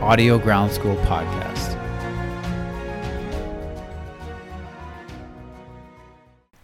Audio 0.00 0.38
Ground 0.38 0.70
School 0.70 0.94
podcast. 0.98 1.74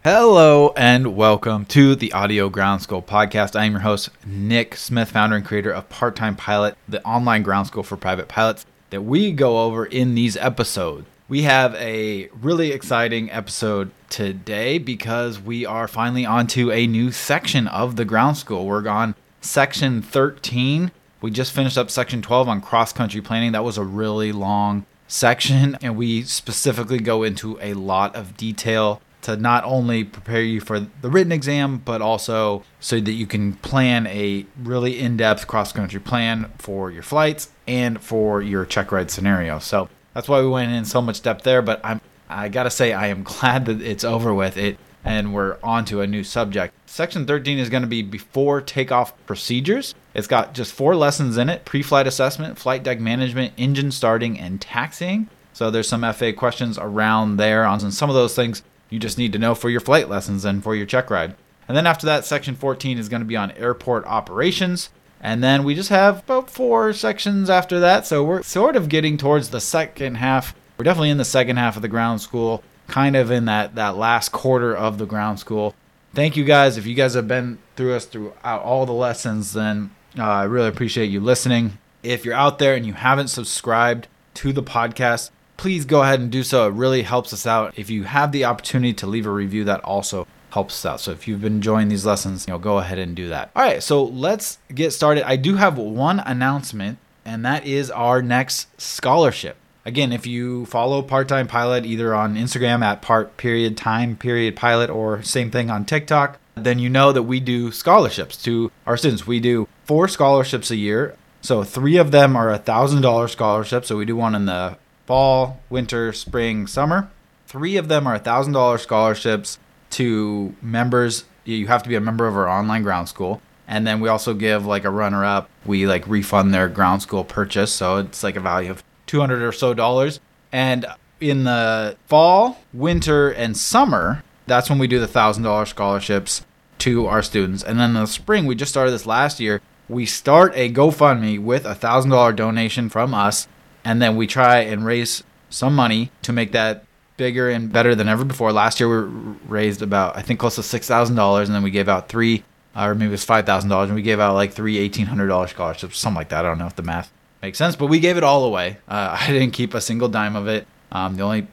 Hello 0.05 0.73
and 0.77 1.17
welcome 1.17 1.65
to 1.67 1.97
the 1.97 2.13
Audio 2.13 2.49
Ground 2.49 2.83
School 2.83 3.03
podcast. 3.03 3.59
I 3.59 3.65
am 3.65 3.73
your 3.73 3.81
host, 3.81 4.11
Nick 4.25 4.77
Smith, 4.77 5.11
founder 5.11 5.35
and 5.35 5.45
creator 5.45 5.73
of 5.73 5.89
Part 5.89 6.15
Time 6.15 6.37
Pilot, 6.37 6.77
the 6.89 7.05
online 7.05 7.43
ground 7.43 7.67
school 7.67 7.83
for 7.83 7.97
private 7.97 8.29
pilots 8.29 8.67
that 8.91 9.03
we 9.03 9.33
go 9.33 9.65
over 9.65 9.85
in 9.85 10.15
these 10.15 10.37
episodes. 10.37 11.05
We 11.29 11.43
have 11.43 11.75
a 11.75 12.29
really 12.41 12.71
exciting 12.71 13.33
episode 13.33 13.91
today 14.11 14.79
because 14.79 15.41
we 15.41 15.67
are 15.67 15.89
finally 15.89 16.25
onto 16.25 16.71
a 16.71 16.87
new 16.87 17.11
section 17.11 17.67
of 17.67 17.97
the 17.97 18.05
ground 18.05 18.37
school. 18.37 18.65
We're 18.65 18.87
on 18.87 19.17
section 19.41 20.03
13. 20.03 20.93
We 21.25 21.31
just 21.31 21.53
finished 21.53 21.79
up 21.79 21.89
section 21.89 22.21
12 22.21 22.51
on 22.51 22.61
cross 22.61 22.93
country 22.93 23.23
planning. 23.23 23.53
That 23.53 23.65
was 23.65 23.79
a 23.79 23.83
really 23.83 24.31
long 24.31 24.85
section, 25.09 25.75
and 25.81 25.97
we 25.97 26.23
specifically 26.23 26.99
go 26.99 27.23
into 27.23 27.59
a 27.63 27.73
lot 27.73 28.15
of 28.15 28.37
detail 28.37 29.01
to 29.23 29.35
not 29.35 29.65
only 29.65 30.05
prepare 30.05 30.43
you 30.43 30.61
for 30.61 30.81
the 30.81 31.09
written 31.09 31.33
exam, 31.33 31.79
but 31.79 32.03
also 32.03 32.63
so 32.79 33.01
that 33.01 33.13
you 33.13 33.27
can 33.27 33.55
plan 33.55 34.07
a 34.09 34.45
really 34.63 35.01
in 35.01 35.17
depth 35.17 35.47
cross 35.47 35.73
country 35.73 35.99
plan 35.99 36.53
for 36.59 36.91
your 36.91 37.03
flights 37.03 37.49
and 37.67 38.03
for 38.03 38.43
your 38.43 38.67
check 38.67 38.93
ride 38.93 39.11
scenario. 39.11 39.59
So 39.59 39.89
that's 40.13 40.29
why 40.29 40.43
we 40.43 40.49
went 40.49 40.73
in 40.73 40.85
so 40.85 41.01
much 41.01 41.23
depth 41.23 41.43
there. 41.43 41.63
But 41.63 41.81
I'm, 41.83 42.03
I 42.29 42.51
gotta 42.51 42.69
say, 42.69 42.93
I 42.93 43.07
am 43.07 43.23
glad 43.25 43.65
that 43.65 43.81
it's 43.81 44.05
over 44.05 44.35
with 44.35 44.59
it 44.59 44.77
and 45.05 45.35
we're 45.35 45.59
on 45.63 45.85
to 45.87 46.01
a 46.01 46.07
new 46.07 46.25
subject. 46.25 46.75
Section 46.87 47.27
13 47.27 47.59
is 47.59 47.69
going 47.69 47.83
to 47.83 47.89
be 47.89 48.03
before 48.03 48.61
takeoff 48.61 49.13
procedures. 49.27 49.95
It's 50.15 50.27
got 50.27 50.55
just 50.55 50.73
four 50.73 50.97
lessons 50.97 51.37
in 51.37 51.49
it 51.49 51.65
pre 51.65 51.83
flight 51.83 52.07
assessment, 52.07 52.59
flight 52.59 52.83
deck 52.83 53.01
management, 53.01 53.53
engine 53.57 53.91
starting, 53.91 54.39
and 54.39 54.61
taxiing. 54.61 55.29
So 55.53 55.71
there's 55.71 55.89
some 55.89 56.03
FAA 56.03 56.33
questions 56.37 56.79
around 56.79 57.37
there 57.37 57.65
on 57.65 57.79
some 57.93 58.11
of 58.11 58.17
those 58.17 58.35
things 58.35 58.63
you 58.91 58.99
just 58.99 59.19
need 59.19 59.33
to 59.33 59.39
know 59.39 59.55
for 59.55 59.71
your 59.71 59.81
flight 59.81 60.09
lessons 60.09 60.45
and 60.45 60.63
for 60.63 60.75
your 60.75 60.87
check 60.87 61.11
ride. 61.11 61.35
And 61.69 61.77
then 61.77 61.87
after 61.87 62.07
that, 62.07 62.25
section 62.25 62.55
14 62.55 62.99
is 62.99 63.09
going 63.09 63.23
to 63.23 63.27
be 63.27 63.37
on 63.37 63.51
airport 63.53 64.05
operations. 64.07 64.91
And 65.21 65.43
then 65.43 65.65
we 65.65 65.75
just 65.75 65.89
have 65.89 66.19
about 66.21 66.51
four 66.51 66.93
sections 66.93 67.49
after 67.49 67.81
that. 67.81 68.07
So 68.07 68.23
we're 68.23 68.43
sort 68.43 68.77
of 68.77 68.89
getting 68.89 69.17
towards 69.17 69.49
the 69.51 69.61
second 69.61 70.17
half. 70.17 70.55
We're 70.77 70.85
definitely 70.85 71.11
in 71.11 71.19
the 71.19 71.25
second 71.25 71.57
half 71.57 71.77
of 71.77 71.83
the 71.83 71.89
ground 71.89 72.21
school, 72.21 72.63
kind 72.89 73.17
of 73.17 73.31
in 73.31 73.45
that, 73.47 73.75
that 73.75 73.97
last 73.97 74.33
quarter 74.33 74.77
of 74.77 74.99
the 74.99 75.07
ground 75.07 75.39
school. 75.39 75.75
Thank 76.15 76.37
you 76.37 76.45
guys. 76.45 76.79
If 76.79 76.87
you 76.87 76.95
guys 76.95 77.15
have 77.15 77.27
been 77.27 77.59
through 77.77 77.95
us 77.95 78.07
throughout 78.07 78.63
all 78.63 78.87
the 78.87 78.93
lessons, 78.93 79.53
then 79.53 79.91
uh, 80.19 80.23
I 80.23 80.45
really 80.45 80.69
appreciate 80.69 81.07
you 81.07 81.21
listening. 81.21 81.79
If 82.03 82.25
you're 82.25 82.35
out 82.35 82.59
there 82.59 82.75
and 82.75 82.87
you 82.87 82.93
haven't 82.93 83.29
subscribed 83.29 84.09
to 84.35 84.53
the 84.53 84.63
podcast, 84.63 85.31
please 85.57 85.85
go 85.85 86.03
ahead 86.03 86.21
and 86.21 86.31
do 86.31 86.43
so. 86.43 86.69
It 86.69 86.73
really 86.75 87.03
helps 87.03 87.33
us 87.33 87.47
out. 87.47 87.77
If 87.77 87.91
you 87.91 88.05
have 88.05 88.33
the 88.33 88.45
opportunity 88.45 88.93
to 88.95 89.07
leave 89.07 89.27
a 89.27 89.31
review, 89.31 89.65
that 89.65 89.81
also 89.85 90.27
helps 90.51 90.75
us 90.75 90.87
out. 90.87 91.01
So 91.01 91.11
if 91.11 91.27
you've 91.27 91.41
been 91.41 91.57
enjoying 91.57 91.89
these 91.89 92.07
lessons, 92.07 92.47
you 92.47 92.53
know, 92.53 92.59
go 92.59 92.79
ahead 92.79 92.99
and 92.99 93.17
do 93.17 93.29
that. 93.29 93.51
All 93.57 93.63
right, 93.63 93.83
so 93.83 94.05
let's 94.05 94.59
get 94.73 94.93
started. 94.93 95.27
I 95.27 95.37
do 95.37 95.57
have 95.57 95.79
one 95.79 96.21
announcement, 96.21 96.99
and 97.25 97.45
that 97.45 97.67
is 97.67 97.91
our 97.91 98.23
next 98.23 98.81
scholarship. 98.81 99.57
Again, 99.87 100.13
if 100.13 100.27
you 100.27 100.65
follow 100.67 101.03
Part 101.03 101.29
Time 101.29 101.47
Pilot 101.47 101.85
either 101.85 102.15
on 102.15 102.37
Instagram 102.37 102.83
at 102.83 103.03
part 103.03 103.37
period 103.37 103.77
time 103.77 104.17
period 104.17 104.57
pilot 104.57 104.89
or 104.89 105.23
same 105.23 105.51
thing 105.51 105.71
on 105.71 105.85
TikTok, 105.85 106.39
then 106.55 106.79
you 106.79 106.89
know 106.89 107.13
that 107.13 107.25
we 107.25 107.39
do 107.41 107.71
scholarships 107.71 108.43
to 108.45 108.71
our 108.87 108.97
students. 108.97 109.27
We 109.27 109.41
do 109.41 109.69
four 109.85 110.09
scholarships 110.09 110.71
a 110.71 110.77
year. 110.77 111.17
So 111.43 111.63
three 111.65 111.99
of 111.99 112.13
them 112.13 112.35
are 112.35 112.51
a 112.51 112.59
thousand 112.59 113.03
dollar 113.03 113.29
scholarships. 113.29 113.89
So 113.89 113.99
we 113.99 114.07
do 114.07 114.17
one 114.17 114.35
in 114.35 114.47
the 114.47 114.79
fall, 115.07 115.61
winter, 115.69 116.13
spring, 116.13 116.67
summer. 116.67 117.11
Three 117.47 117.77
of 117.77 117.89
them 117.89 118.07
are 118.07 118.15
a 118.15 118.21
$1,000 118.21 118.81
scholarships 118.81 119.59
to 119.91 120.57
members. 120.61 121.25
You 121.45 121.67
have 121.67 121.83
to 121.83 121.89
be 121.89 121.95
a 121.95 122.01
member 122.01 122.27
of 122.27 122.37
our 122.37 122.49
online 122.49 122.83
ground 122.83 123.09
school. 123.09 123.41
And 123.69 123.87
then 123.87 124.01
we 124.01 124.09
also 124.09 124.35
give 124.35 124.67
like 124.67 124.85
a 124.85 124.91
runner 124.91 125.25
up. 125.25 125.49
We 125.65 125.87
like 125.87 126.07
refund 126.09 126.53
their 126.53 126.69
ground 126.69 127.03
school 127.03 127.23
purchase. 127.23 127.73
So 127.73 127.99
it's 127.99 128.23
like 128.23 128.37
a 128.37 128.41
value 128.41 128.71
of 128.71 128.83
200 129.15 129.43
or 129.43 129.53
so 129.53 129.75
dollars. 129.75 130.21
And 130.53 130.87
in 131.21 131.45
the 131.45 131.97
fall, 132.07 132.59
winter, 132.73 133.31
and 133.31 133.57
summer, 133.57 134.23
that's 134.47 134.69
when 134.69 134.79
we 134.79 134.87
do 134.87 134.99
the 134.99 135.07
$1,000 135.07 135.67
scholarships 135.69 136.45
to 136.79 137.07
our 137.07 137.23
students. 137.23 137.63
And 137.63 137.79
then 137.79 137.91
in 137.91 138.03
the 138.03 138.07
spring, 138.07 138.47
we 138.47 138.55
just 138.55 138.73
started 138.73 138.91
this 138.91 139.07
last 139.07 139.41
year. 139.41 139.63
We 139.89 140.05
start 140.05 140.53
a 140.57 140.71
GoFundMe 140.71 141.43
with 141.43 141.65
a 141.65 141.75
$1,000 141.75 142.37
donation 142.37 142.89
from 142.89 143.15
us 143.15 143.49
and 143.85 144.01
then 144.01 144.17
we 144.17 144.27
try 144.27 144.61
and 144.61 144.85
raise 144.85 145.23
some 145.51 145.75
money 145.75 146.11
to 146.23 146.33
make 146.33 146.53
that 146.53 146.85
bigger 147.17 147.51
and 147.51 147.71
better 147.71 147.95
than 147.95 148.09
ever 148.09 148.25
before. 148.25 148.53
Last 148.53 148.81
year 148.81 148.89
we 148.89 149.37
raised 149.47 149.83
about 149.83 150.17
I 150.17 150.23
think 150.23 150.41
close 150.41 150.57
to 150.57 150.63
six 150.63 150.89
thousand 150.89 151.17
dollars, 151.17 151.49
and 151.49 151.55
then 151.55 151.63
we 151.63 151.71
gave 151.71 151.89
out 151.89 152.09
three, 152.09 152.43
or 152.75 152.95
maybe 152.95 153.09
it 153.09 153.11
was 153.11 153.25
five 153.25 153.47
thousand 153.47 153.71
dollars, 153.71 153.91
and 153.91 153.95
we 153.95 154.03
gave 154.03 154.19
out 154.19 154.35
like 154.35 154.53
three 154.53 154.79
eighteen 154.79 155.07
hundred 155.07 155.29
dollars 155.29 155.51
scholarships, 155.51 155.99
something 155.99 156.17
like 156.17 156.31
that. 156.31 156.45
I 156.45 156.49
don't 156.49 156.59
know 156.59 156.67
if 156.67 156.77
the 156.77 156.83
math 156.83 157.13
makes 157.45 157.59
sense, 157.59 157.77
but 157.77 157.87
we 157.87 158.01
gave 158.01 158.17
it 158.17 158.25
all 158.25 158.45
away. 158.45 158.79
Uh, 158.89 159.17
I 159.21 159.29
didn't 159.29 159.53
keep 159.53 159.75
a 159.75 159.81
single 159.81 160.09
dime 160.09 160.37
of 160.37 160.49
it. 160.49 160.67
Um, 160.91 161.17
the 161.17 161.23
only 161.23 161.47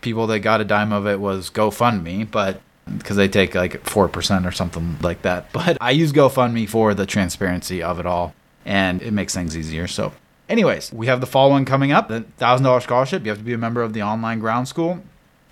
people 0.00 0.26
that 0.28 0.40
got 0.40 0.60
a 0.60 0.64
dime 0.64 0.92
of 0.92 1.06
it 1.06 1.18
was 1.18 1.50
GoFundMe, 1.50 2.30
but 2.30 2.60
because 2.96 3.16
they 3.16 3.28
take 3.28 3.54
like 3.54 3.84
four 3.84 4.08
percent 4.08 4.46
or 4.46 4.52
something 4.52 4.98
like 5.02 5.22
that. 5.22 5.50
But 5.52 5.78
I 5.80 5.90
use 5.90 6.12
GoFundMe 6.12 6.68
for 6.68 6.94
the 6.94 7.06
transparency 7.06 7.82
of 7.82 7.98
it 7.98 8.06
all, 8.06 8.34
and 8.64 9.02
it 9.02 9.12
makes 9.12 9.34
things 9.34 9.56
easier. 9.56 9.86
So 9.86 10.12
Anyways, 10.48 10.92
we 10.94 11.06
have 11.08 11.20
the 11.20 11.26
fall 11.26 11.50
one 11.50 11.66
coming 11.66 11.92
up, 11.92 12.08
the 12.08 12.24
$1,000 12.38 12.82
scholarship. 12.82 13.22
You 13.22 13.28
have 13.28 13.38
to 13.38 13.44
be 13.44 13.52
a 13.52 13.58
member 13.58 13.82
of 13.82 13.92
the 13.92 14.02
online 14.02 14.38
ground 14.38 14.66
school. 14.66 15.02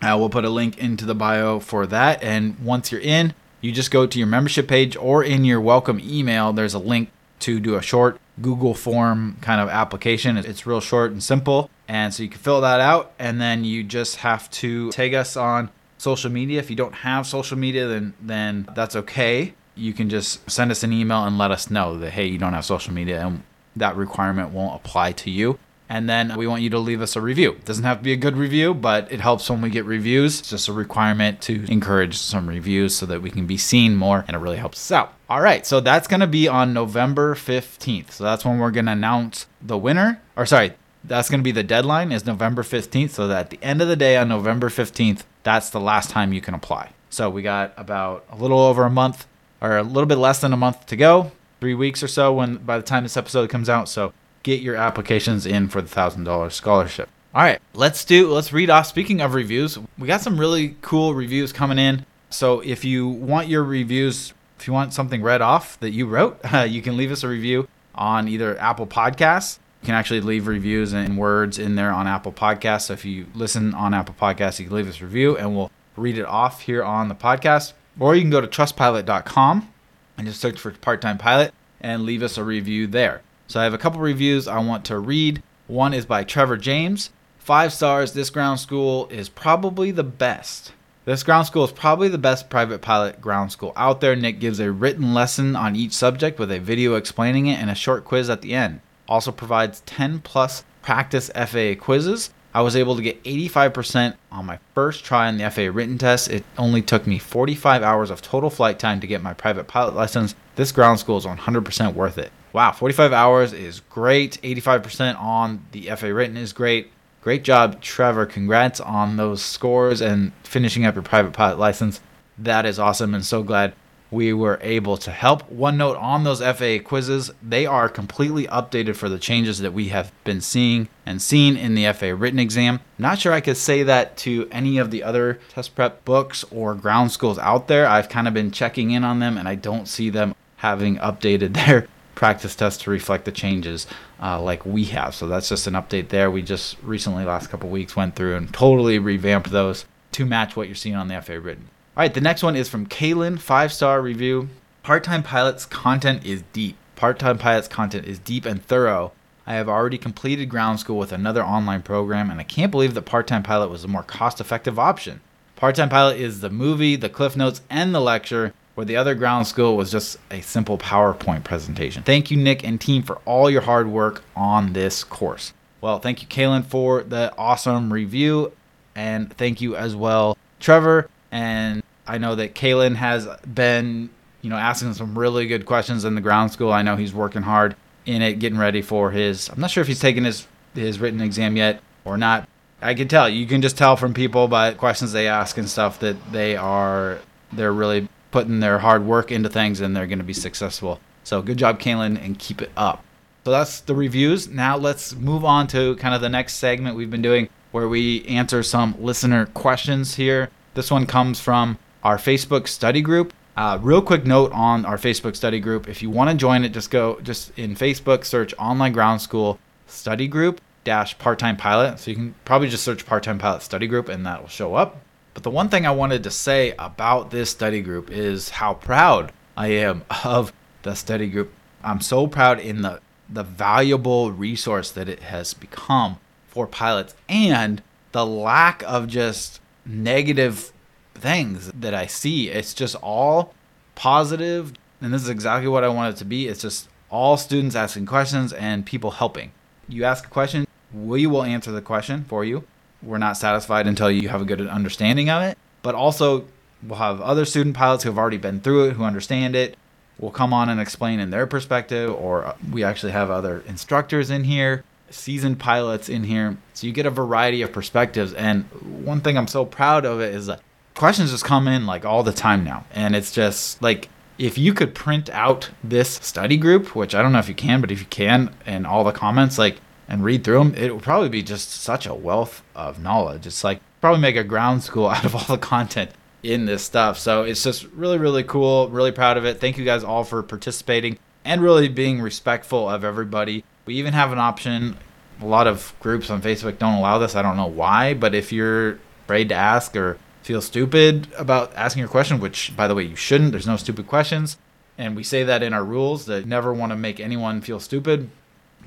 Uh, 0.00 0.16
we'll 0.18 0.30
put 0.30 0.46
a 0.46 0.48
link 0.48 0.78
into 0.78 1.04
the 1.04 1.14
bio 1.14 1.60
for 1.60 1.86
that. 1.86 2.22
And 2.22 2.58
once 2.60 2.90
you're 2.90 3.02
in, 3.02 3.34
you 3.60 3.72
just 3.72 3.90
go 3.90 4.06
to 4.06 4.18
your 4.18 4.26
membership 4.26 4.68
page 4.68 4.96
or 4.96 5.22
in 5.22 5.44
your 5.44 5.60
welcome 5.60 6.00
email, 6.02 6.54
there's 6.54 6.72
a 6.72 6.78
link 6.78 7.10
to 7.41 7.60
do 7.60 7.74
a 7.74 7.82
short 7.82 8.18
Google 8.41 8.74
form 8.74 9.36
kind 9.41 9.60
of 9.60 9.68
application. 9.68 10.36
It's 10.36 10.66
real 10.66 10.80
short 10.80 11.12
and 11.12 11.22
simple. 11.22 11.71
And 11.88 12.12
so 12.12 12.22
you 12.22 12.28
can 12.28 12.38
fill 12.38 12.60
that 12.62 12.80
out 12.80 13.12
and 13.18 13.41
then 13.41 13.65
you 13.65 13.83
just 13.83 14.16
have 14.16 14.50
to 14.50 14.91
tag 14.92 15.15
us 15.15 15.36
on 15.36 15.71
social 15.98 16.30
media. 16.30 16.59
If 16.59 16.71
you 16.71 16.77
don't 16.77 16.94
have 16.94 17.27
social 17.27 17.56
media, 17.56 17.86
then 17.86 18.15
then 18.21 18.68
that's 18.74 18.97
okay. 18.97 19.54
You 19.74 19.92
can 19.92 20.09
just 20.09 20.50
send 20.50 20.71
us 20.71 20.83
an 20.83 20.92
email 20.92 21.24
and 21.24 21.38
let 21.38 21.50
us 21.50 21.71
know 21.71 21.98
that 21.98 22.10
hey, 22.10 22.27
you 22.27 22.38
don't 22.38 22.54
have 22.54 22.65
social 22.65 22.92
media 22.92 23.27
and 23.27 23.42
that 23.77 23.97
requirement 23.97 24.50
won't 24.50 24.74
apply 24.74 25.12
to 25.12 25.30
you. 25.30 25.59
And 25.88 26.09
then 26.09 26.36
we 26.36 26.47
want 26.47 26.62
you 26.62 26.71
to 26.71 26.78
leave 26.78 27.00
us 27.00 27.15
a 27.15 27.21
review. 27.21 27.53
It 27.53 27.65
doesn't 27.65 27.84
have 27.84 27.98
to 27.98 28.04
be 28.04 28.12
a 28.12 28.16
good 28.16 28.36
review, 28.36 28.74
but 28.74 29.10
it 29.12 29.21
helps 29.21 29.48
when 29.48 29.60
we 29.60 29.71
get 29.71 29.84
reviews. 29.84 30.41
It's 30.41 30.50
just 30.50 30.68
a 30.68 30.72
requirement 30.72 31.41
to 31.42 31.65
encourage 31.71 32.16
some 32.16 32.48
reviews 32.48 32.97
so 32.97 33.06
that 33.06 33.22
we 33.22 33.30
can 33.30 33.47
be 33.47 33.56
seen 33.56 33.94
more 33.94 34.24
and 34.27 34.34
it 34.34 34.41
really 34.41 34.56
helps 34.56 34.78
us 34.78 34.92
out. 34.92 35.15
All 35.28 35.41
right, 35.41 35.65
so 35.65 35.80
that's 35.80 36.09
going 36.09 36.21
to 36.21 36.27
be 36.27 36.48
on 36.48 36.72
November 36.72 37.34
15th. 37.34 38.12
So 38.12 38.24
that's 38.24 38.44
when 38.44 38.59
we're 38.59 38.71
going 38.71 38.86
to 38.86 38.92
announce 38.92 39.47
the 39.62 39.78
winner. 39.78 40.21
Or 40.36 40.47
sorry, 40.47 40.72
that's 41.04 41.30
going 41.30 41.41
to 41.41 41.44
be 41.44 41.53
the 41.53 41.62
deadline 41.62 42.10
is 42.10 42.27
November 42.27 42.62
15th. 42.62 43.10
So 43.10 43.28
that 43.28 43.41
at 43.41 43.50
the 43.50 43.62
end 43.62 43.80
of 43.80 43.88
the 43.88 43.97
day 43.97 44.16
on 44.16 44.28
November 44.28 44.68
15th, 44.68 45.22
that's 45.42 45.71
the 45.71 45.80
last 45.80 46.10
time 46.10 46.33
you 46.33 46.41
can 46.41 46.54
apply. 46.54 46.91
So 47.10 47.30
we 47.30 47.42
got 47.42 47.72
about 47.77 48.24
a 48.30 48.36
little 48.36 48.59
over 48.59 48.84
a 48.84 48.91
month 48.91 49.27
or 49.60 49.77
a 49.77 49.83
little 49.83 50.06
bit 50.06 50.18
less 50.18 50.41
than 50.41 50.53
a 50.53 50.56
month 50.56 50.86
to 50.86 50.97
go 50.97 51.33
three 51.60 51.74
weeks 51.74 52.03
or 52.03 52.09
so 52.09 52.33
when 52.33 52.56
by 52.56 52.77
the 52.77 52.83
time 52.83 53.03
this 53.03 53.16
episode 53.16 53.48
comes 53.48 53.68
out. 53.68 53.88
So 53.88 54.12
get 54.47 54.63
your 54.63 54.77
applications 54.77 55.45
in 55.45 55.66
for 55.66 55.83
the 55.83 55.89
$1,000 55.89 56.53
scholarship. 56.53 57.09
All 57.34 57.43
right, 57.43 57.60
let's 57.75 58.04
do 58.04 58.31
let's 58.31 58.53
read 58.53 58.71
off 58.71 58.87
speaking 58.87 59.21
of 59.21 59.34
reviews. 59.34 59.77
We 59.98 60.07
got 60.07 60.22
some 60.22 60.41
really 60.41 60.77
cool 60.81 61.15
reviews 61.15 61.53
coming 61.53 61.78
in. 61.78 62.07
So 62.31 62.60
if 62.60 62.84
you 62.84 63.09
want 63.09 63.48
your 63.48 63.63
reviews, 63.63 64.33
if 64.59 64.66
you 64.66 64.72
want 64.72 64.95
something 64.95 65.21
read 65.21 65.43
off 65.43 65.78
that 65.81 65.91
you 65.91 66.07
wrote, 66.07 66.39
uh, 66.45 66.60
you 66.69 66.81
can 66.81 66.97
leave 66.97 67.13
us 67.13 67.25
a 67.25 67.28
review 67.28 67.69
on 67.95 68.28
either 68.28 68.57
Apple 68.59 68.87
Podcasts. 68.87 69.59
You 69.83 69.87
can 69.87 69.95
actually 69.97 70.21
leave 70.21 70.47
reviews 70.47 70.95
and 70.95 71.19
words 71.19 71.59
in 71.59 71.75
there 71.75 71.91
on 71.91 72.07
Apple 72.07 72.33
Podcasts. 72.33 72.83
So 72.83 72.95
if 72.95 73.04
you 73.04 73.27
listen 73.34 73.75
on 73.75 73.93
Apple 73.93 74.15
Podcasts, 74.19 74.59
you 74.59 74.66
can 74.66 74.77
leave 74.77 74.89
us 74.89 75.01
a 75.01 75.04
review 75.04 75.37
and 75.37 75.54
we'll 75.54 75.71
read 75.97 76.16
it 76.16 76.25
off 76.25 76.63
here 76.63 76.83
on 76.83 77.09
the 77.09 77.15
podcast. 77.15 77.72
Or 77.98 78.15
you 78.15 78.22
can 78.22 78.31
go 78.31 78.41
to 78.41 78.47
trustpilot.com 78.47 79.72
and 80.16 80.27
just 80.27 80.41
search 80.41 80.59
for 80.59 80.71
part 80.71 81.03
time 81.03 81.19
pilot 81.19 81.53
and 81.81 82.04
leave 82.04 82.22
us 82.22 82.39
a 82.39 82.45
review 82.45 82.87
there. 82.87 83.21
So 83.48 83.60
I 83.60 83.65
have 83.65 83.75
a 83.75 83.78
couple 83.78 84.01
reviews 84.01 84.48
I 84.48 84.59
want 84.59 84.84
to 84.87 84.98
read. 84.98 85.43
One 85.66 85.95
is 85.95 86.07
by 86.07 86.25
Trevor 86.25 86.57
James. 86.57 87.10
Five 87.39 87.72
stars. 87.72 88.13
This 88.13 88.31
ground 88.31 88.59
school 88.60 89.09
is 89.09 89.28
probably 89.28 89.91
the 89.91 90.04
best. 90.04 90.72
This 91.04 91.22
ground 91.22 91.47
school 91.47 91.65
is 91.65 91.71
probably 91.71 92.09
the 92.09 92.19
best 92.19 92.51
private 92.51 92.83
pilot 92.83 93.21
ground 93.21 93.53
school 93.53 93.72
out 93.77 94.01
there. 94.01 94.16
Nick 94.16 94.41
gives 94.41 94.59
a 94.59 94.72
written 94.72 95.15
lesson 95.15 95.54
on 95.54 95.77
each 95.77 95.93
subject 95.93 96.41
with 96.41 96.51
a 96.51 96.59
video 96.59 96.97
explaining 96.97 97.47
it 97.47 97.60
and 97.60 97.71
a 97.71 97.77
short 97.77 98.04
quiz 98.04 98.28
at 98.28 98.43
the 98.43 98.53
end. 98.53 98.81
Also 99.09 99.31
provides 99.31 99.83
10 99.87 100.19
plus 100.21 100.65
practice 100.83 101.31
FAA 101.37 101.75
quizzes. 101.78 102.31
I 102.53 102.63
was 102.63 102.75
able 102.75 102.97
to 102.97 103.03
get 103.03 103.22
85% 103.22 104.16
on 104.33 104.47
my 104.47 104.59
first 104.75 105.04
try 105.04 105.28
on 105.28 105.37
the 105.37 105.48
FAA 105.48 105.71
written 105.72 105.98
test. 105.98 106.28
It 106.28 106.43
only 106.59 106.83
took 106.83 107.07
me 107.07 107.19
45 107.19 107.83
hours 107.83 108.10
of 108.10 108.22
total 108.22 108.51
flight 108.51 108.78
time 108.78 108.98
to 109.01 109.07
get 109.07 109.22
my 109.22 109.34
private 109.34 109.69
pilot 109.69 109.95
license. 109.95 110.34
This 110.56 110.72
ground 110.72 110.98
school 110.98 111.18
is 111.18 111.26
100% 111.26 111.94
worth 111.94 112.16
it. 112.16 112.32
Wow, 112.54 112.72
45 112.72 113.12
hours 113.12 113.53
is 113.53 113.80
great. 113.80 114.41
85% 114.42 115.20
on 115.20 115.66
the 115.72 115.91
FAA 115.94 116.06
written 116.06 116.38
is 116.38 116.54
great. 116.54 116.91
Great 117.20 117.44
job, 117.44 117.82
Trevor. 117.82 118.24
Congrats 118.24 118.80
on 118.80 119.18
those 119.18 119.42
scores 119.42 120.00
and 120.00 120.32
finishing 120.44 120.86
up 120.86 120.94
your 120.94 121.03
private 121.03 121.34
pilot 121.34 121.58
license. 121.58 122.00
That 122.38 122.64
is 122.64 122.78
awesome 122.78 123.14
and 123.14 123.24
so 123.24 123.42
glad 123.42 123.74
we 124.10 124.32
were 124.32 124.58
able 124.62 124.97
to 124.97 125.10
help. 125.10 125.50
One 125.50 125.76
note 125.76 125.98
on 125.98 126.24
those 126.24 126.41
FAA 126.41 126.78
quizzes, 126.82 127.30
they 127.42 127.66
are 127.66 127.91
completely 127.91 128.47
updated 128.47 128.97
for 128.97 129.10
the 129.10 129.18
changes 129.18 129.59
that 129.59 129.74
we 129.74 129.88
have 129.88 130.10
been 130.24 130.41
seeing 130.41 130.88
and 131.04 131.20
seen 131.20 131.56
in 131.56 131.74
the 131.74 131.92
FAA 131.92 132.14
written 132.16 132.38
exam. 132.38 132.80
Not 132.97 133.18
sure 133.18 133.34
I 133.34 133.42
could 133.42 133.59
say 133.59 133.82
that 133.82 134.16
to 134.18 134.48
any 134.50 134.78
of 134.78 134.91
the 134.91 135.02
other 135.02 135.38
test 135.50 135.74
prep 135.74 136.04
books 136.06 136.44
or 136.50 136.74
ground 136.74 137.10
schools 137.12 137.38
out 137.38 137.68
there. 137.68 137.86
I've 137.86 138.09
kind 138.09 138.26
of 138.26 138.32
been 138.32 138.52
checking 138.52 138.92
in 138.92 139.04
on 139.04 139.18
them 139.18 139.36
and 139.36 139.47
I 139.47 139.54
don't 139.56 139.86
see 139.86 140.09
them 140.09 140.34
having 140.56 140.97
updated 140.98 141.54
their 141.66 141.88
practice 142.14 142.56
test 142.56 142.80
to 142.82 142.91
reflect 142.91 143.24
the 143.24 143.32
changes 143.32 143.86
uh, 144.20 144.41
like 144.41 144.64
we 144.64 144.84
have. 144.84 145.14
So 145.14 145.28
that's 145.28 145.48
just 145.48 145.66
an 145.66 145.74
update 145.74 146.08
there. 146.08 146.30
We 146.30 146.42
just 146.42 146.76
recently, 146.82 147.24
last 147.24 147.48
couple 147.48 147.68
weeks, 147.68 147.94
went 147.94 148.16
through 148.16 148.36
and 148.36 148.53
totally 148.53 148.98
revamped 148.98 149.50
those 149.50 149.84
to 150.12 150.24
match 150.24 150.56
what 150.56 150.66
you're 150.66 150.74
seeing 150.74 150.97
on 150.97 151.08
the 151.08 151.20
FAA 151.20 151.34
written. 151.34 151.68
All 151.97 152.03
right, 152.03 152.12
the 152.12 152.20
next 152.20 152.42
one 152.42 152.56
is 152.56 152.68
from 152.68 152.86
Kaylin, 152.86 153.38
five 153.38 153.72
star 153.72 154.03
review. 154.03 154.48
Part 154.82 155.04
time 155.04 155.22
pilots 155.22 155.66
content 155.66 156.24
is 156.24 156.42
deep. 156.53 156.76
Part 156.94 157.18
time 157.18 157.38
pilots 157.38 157.68
content 157.68 158.06
is 158.06 158.18
deep 158.18 158.47
and 158.47 158.64
thorough. 158.64 159.12
I 159.47 159.54
have 159.54 159.68
already 159.68 159.98
completed 159.98 160.47
ground 160.47 160.80
school 160.80 160.98
with 160.98 161.12
another 161.12 161.44
online 161.44 161.82
program, 161.82 162.30
and 162.30 162.41
I 162.41 162.42
can't 162.42 162.72
believe 162.72 162.94
that 162.94 163.02
part 163.02 163.26
time 163.26 163.42
pilot 163.42 163.68
was 163.68 163.84
a 163.84 163.88
more 163.88 164.02
cost 164.02 164.41
effective 164.41 164.78
option. 164.78 165.20
Part 165.54 165.76
time 165.76 165.88
pilot 165.88 166.18
is 166.18 166.41
the 166.41 166.50
movie, 166.50 166.97
the 166.97 167.09
cliff 167.09 167.36
notes, 167.36 167.60
and 167.70 167.94
the 167.94 168.00
lecture 168.00 168.52
where 168.76 168.84
the 168.84 168.96
other 168.96 169.14
ground 169.14 169.46
school 169.46 169.74
was 169.74 169.90
just 169.90 170.18
a 170.30 170.42
simple 170.42 170.76
PowerPoint 170.76 171.44
presentation. 171.44 172.02
Thank 172.02 172.30
you, 172.30 172.36
Nick 172.36 172.62
and 172.62 172.78
team, 172.78 173.02
for 173.02 173.16
all 173.24 173.50
your 173.50 173.62
hard 173.62 173.88
work 173.88 174.22
on 174.36 174.74
this 174.74 175.02
course. 175.02 175.54
Well, 175.80 175.98
thank 175.98 176.20
you, 176.20 176.28
Kaylin, 176.28 176.64
for 176.64 177.02
the 177.02 177.34
awesome 177.38 177.90
review. 177.90 178.52
And 178.94 179.34
thank 179.34 179.62
you 179.62 179.76
as 179.76 179.96
well, 179.96 180.36
Trevor. 180.60 181.08
And 181.32 181.82
I 182.06 182.18
know 182.18 182.34
that 182.34 182.54
Kaylin 182.54 182.96
has 182.96 183.26
been, 183.52 184.10
you 184.42 184.50
know, 184.50 184.56
asking 184.56 184.92
some 184.92 185.18
really 185.18 185.46
good 185.46 185.64
questions 185.64 186.04
in 186.04 186.14
the 186.14 186.20
ground 186.20 186.52
school. 186.52 186.70
I 186.70 186.82
know 186.82 186.96
he's 186.96 187.14
working 187.14 187.42
hard 187.42 187.76
in 188.04 188.20
it, 188.20 188.34
getting 188.34 188.58
ready 188.58 188.82
for 188.82 189.10
his. 189.10 189.48
I'm 189.48 189.58
not 189.58 189.70
sure 189.70 189.80
if 189.80 189.88
he's 189.88 190.00
taken 190.00 190.24
his 190.24 190.46
his 190.74 190.98
written 190.98 191.22
exam 191.22 191.56
yet 191.56 191.80
or 192.04 192.18
not. 192.18 192.46
I 192.82 192.92
can 192.92 193.08
tell. 193.08 193.26
You 193.26 193.46
can 193.46 193.62
just 193.62 193.78
tell 193.78 193.96
from 193.96 194.12
people 194.12 194.48
by 194.48 194.74
questions 194.74 195.12
they 195.12 195.28
ask 195.28 195.56
and 195.56 195.68
stuff 195.68 195.98
that 196.00 196.16
they 196.30 196.56
are 196.56 197.18
they're 197.52 197.72
really 197.72 198.08
putting 198.30 198.60
their 198.60 198.78
hard 198.78 199.04
work 199.04 199.30
into 199.32 199.48
things 199.48 199.80
and 199.80 199.96
they're 199.96 200.06
going 200.06 200.18
to 200.18 200.24
be 200.24 200.32
successful. 200.32 201.00
So 201.24 201.42
good 201.42 201.58
job, 201.58 201.80
Kaylin, 201.80 202.22
and 202.22 202.38
keep 202.38 202.62
it 202.62 202.70
up. 202.76 203.04
So 203.44 203.50
that's 203.52 203.80
the 203.80 203.94
reviews. 203.94 204.48
Now 204.48 204.76
let's 204.76 205.14
move 205.14 205.44
on 205.44 205.66
to 205.68 205.96
kind 205.96 206.14
of 206.14 206.20
the 206.20 206.28
next 206.28 206.54
segment 206.54 206.96
we've 206.96 207.10
been 207.10 207.22
doing 207.22 207.48
where 207.72 207.88
we 207.88 208.24
answer 208.26 208.62
some 208.62 208.94
listener 209.00 209.46
questions 209.46 210.14
here. 210.14 210.50
This 210.74 210.90
one 210.90 211.06
comes 211.06 211.40
from 211.40 211.78
our 212.02 212.16
Facebook 212.16 212.68
study 212.68 213.02
group. 213.02 213.32
Uh, 213.56 213.78
real 213.80 214.02
quick 214.02 214.26
note 214.26 214.52
on 214.52 214.84
our 214.84 214.98
Facebook 214.98 215.34
study 215.36 215.60
group: 215.60 215.88
if 215.88 216.02
you 216.02 216.10
want 216.10 216.30
to 216.30 216.36
join 216.36 216.64
it, 216.64 216.70
just 216.70 216.90
go 216.90 217.20
just 217.20 217.56
in 217.58 217.74
Facebook, 217.74 218.24
search 218.24 218.52
Online 218.58 218.92
Ground 218.92 219.20
School 219.22 219.58
Study 219.86 220.28
Group 220.28 220.60
dash 220.84 221.18
Part 221.18 221.38
Time 221.38 221.56
Pilot. 221.56 221.98
So 221.98 222.10
you 222.10 222.16
can 222.16 222.34
probably 222.44 222.68
just 222.68 222.84
search 222.84 223.06
Part 223.06 223.22
Time 223.22 223.38
Pilot 223.38 223.62
Study 223.62 223.86
Group, 223.86 224.08
and 224.08 224.26
that 224.26 224.40
will 224.40 224.48
show 224.48 224.74
up. 224.74 225.00
But 225.36 225.42
the 225.42 225.50
one 225.50 225.68
thing 225.68 225.84
I 225.84 225.91
wanted 225.91 226.22
to 226.22 226.30
say 226.30 226.72
about 226.78 227.30
this 227.30 227.50
study 227.50 227.83
group 227.83 228.10
is 228.10 228.48
how 228.48 228.72
proud 228.72 229.33
I 229.54 229.66
am 229.66 230.03
of 230.24 230.50
the 230.83 230.94
study 230.94 231.28
group. 231.28 231.53
I'm 231.84 232.00
so 232.00 232.27
proud 232.27 232.59
in 232.59 232.80
the 232.80 233.00
the 233.28 233.42
valuable 233.42 234.33
resource 234.33 234.91
that 234.92 235.10
it 235.10 235.24
has 235.24 235.53
become 235.53 236.16
for 236.48 236.66
pilots 236.66 237.15
and 237.28 237.83
the 238.12 238.24
lack 238.24 238.83
of 238.84 239.09
just 239.09 239.60
negative 239.84 240.72
things 241.15 241.71
that 241.71 241.92
I 241.92 242.06
see. 242.06 242.48
It's 242.48 242.72
just 242.72 242.94
all 243.03 243.53
positive, 243.94 244.72
and 245.03 245.12
this 245.12 245.22
is 245.22 245.28
exactly 245.28 245.68
what 245.68 245.84
I 245.84 245.88
want 245.88 246.15
it 246.15 246.18
to 246.21 246.24
be. 246.24 246.48
It's 246.48 246.62
just 246.62 246.88
all 247.10 247.36
students 247.36 247.77
asking 247.77 248.06
questions 248.06 248.54
and 248.54 248.86
people 248.86 249.10
helping. 249.10 249.53
You 249.86 250.04
ask 250.04 250.24
a 250.24 250.30
question, 250.30 250.66
we 250.94 251.27
will 251.27 251.42
answer 251.42 251.72
the 251.72 251.83
question 251.83 252.24
for 252.24 252.42
you 252.42 252.65
we're 253.03 253.19
not 253.19 253.37
satisfied 253.37 253.87
until 253.87 254.10
you 254.10 254.28
have 254.28 254.43
a 254.43 254.45
good 254.45 254.60
understanding 254.66 255.31
of 255.31 255.43
it. 255.43 255.59
But 255.83 255.95
also, 255.95 256.47
we'll 256.83 256.99
have 256.99 257.21
other 257.21 257.45
student 257.45 257.76
pilots 257.76 258.04
who 258.04 258.11
have 258.11 258.19
already 258.19 258.38
been 258.38 258.61
through 258.61 258.88
it, 258.88 258.93
who 258.95 259.04
understand 259.04 259.54
it, 259.54 259.76
will 260.19 260.31
come 260.31 260.52
on 260.52 260.69
and 260.69 260.81
explain 260.81 261.21
in 261.21 261.31
their 261.31 261.47
perspective, 261.47 262.11
or 262.11 262.45
uh, 262.45 262.57
we 262.73 262.83
actually 262.83 263.12
have 263.12 263.31
other 263.31 263.62
instructors 263.67 264.31
in 264.31 264.45
here, 264.45 264.83
seasoned 265.11 265.59
pilots 265.59 266.09
in 266.09 266.25
here. 266.25 266.57
So 266.75 266.87
you 266.87 266.93
get 266.93 267.07
a 267.07 267.11
variety 267.11 267.62
of 267.62 267.73
perspectives. 267.73 268.33
And 268.33 268.65
one 269.05 269.21
thing 269.21 269.37
I'm 269.37 269.49
so 269.49 269.65
proud 269.65 270.05
of 270.05 270.21
it 270.21 270.35
is 270.35 270.47
that 270.47 270.61
questions 270.95 271.31
just 271.31 271.45
come 271.45 271.69
in 271.69 271.87
like 271.87 272.05
all 272.05 272.23
the 272.23 272.33
time 272.33 272.65
now. 272.65 272.85
And 272.93 273.15
it's 273.15 273.31
just 273.31 273.81
like, 273.83 274.09
if 274.38 274.59
you 274.59 274.75
could 274.75 274.95
print 274.95 275.31
out 275.31 275.71
this 275.83 276.11
study 276.11 276.57
group, 276.57 276.95
which 276.95 277.15
I 277.15 277.23
don't 277.23 277.33
know 277.33 277.38
if 277.38 277.49
you 277.49 277.55
can, 277.55 277.81
but 277.81 277.91
if 277.91 278.00
you 278.00 278.07
can, 278.07 278.55
and 278.67 278.87
all 278.87 279.05
the 279.05 279.12
comments, 279.12 279.59
like 279.59 279.79
and 280.09 280.25
read 280.25 280.45
through 280.45 280.59
them, 280.59 280.75
it 280.75 280.95
would 280.95 281.03
probably 281.03 281.29
be 281.29 281.43
just 281.43 281.71
such 281.71 282.07
a 282.07 282.15
wealth 282.15 282.63
of 282.75 283.01
knowledge. 283.01 283.47
It's 283.47 283.65
like 283.65 283.81
probably 284.01 284.21
make 284.21 284.37
a 284.37 284.45
ground 284.45 284.83
school 284.83 285.09
out 285.11 285.25
of 285.25 285.35
all 285.35 285.45
the 285.45 285.59
content 285.59 286.11
in 286.43 286.67
this 286.67 286.83
stuff. 286.83 287.19
So 287.19 287.43
it's 287.43 287.63
just 287.63 287.85
really, 287.87 288.19
really 288.19 288.45
cool. 288.45 288.89
Really 288.89 289.13
proud 289.13 289.37
of 289.37 289.45
it. 289.45 289.61
Thank 289.61 289.79
you 289.79 289.85
guys 289.85 290.05
all 290.05 290.25
for 290.25 290.43
participating 290.43 291.19
and 291.45 291.63
really 291.63 291.89
being 291.89 292.21
respectful 292.21 292.89
of 292.89 293.05
everybody. 293.05 293.65
We 293.85 293.95
even 293.95 294.13
have 294.13 294.33
an 294.33 294.39
option. 294.39 294.97
A 295.41 295.47
lot 295.47 295.67
of 295.67 295.95
groups 296.01 296.31
on 296.31 296.41
Facebook 296.41 296.79
don't 296.79 296.95
allow 296.95 297.19
this. 297.19 297.35
I 297.35 297.43
don't 297.43 297.57
know 297.57 297.67
why, 297.67 298.15
but 298.15 298.35
if 298.35 298.53
you're 298.53 298.99
afraid 299.25 299.49
to 299.51 299.55
ask 299.55 299.97
or 299.97 300.19
feel 300.43 300.63
stupid 300.63 301.29
about 301.37 301.75
asking 301.75 302.01
your 302.01 302.09
question, 302.09 302.41
which 302.41 302.77
by 302.77 302.87
the 302.87 302.95
way, 302.95 303.03
you 303.03 303.17
shouldn't, 303.17 303.51
there's 303.51 303.67
no 303.67 303.77
stupid 303.77 304.07
questions. 304.07 304.57
And 304.97 305.15
we 305.15 305.23
say 305.23 305.43
that 305.43 305.63
in 305.63 305.75
our 305.75 305.85
rules 305.85 306.27
that 306.27 306.47
never 306.47 306.73
want 306.73 306.91
to 306.93 306.97
make 306.97 307.21
anyone 307.21 307.61
feel 307.61 307.81
stupid 307.81 308.31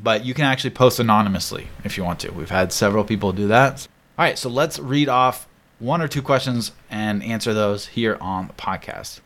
but 0.02 0.26
you 0.26 0.34
can 0.34 0.46
actually 0.46 0.72
post 0.72 1.00
anonymously 1.00 1.68
if 1.84 1.98
you 1.98 2.04
want 2.04 2.20
to. 2.22 2.32
We've 2.32 2.50
had 2.50 2.72
several 2.72 3.04
people 3.04 3.32
do 3.34 3.48
that. 3.48 3.88
All 4.18 4.26
right, 4.26 4.38
so 4.38 4.50
let's 4.50 4.80
read 4.80 5.10
off 5.10 5.48
one 5.80 6.02
or 6.02 6.08
two 6.08 6.22
questions 6.22 6.72
and 6.90 7.24
answer 7.24 7.54
those 7.54 7.88
here 7.88 8.18
on 8.20 8.48
the 8.48 8.54
podcast. 8.54 9.22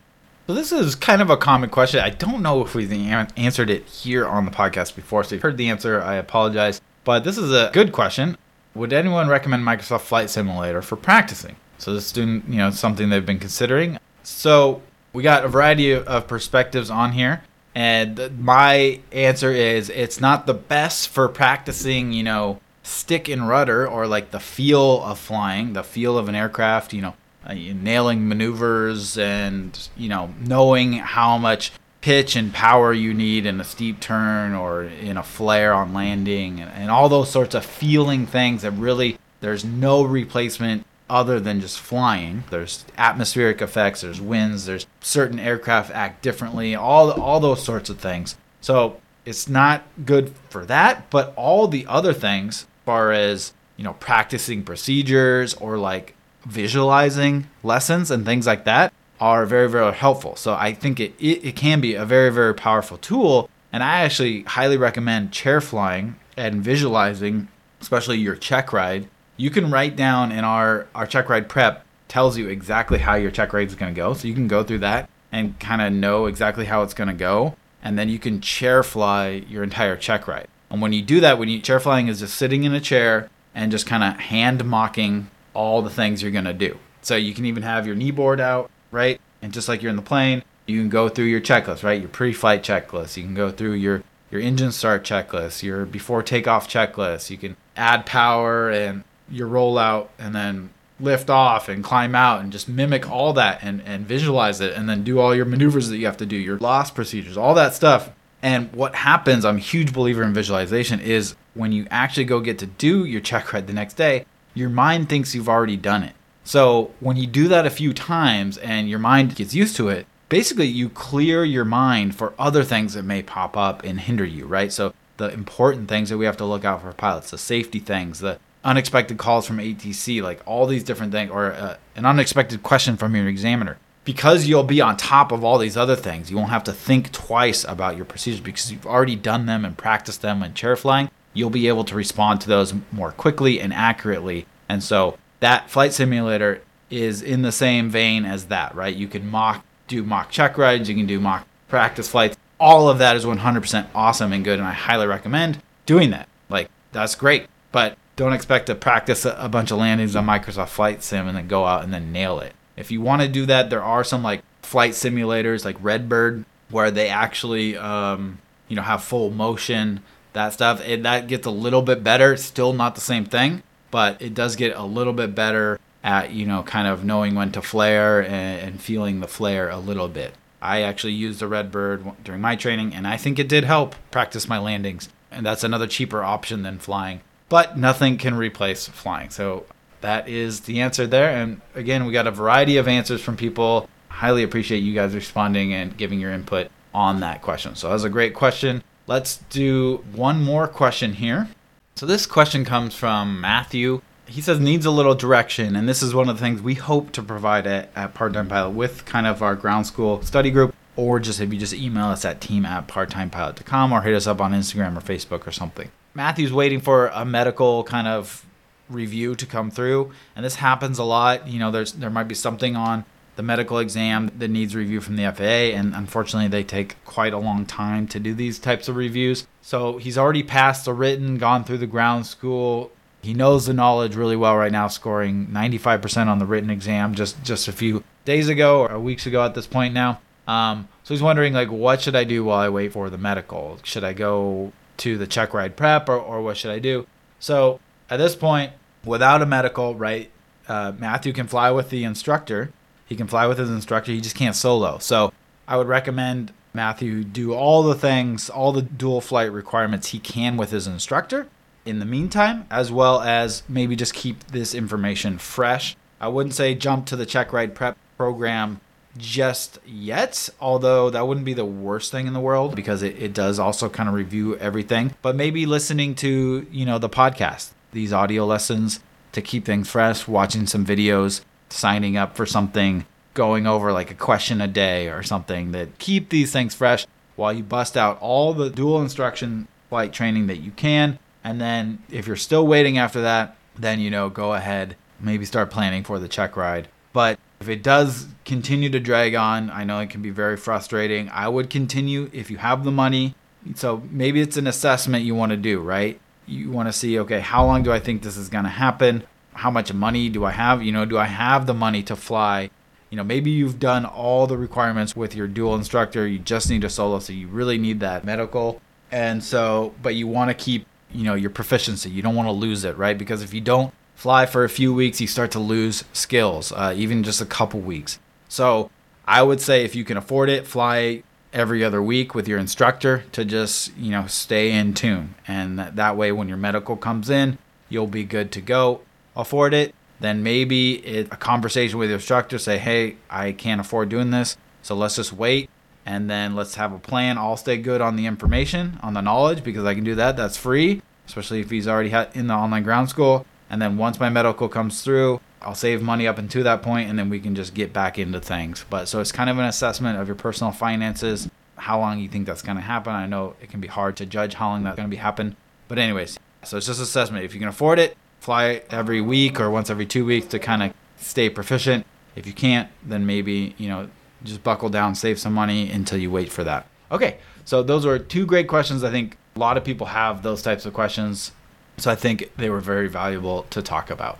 So 0.46 0.54
this 0.54 0.72
is 0.72 0.94
kind 0.94 1.22
of 1.22 1.30
a 1.30 1.36
common 1.36 1.70
question. 1.70 2.00
I 2.00 2.10
don't 2.10 2.42
know 2.42 2.62
if 2.62 2.74
we've 2.74 2.92
answered 2.92 3.70
it 3.70 3.86
here 3.86 4.26
on 4.26 4.44
the 4.44 4.50
podcast 4.50 4.94
before. 4.94 5.24
So 5.24 5.28
if 5.28 5.32
you've 5.32 5.42
heard 5.42 5.56
the 5.56 5.70
answer, 5.70 6.02
I 6.02 6.16
apologize. 6.16 6.80
But 7.02 7.24
this 7.24 7.38
is 7.38 7.50
a 7.50 7.70
good 7.72 7.92
question. 7.92 8.36
Would 8.74 8.92
anyone 8.92 9.28
recommend 9.28 9.64
Microsoft 9.64 10.02
Flight 10.02 10.30
Simulator 10.30 10.82
for 10.82 10.96
practicing? 10.96 11.56
So 11.78 11.94
this 11.94 12.06
student, 12.06 12.48
you 12.48 12.56
know, 12.56 12.70
something 12.70 13.08
they've 13.08 13.24
been 13.24 13.38
considering. 13.38 13.98
So 14.22 14.82
we 15.12 15.22
got 15.22 15.44
a 15.44 15.48
variety 15.48 15.92
of 15.92 16.26
perspectives 16.26 16.90
on 16.90 17.12
here. 17.12 17.42
And 17.74 18.38
my 18.38 19.00
answer 19.10 19.50
is 19.50 19.90
it's 19.90 20.20
not 20.20 20.46
the 20.46 20.54
best 20.54 21.08
for 21.08 21.28
practicing, 21.28 22.12
you 22.12 22.22
know, 22.22 22.60
stick 22.84 23.28
and 23.28 23.48
rudder 23.48 23.86
or 23.86 24.06
like 24.06 24.30
the 24.30 24.40
feel 24.40 25.02
of 25.02 25.18
flying, 25.18 25.72
the 25.72 25.82
feel 25.82 26.16
of 26.16 26.28
an 26.28 26.34
aircraft, 26.34 26.92
you 26.92 27.02
know, 27.02 27.14
uh, 27.44 27.54
nailing 27.54 28.28
maneuvers 28.28 29.18
and, 29.18 29.88
you 29.96 30.08
know, 30.08 30.32
knowing 30.40 30.94
how 30.94 31.36
much 31.36 31.72
pitch 32.00 32.36
and 32.36 32.52
power 32.52 32.92
you 32.92 33.14
need 33.14 33.46
in 33.46 33.60
a 33.60 33.64
steep 33.64 33.98
turn 33.98 34.54
or 34.54 34.84
in 34.84 35.16
a 35.16 35.22
flare 35.22 35.72
on 35.72 35.94
landing 35.94 36.60
and, 36.60 36.70
and 36.72 36.90
all 36.90 37.08
those 37.08 37.30
sorts 37.30 37.54
of 37.54 37.64
feeling 37.64 38.26
things 38.26 38.62
that 38.62 38.70
really 38.72 39.18
there's 39.40 39.64
no 39.64 40.02
replacement 40.02 40.86
other 41.08 41.38
than 41.38 41.60
just 41.60 41.78
flying. 41.78 42.44
There's 42.50 42.84
atmospheric 42.96 43.60
effects, 43.60 44.00
there's 44.00 44.20
winds, 44.20 44.66
there's 44.66 44.86
certain 45.00 45.38
aircraft 45.38 45.90
act 45.90 46.22
differently, 46.22 46.74
all 46.74 47.10
all 47.10 47.40
those 47.40 47.62
sorts 47.62 47.90
of 47.90 47.98
things. 47.98 48.36
So 48.60 49.00
it's 49.24 49.48
not 49.48 49.84
good 50.04 50.34
for 50.48 50.64
that, 50.66 51.10
but 51.10 51.32
all 51.36 51.68
the 51.68 51.86
other 51.86 52.12
things, 52.12 52.62
as 52.62 52.84
far 52.84 53.12
as 53.12 53.52
you 53.76 53.84
know, 53.84 53.94
practicing 53.94 54.62
procedures 54.62 55.54
or 55.54 55.78
like 55.78 56.14
visualizing 56.46 57.48
lessons 57.62 58.10
and 58.10 58.24
things 58.24 58.46
like 58.46 58.64
that, 58.64 58.92
are 59.20 59.46
very 59.46 59.68
very 59.68 59.92
helpful. 59.92 60.36
So 60.36 60.54
I 60.54 60.72
think 60.72 61.00
it, 61.00 61.14
it, 61.18 61.44
it 61.44 61.56
can 61.56 61.80
be 61.80 61.94
a 61.94 62.04
very 62.04 62.30
very 62.30 62.54
powerful 62.54 62.96
tool, 62.98 63.50
and 63.72 63.82
I 63.82 64.00
actually 64.00 64.42
highly 64.42 64.76
recommend 64.76 65.32
chair 65.32 65.60
flying 65.60 66.16
and 66.36 66.62
visualizing, 66.62 67.48
especially 67.80 68.18
your 68.18 68.36
check 68.36 68.72
ride 68.72 69.08
you 69.36 69.50
can 69.50 69.70
write 69.70 69.96
down 69.96 70.32
in 70.32 70.44
our 70.44 70.86
our 70.94 71.06
check 71.06 71.28
ride 71.28 71.48
prep 71.48 71.84
tells 72.08 72.38
you 72.38 72.48
exactly 72.48 72.98
how 72.98 73.14
your 73.14 73.30
check 73.30 73.52
ride 73.52 73.68
is 73.68 73.74
going 73.74 73.92
to 73.92 73.96
go. 73.96 74.14
So 74.14 74.28
you 74.28 74.34
can 74.34 74.46
go 74.46 74.62
through 74.62 74.80
that 74.80 75.08
and 75.32 75.58
kind 75.58 75.82
of 75.82 75.92
know 75.92 76.26
exactly 76.26 76.66
how 76.66 76.82
it's 76.82 76.94
going 76.94 77.08
to 77.08 77.14
go. 77.14 77.56
And 77.82 77.98
then 77.98 78.08
you 78.08 78.18
can 78.18 78.40
chair 78.40 78.82
fly 78.82 79.44
your 79.48 79.62
entire 79.62 79.96
check 79.96 80.28
ride. 80.28 80.48
And 80.70 80.80
when 80.80 80.92
you 80.92 81.02
do 81.02 81.20
that 81.20 81.38
when 81.38 81.48
you 81.48 81.60
chair 81.60 81.80
flying 81.80 82.08
is 82.08 82.20
just 82.20 82.36
sitting 82.36 82.64
in 82.64 82.74
a 82.74 82.80
chair 82.80 83.28
and 83.54 83.70
just 83.70 83.86
kind 83.86 84.02
of 84.02 84.20
hand 84.20 84.64
mocking 84.64 85.30
all 85.54 85.82
the 85.82 85.90
things 85.90 86.22
you're 86.22 86.32
going 86.32 86.44
to 86.44 86.54
do. 86.54 86.78
So 87.02 87.16
you 87.16 87.34
can 87.34 87.44
even 87.44 87.62
have 87.62 87.86
your 87.86 87.96
knee 87.96 88.10
board 88.10 88.40
out 88.40 88.70
right? 88.90 89.20
And 89.42 89.52
just 89.52 89.68
like 89.68 89.82
you're 89.82 89.90
in 89.90 89.96
the 89.96 90.02
plane 90.02 90.42
you 90.66 90.80
can 90.80 90.88
go 90.88 91.08
through 91.08 91.26
your 91.26 91.40
checklist 91.40 91.82
right? 91.82 92.00
Your 92.00 92.08
pre-flight 92.08 92.62
checklist. 92.62 93.16
You 93.16 93.24
can 93.24 93.34
go 93.34 93.50
through 93.50 93.72
your 93.72 94.02
your 94.30 94.40
engine 94.40 94.72
start 94.72 95.04
checklist 95.04 95.62
your 95.62 95.84
before 95.84 96.22
takeoff 96.22 96.68
checklist. 96.68 97.30
You 97.30 97.38
can 97.38 97.56
add 97.76 98.06
power 98.06 98.70
and 98.70 99.04
your 99.30 99.48
rollout 99.48 100.08
and 100.18 100.34
then 100.34 100.70
lift 101.00 101.28
off 101.28 101.68
and 101.68 101.82
climb 101.82 102.14
out 102.14 102.40
and 102.40 102.52
just 102.52 102.68
mimic 102.68 103.10
all 103.10 103.32
that 103.32 103.58
and, 103.62 103.82
and 103.84 104.06
visualize 104.06 104.60
it 104.60 104.72
and 104.74 104.88
then 104.88 105.02
do 105.02 105.18
all 105.18 105.34
your 105.34 105.44
maneuvers 105.44 105.88
that 105.88 105.96
you 105.96 106.06
have 106.06 106.16
to 106.16 106.26
do, 106.26 106.36
your 106.36 106.58
loss 106.58 106.90
procedures, 106.90 107.36
all 107.36 107.54
that 107.54 107.74
stuff. 107.74 108.10
And 108.42 108.72
what 108.72 108.94
happens, 108.94 109.44
I'm 109.44 109.56
a 109.56 109.60
huge 109.60 109.92
believer 109.92 110.22
in 110.22 110.34
visualization, 110.34 111.00
is 111.00 111.34
when 111.54 111.72
you 111.72 111.86
actually 111.90 112.26
go 112.26 112.40
get 112.40 112.58
to 112.58 112.66
do 112.66 113.04
your 113.04 113.20
check 113.20 113.52
ride 113.52 113.66
the 113.66 113.72
next 113.72 113.94
day, 113.94 114.26
your 114.52 114.68
mind 114.68 115.08
thinks 115.08 115.34
you've 115.34 115.48
already 115.48 115.76
done 115.76 116.02
it. 116.02 116.12
So 116.44 116.92
when 117.00 117.16
you 117.16 117.26
do 117.26 117.48
that 117.48 117.66
a 117.66 117.70
few 117.70 117.94
times 117.94 118.58
and 118.58 118.88
your 118.88 118.98
mind 118.98 119.34
gets 119.34 119.54
used 119.54 119.76
to 119.76 119.88
it, 119.88 120.06
basically 120.28 120.66
you 120.66 120.90
clear 120.90 121.44
your 121.44 121.64
mind 121.64 122.14
for 122.14 122.34
other 122.38 122.62
things 122.62 122.94
that 122.94 123.02
may 123.04 123.22
pop 123.22 123.56
up 123.56 123.82
and 123.82 124.00
hinder 124.00 124.26
you, 124.26 124.46
right? 124.46 124.70
So 124.70 124.92
the 125.16 125.32
important 125.32 125.88
things 125.88 126.10
that 126.10 126.18
we 126.18 126.26
have 126.26 126.36
to 126.36 126.44
look 126.44 126.64
out 126.64 126.82
for 126.82 126.92
pilots, 126.92 127.30
the 127.30 127.38
safety 127.38 127.78
things, 127.78 128.20
the 128.20 128.38
unexpected 128.64 129.18
calls 129.18 129.46
from 129.46 129.58
ATC, 129.58 130.22
like 130.22 130.40
all 130.46 130.66
these 130.66 130.82
different 130.82 131.12
things, 131.12 131.30
or 131.30 131.52
uh, 131.52 131.76
an 131.96 132.06
unexpected 132.06 132.62
question 132.62 132.96
from 132.96 133.14
your 133.14 133.28
examiner. 133.28 133.76
Because 134.04 134.46
you'll 134.46 134.64
be 134.64 134.80
on 134.80 134.96
top 134.96 135.32
of 135.32 135.44
all 135.44 135.58
these 135.58 135.76
other 135.76 135.96
things, 135.96 136.30
you 136.30 136.36
won't 136.36 136.50
have 136.50 136.64
to 136.64 136.72
think 136.72 137.12
twice 137.12 137.64
about 137.64 137.96
your 137.96 138.04
procedures 138.04 138.40
because 138.40 138.70
you've 138.70 138.86
already 138.86 139.16
done 139.16 139.46
them 139.46 139.64
and 139.64 139.78
practiced 139.78 140.20
them 140.20 140.42
in 140.42 140.52
chair 140.54 140.76
flying. 140.76 141.10
You'll 141.32 141.50
be 141.50 141.68
able 141.68 141.84
to 141.84 141.94
respond 141.94 142.40
to 142.42 142.48
those 142.48 142.74
more 142.92 143.12
quickly 143.12 143.60
and 143.60 143.72
accurately. 143.72 144.46
And 144.68 144.82
so 144.82 145.18
that 145.40 145.70
flight 145.70 145.92
simulator 145.92 146.62
is 146.90 147.22
in 147.22 147.42
the 147.42 147.52
same 147.52 147.88
vein 147.88 148.24
as 148.24 148.46
that, 148.46 148.74
right? 148.74 148.94
You 148.94 149.08
can 149.08 149.30
mock, 149.30 149.64
do 149.88 150.02
mock 150.02 150.30
check 150.30 150.58
rides, 150.58 150.88
you 150.88 150.94
can 150.94 151.06
do 151.06 151.18
mock 151.18 151.46
practice 151.68 152.08
flights. 152.08 152.36
All 152.60 152.88
of 152.88 152.98
that 152.98 153.16
is 153.16 153.24
100% 153.24 153.86
awesome 153.94 154.32
and 154.32 154.44
good, 154.44 154.58
and 154.58 154.68
I 154.68 154.72
highly 154.72 155.06
recommend 155.06 155.60
doing 155.86 156.10
that. 156.10 156.28
Like, 156.48 156.70
that's 156.92 157.14
great. 157.14 157.46
But 157.72 157.98
don't 158.16 158.32
expect 158.32 158.66
to 158.66 158.74
practice 158.74 159.24
a, 159.24 159.48
bunch 159.48 159.70
of 159.70 159.78
landings 159.78 160.14
on 160.14 160.26
Microsoft 160.26 160.68
Flight 160.68 161.02
Sim 161.02 161.26
and 161.26 161.36
then 161.36 161.48
go 161.48 161.64
out 161.64 161.82
and 161.82 161.92
then 161.92 162.12
nail 162.12 162.38
it. 162.38 162.52
If 162.76 162.90
you 162.90 163.00
want 163.00 163.22
to 163.22 163.28
do 163.28 163.46
that, 163.46 163.70
there 163.70 163.82
are 163.82 164.04
some 164.04 164.22
like 164.22 164.42
flight 164.62 164.92
simulators 164.92 165.64
like 165.64 165.76
Redbird 165.80 166.44
where 166.70 166.90
they 166.90 167.08
actually 167.08 167.76
um, 167.76 168.38
you 168.68 168.76
know 168.76 168.82
have 168.82 169.02
full 169.02 169.30
motion 169.30 170.02
that 170.32 170.52
stuff. 170.52 170.80
It, 170.86 171.02
that 171.02 171.26
gets 171.26 171.46
a 171.46 171.50
little 171.50 171.82
bit 171.82 172.02
better. 172.04 172.36
Still 172.36 172.72
not 172.72 172.94
the 172.94 173.00
same 173.00 173.24
thing, 173.24 173.62
but 173.90 174.20
it 174.20 174.34
does 174.34 174.56
get 174.56 174.76
a 174.76 174.84
little 174.84 175.12
bit 175.12 175.34
better 175.34 175.78
at 176.02 176.32
you 176.32 176.46
know 176.46 176.62
kind 176.62 176.86
of 176.86 177.04
knowing 177.04 177.34
when 177.34 177.52
to 177.52 177.62
flare 177.62 178.22
and, 178.22 178.60
and 178.60 178.80
feeling 178.80 179.20
the 179.20 179.28
flare 179.28 179.68
a 179.70 179.78
little 179.78 180.08
bit. 180.08 180.34
I 180.62 180.82
actually 180.82 181.12
used 181.12 181.40
the 181.40 181.48
Redbird 181.48 182.24
during 182.24 182.40
my 182.40 182.56
training, 182.56 182.94
and 182.94 183.06
I 183.06 183.16
think 183.16 183.38
it 183.38 183.48
did 183.48 183.64
help 183.64 183.94
practice 184.10 184.48
my 184.48 184.58
landings. 184.58 185.10
And 185.30 185.44
that's 185.44 185.64
another 185.64 185.86
cheaper 185.86 186.22
option 186.22 186.62
than 186.62 186.78
flying 186.78 187.20
but 187.48 187.76
nothing 187.78 188.18
can 188.18 188.34
replace 188.34 188.86
flying. 188.86 189.30
So 189.30 189.66
that 190.00 190.28
is 190.28 190.60
the 190.60 190.80
answer 190.80 191.06
there. 191.06 191.30
And 191.30 191.60
again, 191.74 192.04
we 192.04 192.12
got 192.12 192.26
a 192.26 192.30
variety 192.30 192.76
of 192.76 192.88
answers 192.88 193.22
from 193.22 193.36
people. 193.36 193.88
Highly 194.08 194.42
appreciate 194.42 194.78
you 194.78 194.94
guys 194.94 195.14
responding 195.14 195.72
and 195.72 195.96
giving 195.96 196.20
your 196.20 196.30
input 196.32 196.70
on 196.92 197.20
that 197.20 197.42
question. 197.42 197.74
So 197.74 197.88
that 197.88 197.94
was 197.94 198.04
a 198.04 198.10
great 198.10 198.34
question. 198.34 198.82
Let's 199.06 199.38
do 199.50 200.04
one 200.12 200.42
more 200.42 200.68
question 200.68 201.14
here. 201.14 201.48
So 201.96 202.06
this 202.06 202.26
question 202.26 202.64
comes 202.64 202.94
from 202.94 203.40
Matthew. 203.40 204.00
He 204.26 204.40
says 204.40 204.58
needs 204.58 204.86
a 204.86 204.90
little 204.90 205.14
direction, 205.14 205.76
and 205.76 205.86
this 205.88 206.02
is 206.02 206.14
one 206.14 206.28
of 206.28 206.36
the 206.36 206.40
things 206.40 206.62
we 206.62 206.74
hope 206.74 207.12
to 207.12 207.22
provide 207.22 207.66
at, 207.66 207.90
at 207.94 208.14
Part 208.14 208.32
Time 208.32 208.48
Pilot 208.48 208.70
with 208.70 209.04
kind 209.04 209.26
of 209.26 209.42
our 209.42 209.54
ground 209.54 209.86
school 209.86 210.22
study 210.22 210.50
group, 210.50 210.74
or 210.96 211.20
just 211.20 211.40
if 211.40 211.52
you 211.52 211.58
just 211.58 211.74
email 211.74 212.06
us 212.06 212.24
at 212.24 212.40
team 212.40 212.64
at 212.64 212.88
parttimepilot.com 212.88 213.92
or 213.92 214.00
hit 214.00 214.14
us 214.14 214.26
up 214.26 214.40
on 214.40 214.52
Instagram 214.52 214.96
or 214.96 215.00
Facebook 215.00 215.46
or 215.46 215.52
something. 215.52 215.90
Matthew's 216.14 216.52
waiting 216.52 216.80
for 216.80 217.08
a 217.08 217.24
medical 217.24 217.84
kind 217.84 218.06
of 218.06 218.46
review 218.88 219.34
to 219.34 219.46
come 219.46 219.70
through, 219.70 220.12
and 220.36 220.44
this 220.44 220.56
happens 220.56 220.98
a 220.98 221.04
lot. 221.04 221.48
You 221.48 221.58
know, 221.58 221.70
there's 221.70 221.92
there 221.92 222.10
might 222.10 222.28
be 222.28 222.34
something 222.34 222.76
on 222.76 223.04
the 223.36 223.42
medical 223.42 223.78
exam 223.78 224.30
that 224.38 224.48
needs 224.48 224.76
review 224.76 225.00
from 225.00 225.16
the 225.16 225.30
FAA, 225.30 225.76
and 225.76 225.94
unfortunately, 225.94 226.48
they 226.48 226.62
take 226.62 227.02
quite 227.04 227.32
a 227.32 227.38
long 227.38 227.66
time 227.66 228.06
to 228.08 228.20
do 228.20 228.32
these 228.32 228.58
types 228.58 228.88
of 228.88 228.96
reviews. 228.96 229.46
So 229.60 229.98
he's 229.98 230.16
already 230.16 230.42
passed 230.42 230.84
the 230.84 230.94
written, 230.94 231.38
gone 231.38 231.64
through 231.64 231.78
the 231.78 231.86
ground 231.86 232.26
school. 232.26 232.92
He 233.22 233.34
knows 233.34 233.66
the 233.66 233.72
knowledge 233.72 234.14
really 234.14 234.36
well 234.36 234.56
right 234.56 234.70
now, 234.70 234.86
scoring 234.86 235.48
95% 235.48 236.26
on 236.26 236.38
the 236.38 236.46
written 236.46 236.70
exam 236.70 237.14
just 237.14 237.42
just 237.42 237.68
a 237.68 237.72
few 237.72 238.04
days 238.24 238.48
ago 238.48 238.82
or 238.82 238.98
weeks 238.98 239.26
ago 239.26 239.44
at 239.44 239.54
this 239.54 239.66
point 239.66 239.94
now. 239.94 240.20
Um, 240.46 240.88
so 241.02 241.14
he's 241.14 241.22
wondering 241.22 241.54
like, 241.54 241.70
what 241.70 242.02
should 242.02 242.14
I 242.14 242.24
do 242.24 242.44
while 242.44 242.58
I 242.58 242.68
wait 242.68 242.92
for 242.92 243.08
the 243.08 243.18
medical? 243.18 243.78
Should 243.82 244.04
I 244.04 244.12
go 244.12 244.72
to 245.04 245.18
the 245.18 245.26
check 245.26 245.52
ride 245.52 245.76
prep 245.76 246.08
or, 246.08 246.16
or 246.16 246.40
what 246.40 246.56
should 246.56 246.70
I 246.70 246.78
do? 246.78 247.06
So 247.38 247.78
at 248.08 248.16
this 248.16 248.34
point, 248.34 248.72
without 249.04 249.42
a 249.42 249.46
medical, 249.46 249.94
right, 249.94 250.30
uh, 250.66 250.92
Matthew 250.98 251.34
can 251.34 251.46
fly 251.46 251.70
with 251.70 251.90
the 251.90 252.04
instructor. 252.04 252.72
He 253.04 253.14
can 253.14 253.26
fly 253.26 253.46
with 253.46 253.58
his 253.58 253.68
instructor. 253.68 254.12
He 254.12 254.22
just 254.22 254.34
can't 254.34 254.56
solo. 254.56 254.96
So 254.96 255.30
I 255.68 255.76
would 255.76 255.88
recommend 255.88 256.52
Matthew 256.72 257.22
do 257.22 257.52
all 257.52 257.82
the 257.82 257.94
things, 257.94 258.48
all 258.48 258.72
the 258.72 258.80
dual 258.80 259.20
flight 259.20 259.52
requirements 259.52 260.08
he 260.08 260.18
can 260.18 260.56
with 260.56 260.70
his 260.70 260.86
instructor 260.86 261.48
in 261.84 261.98
the 261.98 262.06
meantime, 262.06 262.66
as 262.70 262.90
well 262.90 263.20
as 263.20 263.62
maybe 263.68 263.96
just 263.96 264.14
keep 264.14 264.42
this 264.46 264.74
information 264.74 265.36
fresh. 265.36 265.96
I 266.18 266.28
wouldn't 266.28 266.54
say 266.54 266.74
jump 266.74 267.04
to 267.06 267.16
the 267.16 267.26
check 267.26 267.52
ride 267.52 267.74
prep 267.74 267.98
program 268.16 268.80
just 269.16 269.78
yet, 269.86 270.48
although 270.60 271.10
that 271.10 271.26
wouldn't 271.26 271.46
be 271.46 271.54
the 271.54 271.64
worst 271.64 272.10
thing 272.10 272.26
in 272.26 272.32
the 272.32 272.40
world 272.40 272.74
because 272.74 273.02
it, 273.02 273.20
it 273.20 273.32
does 273.32 273.58
also 273.58 273.88
kind 273.88 274.08
of 274.08 274.14
review 274.14 274.56
everything. 274.56 275.14
But 275.22 275.36
maybe 275.36 275.66
listening 275.66 276.14
to, 276.16 276.66
you 276.70 276.84
know, 276.84 276.98
the 276.98 277.08
podcast, 277.08 277.70
these 277.92 278.12
audio 278.12 278.44
lessons 278.44 279.00
to 279.32 279.42
keep 279.42 279.64
things 279.64 279.88
fresh, 279.90 280.26
watching 280.26 280.66
some 280.66 280.84
videos, 280.84 281.42
signing 281.68 282.16
up 282.16 282.36
for 282.36 282.46
something, 282.46 283.06
going 283.34 283.66
over 283.66 283.92
like 283.92 284.10
a 284.10 284.14
question 284.14 284.60
a 284.60 284.68
day 284.68 285.08
or 285.08 285.22
something 285.22 285.72
that 285.72 285.98
keep 285.98 286.30
these 286.30 286.52
things 286.52 286.74
fresh 286.74 287.06
while 287.36 287.52
you 287.52 287.62
bust 287.62 287.96
out 287.96 288.18
all 288.20 288.54
the 288.54 288.70
dual 288.70 289.02
instruction 289.02 289.66
flight 289.88 290.12
training 290.12 290.46
that 290.46 290.58
you 290.58 290.70
can. 290.70 291.18
And 291.42 291.60
then 291.60 291.98
if 292.10 292.26
you're 292.26 292.36
still 292.36 292.66
waiting 292.66 292.96
after 292.96 293.20
that, 293.22 293.56
then, 293.76 294.00
you 294.00 294.10
know, 294.10 294.30
go 294.30 294.54
ahead, 294.54 294.96
maybe 295.20 295.44
start 295.44 295.70
planning 295.70 296.04
for 296.04 296.18
the 296.18 296.28
check 296.28 296.56
ride. 296.56 296.88
But 297.12 297.38
if 297.64 297.70
it 297.70 297.82
does 297.82 298.26
continue 298.44 298.90
to 298.90 299.00
drag 299.00 299.34
on, 299.34 299.70
I 299.70 299.84
know 299.84 299.98
it 300.00 300.10
can 300.10 300.20
be 300.20 300.28
very 300.28 300.58
frustrating. 300.58 301.30
I 301.30 301.48
would 301.48 301.70
continue 301.70 302.28
if 302.30 302.50
you 302.50 302.58
have 302.58 302.84
the 302.84 302.90
money. 302.90 303.34
So 303.74 304.02
maybe 304.10 304.42
it's 304.42 304.58
an 304.58 304.66
assessment 304.66 305.24
you 305.24 305.34
want 305.34 305.48
to 305.52 305.56
do, 305.56 305.80
right? 305.80 306.20
You 306.46 306.70
want 306.70 306.90
to 306.90 306.92
see, 306.92 307.18
okay, 307.20 307.40
how 307.40 307.64
long 307.64 307.82
do 307.82 307.90
I 307.90 308.00
think 308.00 308.20
this 308.20 308.36
is 308.36 308.50
going 308.50 308.64
to 308.64 308.70
happen? 308.70 309.22
How 309.54 309.70
much 309.70 309.94
money 309.94 310.28
do 310.28 310.44
I 310.44 310.50
have? 310.50 310.82
You 310.82 310.92
know, 310.92 311.06
do 311.06 311.16
I 311.16 311.24
have 311.24 311.66
the 311.66 311.72
money 311.72 312.02
to 312.02 312.16
fly? 312.16 312.68
You 313.08 313.16
know, 313.16 313.24
maybe 313.24 313.50
you've 313.50 313.78
done 313.78 314.04
all 314.04 314.46
the 314.46 314.58
requirements 314.58 315.16
with 315.16 315.34
your 315.34 315.48
dual 315.48 315.74
instructor. 315.74 316.26
You 316.26 316.40
just 316.40 316.68
need 316.68 316.84
a 316.84 316.90
solo, 316.90 317.18
so 317.18 317.32
you 317.32 317.48
really 317.48 317.78
need 317.78 318.00
that 318.00 318.26
medical. 318.26 318.82
And 319.10 319.42
so, 319.42 319.94
but 320.02 320.16
you 320.16 320.26
want 320.26 320.50
to 320.50 320.54
keep, 320.54 320.86
you 321.10 321.24
know, 321.24 321.34
your 321.34 321.48
proficiency. 321.48 322.10
You 322.10 322.20
don't 322.20 322.36
want 322.36 322.48
to 322.48 322.52
lose 322.52 322.84
it, 322.84 322.98
right? 322.98 323.16
Because 323.16 323.42
if 323.42 323.54
you 323.54 323.62
don't 323.62 323.94
fly 324.14 324.46
for 324.46 324.64
a 324.64 324.68
few 324.68 324.94
weeks, 324.94 325.20
you 325.20 325.26
start 325.26 325.50
to 325.52 325.58
lose 325.58 326.04
skills, 326.12 326.72
uh, 326.72 326.94
even 326.96 327.22
just 327.22 327.40
a 327.40 327.46
couple 327.46 327.80
weeks. 327.80 328.18
So 328.48 328.90
I 329.26 329.42
would 329.42 329.60
say 329.60 329.84
if 329.84 329.94
you 329.94 330.04
can 330.04 330.16
afford 330.16 330.48
it, 330.48 330.66
fly 330.66 331.22
every 331.52 331.84
other 331.84 332.02
week 332.02 332.34
with 332.34 332.48
your 332.48 332.58
instructor 332.58 333.24
to 333.32 333.44
just, 333.44 333.96
you 333.96 334.10
know, 334.10 334.26
stay 334.26 334.72
in 334.72 334.94
tune. 334.94 335.34
And 335.46 335.78
that, 335.78 335.96
that 335.96 336.16
way, 336.16 336.32
when 336.32 336.48
your 336.48 336.56
medical 336.56 336.96
comes 336.96 337.30
in, 337.30 337.58
you'll 337.88 338.06
be 338.06 338.24
good 338.24 338.50
to 338.52 338.60
go. 338.60 339.02
Afford 339.36 339.74
it, 339.74 339.94
then 340.20 340.42
maybe 340.42 340.94
it, 341.04 341.28
a 341.30 341.36
conversation 341.36 341.98
with 341.98 342.08
your 342.08 342.18
instructor 342.18 342.58
say, 342.58 342.78
hey, 342.78 343.16
I 343.30 343.52
can't 343.52 343.80
afford 343.80 344.08
doing 344.08 344.30
this, 344.30 344.56
so 344.82 344.94
let's 344.94 345.16
just 345.16 345.32
wait 345.32 345.70
and 346.06 346.28
then 346.28 346.54
let's 346.54 346.74
have 346.74 346.92
a 346.92 346.98
plan. 346.98 347.38
I'll 347.38 347.56
stay 347.56 347.76
good 347.76 348.00
on 348.00 348.16
the 348.16 348.26
information, 348.26 348.98
on 349.02 349.14
the 349.14 349.22
knowledge, 349.22 349.64
because 349.64 349.84
I 349.84 349.94
can 349.94 350.04
do 350.04 350.14
that. 350.16 350.36
That's 350.36 350.56
free, 350.56 351.02
especially 351.26 351.60
if 351.60 351.70
he's 351.70 351.88
already 351.88 352.12
in 352.34 352.46
the 352.46 352.54
online 352.54 352.82
ground 352.82 353.08
school. 353.08 353.46
And 353.74 353.82
then 353.82 353.96
once 353.96 354.20
my 354.20 354.28
medical 354.28 354.68
comes 354.68 355.02
through, 355.02 355.40
I'll 355.60 355.74
save 355.74 356.00
money 356.00 356.28
up 356.28 356.38
until 356.38 356.62
that 356.62 356.80
point, 356.80 357.10
and 357.10 357.18
then 357.18 357.28
we 357.28 357.40
can 357.40 357.56
just 357.56 357.74
get 357.74 357.92
back 357.92 358.20
into 358.20 358.38
things. 358.38 358.84
But 358.88 359.06
so 359.08 359.18
it's 359.18 359.32
kind 359.32 359.50
of 359.50 359.58
an 359.58 359.64
assessment 359.64 360.16
of 360.16 360.28
your 360.28 360.36
personal 360.36 360.70
finances, 360.70 361.50
how 361.74 361.98
long 361.98 362.20
you 362.20 362.28
think 362.28 362.46
that's 362.46 362.62
going 362.62 362.76
to 362.76 362.82
happen. 362.82 363.12
I 363.12 363.26
know 363.26 363.56
it 363.60 363.70
can 363.70 363.80
be 363.80 363.88
hard 363.88 364.16
to 364.18 364.26
judge 364.26 364.54
how 364.54 364.68
long 364.68 364.84
that's 364.84 364.94
going 364.94 365.08
to 365.08 365.10
be 365.10 365.16
happen, 365.16 365.56
but 365.88 365.98
anyways, 365.98 366.38
so 366.62 366.76
it's 366.76 366.86
just 366.86 367.00
assessment. 367.00 367.44
If 367.44 367.52
you 367.52 367.58
can 367.58 367.68
afford 367.68 367.98
it, 367.98 368.16
fly 368.38 368.82
every 368.90 369.20
week 369.20 369.58
or 369.58 369.68
once 369.72 369.90
every 369.90 370.06
two 370.06 370.24
weeks 370.24 370.46
to 370.46 370.60
kind 370.60 370.84
of 370.84 370.94
stay 371.16 371.50
proficient. 371.50 372.06
If 372.36 372.46
you 372.46 372.52
can't, 372.52 372.88
then 373.02 373.26
maybe 373.26 373.74
you 373.76 373.88
know 373.88 374.08
just 374.44 374.62
buckle 374.62 374.88
down, 374.88 375.16
save 375.16 375.40
some 375.40 375.52
money 375.52 375.90
until 375.90 376.18
you 376.18 376.30
wait 376.30 376.52
for 376.52 376.62
that. 376.62 376.86
Okay, 377.10 377.38
so 377.64 377.82
those 377.82 378.06
were 378.06 378.20
two 378.20 378.46
great 378.46 378.68
questions. 378.68 379.02
I 379.02 379.10
think 379.10 379.36
a 379.56 379.58
lot 379.58 379.76
of 379.76 379.82
people 379.82 380.06
have 380.06 380.44
those 380.44 380.62
types 380.62 380.86
of 380.86 380.94
questions, 380.94 381.50
so 381.96 382.10
I 382.10 382.14
think 382.14 382.50
they 382.56 382.70
were 382.70 382.80
very 382.80 383.08
valuable 383.08 383.64
to 383.70 383.82
talk 383.82 384.10
about. 384.10 384.38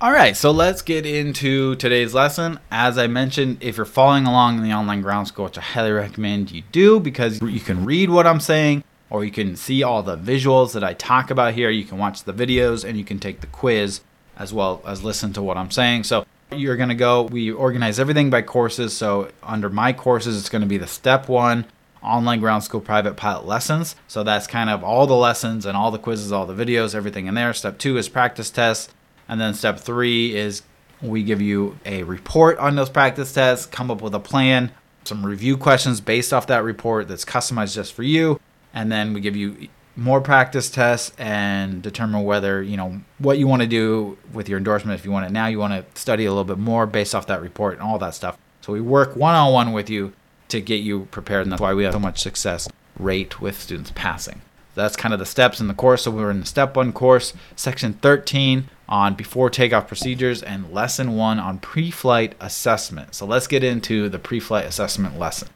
All 0.00 0.12
right, 0.12 0.34
so 0.34 0.50
let's 0.50 0.80
get 0.80 1.04
into 1.04 1.74
today's 1.76 2.14
lesson. 2.14 2.58
As 2.70 2.96
I 2.96 3.06
mentioned, 3.06 3.58
if 3.60 3.76
you're 3.76 3.84
following 3.84 4.24
along 4.24 4.56
in 4.56 4.64
the 4.64 4.72
online 4.72 5.02
ground 5.02 5.28
school, 5.28 5.44
which 5.44 5.58
I 5.58 5.60
highly 5.60 5.92
recommend 5.92 6.50
you 6.50 6.62
do 6.72 7.00
because 7.00 7.42
you 7.42 7.60
can 7.60 7.84
read 7.84 8.08
what 8.08 8.26
I'm 8.26 8.40
saying 8.40 8.82
or 9.10 9.24
you 9.24 9.30
can 9.30 9.56
see 9.56 9.82
all 9.82 10.02
the 10.02 10.16
visuals 10.16 10.72
that 10.72 10.82
I 10.82 10.94
talk 10.94 11.30
about 11.30 11.52
here. 11.52 11.68
You 11.68 11.84
can 11.84 11.98
watch 11.98 12.24
the 12.24 12.32
videos 12.32 12.88
and 12.88 12.96
you 12.96 13.04
can 13.04 13.18
take 13.18 13.42
the 13.42 13.46
quiz 13.48 14.00
as 14.38 14.54
well 14.54 14.80
as 14.86 15.04
listen 15.04 15.34
to 15.34 15.42
what 15.42 15.58
I'm 15.58 15.70
saying. 15.70 16.04
So 16.04 16.24
you're 16.50 16.76
going 16.76 16.88
to 16.88 16.94
go, 16.94 17.24
we 17.24 17.50
organize 17.50 18.00
everything 18.00 18.30
by 18.30 18.40
courses. 18.40 18.96
So 18.96 19.30
under 19.42 19.68
my 19.68 19.92
courses, 19.92 20.38
it's 20.38 20.48
going 20.48 20.62
to 20.62 20.68
be 20.68 20.78
the 20.78 20.86
step 20.86 21.28
one 21.28 21.66
online 22.02 22.40
ground 22.40 22.64
school 22.64 22.80
private 22.80 23.16
pilot 23.16 23.46
lessons. 23.46 23.96
So 24.08 24.22
that's 24.22 24.46
kind 24.46 24.70
of 24.70 24.82
all 24.82 25.06
the 25.06 25.14
lessons 25.14 25.66
and 25.66 25.76
all 25.76 25.90
the 25.90 25.98
quizzes, 25.98 26.32
all 26.32 26.46
the 26.46 26.54
videos, 26.54 26.94
everything 26.94 27.26
in 27.26 27.34
there. 27.34 27.52
Step 27.52 27.78
two 27.78 27.96
is 27.96 28.08
practice 28.08 28.50
tests. 28.50 28.92
And 29.28 29.40
then 29.40 29.54
step 29.54 29.78
three 29.78 30.34
is 30.34 30.62
we 31.02 31.22
give 31.22 31.40
you 31.40 31.78
a 31.86 32.02
report 32.02 32.58
on 32.58 32.76
those 32.76 32.90
practice 32.90 33.32
tests, 33.32 33.66
come 33.66 33.90
up 33.90 34.02
with 34.02 34.14
a 34.14 34.20
plan, 34.20 34.72
some 35.04 35.24
review 35.24 35.56
questions 35.56 36.00
based 36.00 36.32
off 36.32 36.46
that 36.48 36.64
report 36.64 37.08
that's 37.08 37.24
customized 37.24 37.74
just 37.74 37.92
for 37.92 38.02
you. 38.02 38.40
And 38.74 38.90
then 38.90 39.12
we 39.12 39.20
give 39.20 39.36
you 39.36 39.68
more 39.96 40.20
practice 40.20 40.70
tests 40.70 41.12
and 41.18 41.82
determine 41.82 42.24
whether, 42.24 42.62
you 42.62 42.76
know, 42.76 43.00
what 43.18 43.38
you 43.38 43.46
want 43.46 43.62
to 43.62 43.68
do 43.68 44.16
with 44.32 44.48
your 44.48 44.58
endorsement. 44.58 44.98
If 44.98 45.04
you 45.04 45.10
want 45.10 45.26
it 45.26 45.32
now, 45.32 45.46
you 45.46 45.58
want 45.58 45.72
to 45.72 46.00
study 46.00 46.24
a 46.24 46.30
little 46.30 46.44
bit 46.44 46.58
more 46.58 46.86
based 46.86 47.14
off 47.14 47.26
that 47.26 47.42
report 47.42 47.74
and 47.74 47.82
all 47.82 47.98
that 47.98 48.14
stuff. 48.14 48.38
So 48.60 48.72
we 48.72 48.80
work 48.80 49.16
one 49.16 49.34
on 49.34 49.52
one 49.52 49.72
with 49.72 49.90
you 49.90 50.12
to 50.50 50.60
get 50.60 50.76
you 50.76 51.06
prepared. 51.10 51.42
And 51.42 51.52
that's 51.52 51.62
why 51.62 51.74
we 51.74 51.84
have 51.84 51.92
so 51.92 51.98
much 51.98 52.20
success 52.20 52.68
rate 52.98 53.40
with 53.40 53.60
students 53.60 53.92
passing. 53.94 54.42
That's 54.74 54.96
kind 54.96 55.12
of 55.12 55.20
the 55.20 55.26
steps 55.26 55.60
in 55.60 55.68
the 55.68 55.74
course. 55.74 56.02
So 56.02 56.10
we 56.10 56.22
are 56.22 56.30
in 56.30 56.40
the 56.40 56.46
step 56.46 56.76
one 56.76 56.92
course, 56.92 57.32
section 57.56 57.94
13 57.94 58.68
on 58.88 59.14
before 59.14 59.50
takeoff 59.50 59.86
procedures 59.86 60.42
and 60.42 60.72
lesson 60.72 61.16
one 61.16 61.38
on 61.38 61.58
pre 61.58 61.90
flight 61.90 62.34
assessment. 62.40 63.14
So 63.14 63.26
let's 63.26 63.46
get 63.46 63.64
into 63.64 64.08
the 64.08 64.18
pre 64.18 64.40
flight 64.40 64.66
assessment 64.66 65.18
lesson. 65.18 65.48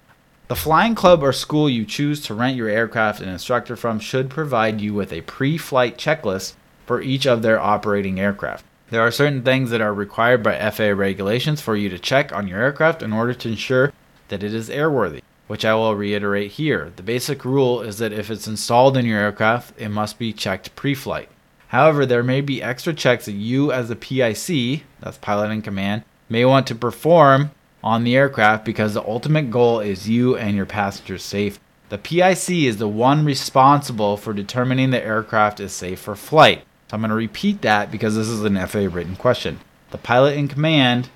The 0.48 0.56
flying 0.56 0.94
club 0.94 1.22
or 1.22 1.32
school 1.32 1.70
you 1.70 1.84
choose 1.86 2.20
to 2.22 2.34
rent 2.34 2.56
your 2.56 2.68
aircraft 2.68 3.20
and 3.20 3.30
instructor 3.30 3.76
from 3.76 3.98
should 3.98 4.28
provide 4.28 4.80
you 4.80 4.92
with 4.92 5.12
a 5.12 5.22
pre 5.22 5.56
flight 5.56 5.96
checklist 5.96 6.54
for 6.86 7.00
each 7.00 7.26
of 7.26 7.42
their 7.42 7.58
operating 7.58 8.20
aircraft. 8.20 8.64
There 8.90 9.00
are 9.00 9.10
certain 9.10 9.42
things 9.42 9.70
that 9.70 9.80
are 9.80 9.94
required 9.94 10.42
by 10.42 10.70
FAA 10.70 10.90
regulations 10.90 11.60
for 11.60 11.74
you 11.74 11.88
to 11.88 11.98
check 11.98 12.32
on 12.32 12.46
your 12.46 12.60
aircraft 12.60 13.02
in 13.02 13.12
order 13.12 13.32
to 13.32 13.48
ensure 13.48 13.92
that 14.34 14.42
it 14.42 14.52
is 14.52 14.68
airworthy, 14.68 15.22
which 15.46 15.64
I 15.64 15.74
will 15.74 15.94
reiterate 15.94 16.50
here. 16.50 16.92
The 16.96 17.04
basic 17.04 17.44
rule 17.44 17.82
is 17.82 17.98
that 17.98 18.12
if 18.12 18.32
it's 18.32 18.48
installed 18.48 18.96
in 18.96 19.06
your 19.06 19.20
aircraft, 19.20 19.80
it 19.80 19.90
must 19.90 20.18
be 20.18 20.32
checked 20.32 20.74
pre 20.74 20.92
flight. 20.92 21.28
However, 21.68 22.04
there 22.04 22.24
may 22.24 22.40
be 22.40 22.60
extra 22.60 22.92
checks 22.92 23.26
that 23.26 23.32
you, 23.32 23.70
as 23.70 23.90
a 23.90 23.96
PIC, 23.96 24.82
that's 24.98 25.18
pilot 25.18 25.52
in 25.52 25.62
command, 25.62 26.02
may 26.28 26.44
want 26.44 26.66
to 26.66 26.74
perform 26.74 27.52
on 27.80 28.02
the 28.02 28.16
aircraft 28.16 28.64
because 28.64 28.94
the 28.94 29.06
ultimate 29.06 29.52
goal 29.52 29.78
is 29.78 30.08
you 30.08 30.36
and 30.36 30.56
your 30.56 30.66
passengers 30.66 31.22
safe. 31.22 31.60
The 31.90 31.98
PIC 31.98 32.50
is 32.66 32.78
the 32.78 32.88
one 32.88 33.24
responsible 33.24 34.16
for 34.16 34.32
determining 34.32 34.90
the 34.90 35.04
aircraft 35.04 35.60
is 35.60 35.72
safe 35.72 36.00
for 36.00 36.16
flight. 36.16 36.62
So 36.88 36.96
I'm 36.96 37.02
going 37.02 37.10
to 37.10 37.14
repeat 37.14 37.62
that 37.62 37.92
because 37.92 38.16
this 38.16 38.28
is 38.28 38.42
an 38.42 38.56
FAA 38.66 38.92
written 38.92 39.14
question. 39.14 39.60
The 39.92 39.98
pilot 39.98 40.36
in 40.36 40.48
command 40.48 41.08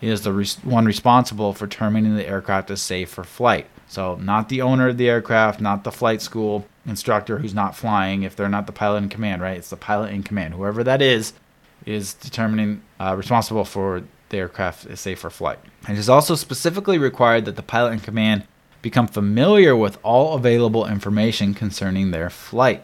is 0.00 0.22
the 0.22 0.60
one 0.64 0.84
responsible 0.84 1.52
for 1.54 1.66
determining 1.66 2.16
the 2.16 2.28
aircraft 2.28 2.70
is 2.70 2.82
safe 2.82 3.10
for 3.10 3.24
flight. 3.24 3.66
So, 3.86 4.16
not 4.16 4.48
the 4.48 4.62
owner 4.62 4.88
of 4.88 4.96
the 4.96 5.08
aircraft, 5.08 5.60
not 5.60 5.84
the 5.84 5.92
flight 5.92 6.20
school 6.20 6.66
instructor 6.86 7.38
who's 7.38 7.54
not 7.54 7.76
flying, 7.76 8.22
if 8.22 8.34
they're 8.34 8.48
not 8.48 8.66
the 8.66 8.72
pilot 8.72 9.04
in 9.04 9.08
command, 9.08 9.42
right? 9.42 9.56
It's 9.56 9.70
the 9.70 9.76
pilot 9.76 10.12
in 10.12 10.22
command. 10.22 10.54
Whoever 10.54 10.82
that 10.84 11.00
is, 11.00 11.32
is 11.86 12.14
determining, 12.14 12.82
uh, 12.98 13.14
responsible 13.16 13.64
for 13.64 14.02
the 14.30 14.38
aircraft 14.38 14.86
is 14.86 15.00
safe 15.00 15.20
for 15.20 15.30
flight. 15.30 15.58
It 15.88 15.98
is 15.98 16.08
also 16.08 16.34
specifically 16.34 16.98
required 16.98 17.44
that 17.44 17.56
the 17.56 17.62
pilot 17.62 17.92
in 17.92 18.00
command 18.00 18.46
become 18.82 19.06
familiar 19.06 19.74
with 19.76 19.98
all 20.02 20.34
available 20.34 20.86
information 20.86 21.54
concerning 21.54 22.10
their 22.10 22.30
flight. 22.30 22.82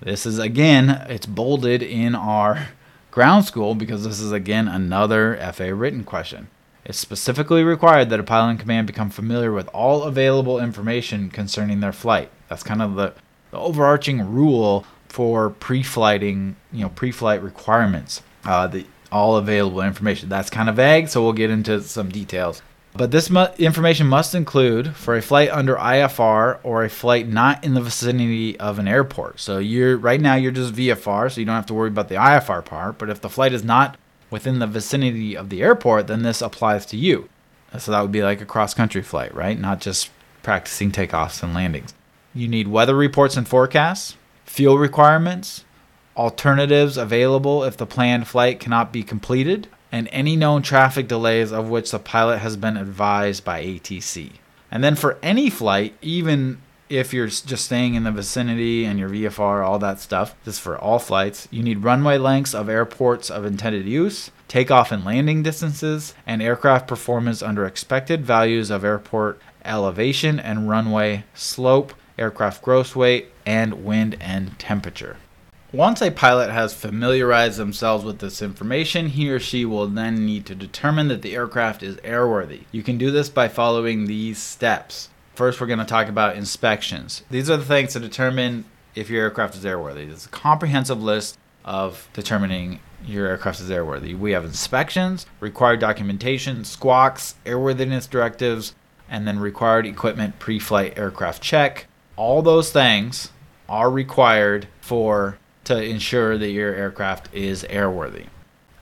This 0.00 0.24
is 0.24 0.38
again, 0.38 0.90
it's 1.08 1.26
bolded 1.26 1.82
in 1.82 2.14
our 2.14 2.68
ground 3.10 3.44
school 3.44 3.74
because 3.74 4.04
this 4.04 4.20
is 4.20 4.32
again 4.32 4.68
another 4.68 5.36
FAA 5.52 5.64
written 5.66 6.04
question. 6.04 6.48
It's 6.84 6.98
specifically 6.98 7.64
required 7.64 8.08
that 8.10 8.20
a 8.20 8.22
pilot 8.22 8.52
in 8.52 8.58
command 8.58 8.86
become 8.86 9.10
familiar 9.10 9.52
with 9.52 9.68
all 9.68 10.04
available 10.04 10.58
information 10.58 11.28
concerning 11.28 11.80
their 11.80 11.92
flight. 11.92 12.30
That's 12.48 12.62
kind 12.62 12.80
of 12.80 12.94
the, 12.94 13.12
the 13.50 13.58
overarching 13.58 14.32
rule 14.32 14.86
for 15.08 15.50
pre-flighting, 15.50 16.56
you 16.72 16.80
know, 16.80 16.88
pre-flight 16.88 17.42
requirements. 17.42 18.22
Uh, 18.44 18.66
the 18.66 18.86
all 19.10 19.36
available 19.36 19.80
information. 19.80 20.28
That's 20.28 20.50
kind 20.50 20.68
of 20.68 20.76
vague, 20.76 21.08
so 21.08 21.22
we'll 21.22 21.32
get 21.32 21.50
into 21.50 21.82
some 21.82 22.10
details. 22.10 22.62
But 22.94 23.10
this 23.10 23.30
mu- 23.30 23.46
information 23.58 24.06
must 24.06 24.34
include 24.34 24.96
for 24.96 25.16
a 25.16 25.22
flight 25.22 25.50
under 25.50 25.76
IFR 25.76 26.58
or 26.62 26.84
a 26.84 26.88
flight 26.88 27.28
not 27.28 27.62
in 27.62 27.74
the 27.74 27.80
vicinity 27.80 28.58
of 28.58 28.78
an 28.78 28.88
airport. 28.88 29.40
So 29.40 29.58
you're 29.58 29.96
right 29.96 30.20
now 30.20 30.34
you're 30.34 30.52
just 30.52 30.74
VFR, 30.74 31.30
so 31.30 31.40
you 31.40 31.46
don't 31.46 31.54
have 31.54 31.66
to 31.66 31.74
worry 31.74 31.88
about 31.88 32.08
the 32.08 32.16
IFR 32.16 32.64
part. 32.64 32.98
But 32.98 33.10
if 33.10 33.20
the 33.20 33.30
flight 33.30 33.52
is 33.52 33.62
not 33.62 33.96
within 34.30 34.58
the 34.58 34.66
vicinity 34.66 35.36
of 35.36 35.48
the 35.48 35.62
airport, 35.62 36.06
then 36.06 36.22
this 36.22 36.42
applies 36.42 36.86
to 36.86 36.96
you. 36.96 37.28
So 37.78 37.92
that 37.92 38.00
would 38.00 38.12
be 38.12 38.22
like 38.22 38.40
a 38.40 38.46
cross 38.46 38.74
country 38.74 39.02
flight, 39.02 39.34
right? 39.34 39.58
Not 39.58 39.80
just 39.80 40.10
practicing 40.42 40.90
takeoffs 40.90 41.42
and 41.42 41.54
landings. 41.54 41.94
You 42.34 42.48
need 42.48 42.68
weather 42.68 42.96
reports 42.96 43.36
and 43.36 43.46
forecasts, 43.46 44.16
fuel 44.44 44.78
requirements, 44.78 45.64
alternatives 46.16 46.96
available 46.96 47.62
if 47.64 47.76
the 47.76 47.86
planned 47.86 48.26
flight 48.26 48.58
cannot 48.58 48.92
be 48.92 49.02
completed, 49.02 49.68
and 49.90 50.08
any 50.12 50.36
known 50.36 50.62
traffic 50.62 51.08
delays 51.08 51.52
of 51.52 51.68
which 51.68 51.90
the 51.90 51.98
pilot 51.98 52.38
has 52.38 52.56
been 52.56 52.76
advised 52.76 53.44
by 53.44 53.64
ATC. 53.64 54.32
And 54.70 54.84
then 54.84 54.96
for 54.96 55.18
any 55.22 55.48
flight, 55.48 55.94
even 56.02 56.58
if 56.88 57.12
you're 57.12 57.26
just 57.26 57.64
staying 57.64 57.94
in 57.94 58.04
the 58.04 58.12
vicinity 58.12 58.84
and 58.84 58.98
your 58.98 59.10
VFR, 59.10 59.64
all 59.64 59.78
that 59.78 60.00
stuff, 60.00 60.34
this 60.44 60.54
is 60.54 60.60
for 60.60 60.78
all 60.78 60.98
flights. 60.98 61.48
You 61.50 61.62
need 61.62 61.84
runway 61.84 62.18
lengths 62.18 62.54
of 62.54 62.68
airports 62.68 63.30
of 63.30 63.44
intended 63.44 63.86
use, 63.86 64.30
takeoff 64.46 64.90
and 64.90 65.04
landing 65.04 65.42
distances, 65.42 66.14
and 66.26 66.42
aircraft 66.42 66.88
performance 66.88 67.42
under 67.42 67.66
expected 67.66 68.24
values 68.24 68.70
of 68.70 68.84
airport 68.84 69.40
elevation 69.64 70.40
and 70.40 70.68
runway 70.68 71.24
slope, 71.34 71.92
aircraft 72.18 72.62
gross 72.62 72.96
weight, 72.96 73.28
and 73.44 73.84
wind 73.84 74.16
and 74.20 74.58
temperature. 74.58 75.16
Once 75.72 76.00
a 76.00 76.10
pilot 76.10 76.50
has 76.50 76.72
familiarized 76.72 77.58
themselves 77.58 78.02
with 78.02 78.20
this 78.20 78.40
information, 78.40 79.08
he 79.08 79.28
or 79.28 79.38
she 79.38 79.66
will 79.66 79.86
then 79.86 80.24
need 80.24 80.46
to 80.46 80.54
determine 80.54 81.08
that 81.08 81.20
the 81.20 81.34
aircraft 81.34 81.82
is 81.82 81.96
airworthy. 81.96 82.62
You 82.72 82.82
can 82.82 82.96
do 82.96 83.10
this 83.10 83.28
by 83.28 83.48
following 83.48 84.06
these 84.06 84.38
steps. 84.38 85.10
First, 85.34 85.60
we're 85.60 85.66
going 85.66 85.78
to 85.78 85.84
talk 85.84 86.08
about 86.08 86.36
inspections. 86.36 87.22
These 87.30 87.50
are 87.50 87.58
the 87.58 87.66
things 87.66 87.92
to 87.92 88.00
determine 88.00 88.64
if 88.94 89.10
your 89.10 89.24
aircraft 89.24 89.56
is 89.56 89.64
airworthy. 89.64 90.10
It's 90.10 90.24
a 90.24 90.30
comprehensive 90.30 91.02
list 91.02 91.38
of 91.66 92.08
determining 92.14 92.80
your 93.04 93.26
aircraft 93.26 93.60
is 93.60 93.68
airworthy. 93.68 94.18
We 94.18 94.32
have 94.32 94.46
inspections, 94.46 95.26
required 95.38 95.80
documentation, 95.80 96.64
squawks, 96.64 97.34
airworthiness 97.44 98.08
directives, 98.08 98.74
and 99.06 99.28
then 99.28 99.38
required 99.38 99.84
equipment 99.84 100.38
pre 100.38 100.58
flight 100.58 100.96
aircraft 100.96 101.42
check. 101.42 101.88
All 102.16 102.40
those 102.40 102.72
things 102.72 103.32
are 103.68 103.90
required 103.90 104.66
for 104.80 105.36
to 105.68 105.82
ensure 105.82 106.36
that 106.36 106.50
your 106.50 106.74
aircraft 106.74 107.32
is 107.34 107.62
airworthy. 107.64 108.26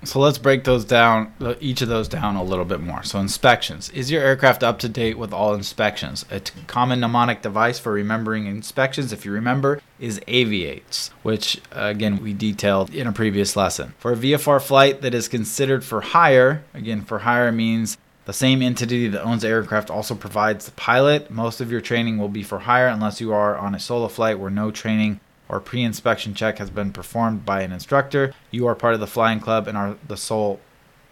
So 0.05 0.21
let's 0.21 0.39
break 0.39 0.63
those 0.63 0.85
down, 0.85 1.33
uh, 1.41 1.55
each 1.59 1.83
of 1.83 1.89
those 1.89 2.07
down 2.07 2.37
a 2.37 2.45
little 2.45 2.65
bit 2.65 2.81
more. 2.81 3.03
So 3.03 3.19
inspections. 3.19 3.91
Is 3.91 4.11
your 4.11 4.23
aircraft 4.23 4.63
up 4.63 4.79
to 4.81 4.89
date 4.89 5.19
with 5.19 5.33
all 5.33 5.53
inspections? 5.53 6.25
A 6.31 6.39
t- 6.39 6.53
common 6.69 7.01
mnemonic 7.01 7.43
device 7.43 7.81
for 7.81 7.91
remembering 7.91 8.47
inspections, 8.47 9.13
if 9.13 9.25
you 9.25 9.33
remember, 9.33 9.81
is 9.99 10.21
Aviates, 10.29 11.11
which 11.23 11.61
again 11.73 12.23
we 12.23 12.33
detailed 12.33 12.95
in 12.95 13.09
a 13.09 13.13
previous 13.13 13.57
lesson. 13.57 13.95
For 13.99 14.13
a 14.13 14.17
VFR 14.17 14.63
flight 14.63 15.01
that 15.01 15.15
is 15.15 15.27
considered 15.27 15.85
for 15.85 16.03
hire, 16.03 16.63
again 16.73 17.03
for 17.03 17.21
hire 17.21 17.51
means 17.51 17.99
the 18.27 18.33
same 18.33 18.63
entity 18.63 19.09
that 19.09 19.25
owns 19.25 19.43
the 19.43 19.49
aircraft 19.49 19.91
also 19.91 20.15
provides 20.15 20.67
the 20.67 20.73
pilot. 20.73 21.31
Most 21.31 21.61
of 21.61 21.73
your 21.73 21.81
training 21.81 22.19
will 22.19 22.29
be 22.29 22.43
for 22.43 22.61
hire 22.61 22.89
unless 22.89 23.21
you 23.21 23.33
are 23.33 23.57
on 23.57 23.75
a 23.75 23.81
solo 23.81 24.07
flight 24.09 24.39
where 24.39 24.51
no 24.51 24.71
training 24.71 25.19
or 25.49 25.61
pre 25.61 25.83
inspection 25.83 26.35
check 26.35 26.59
has 26.59 26.71
been 26.71 26.93
performed 26.93 27.45
by 27.45 27.63
an 27.63 27.73
instructor, 27.73 28.35
you 28.51 28.67
are 28.67 28.75
part 28.75 28.95
of 28.95 29.01
the 29.01 29.07
flying 29.07 29.41
club 29.41 29.69
and 29.69 29.77
are 29.77 29.97
the 30.07 30.17
sole 30.17 30.61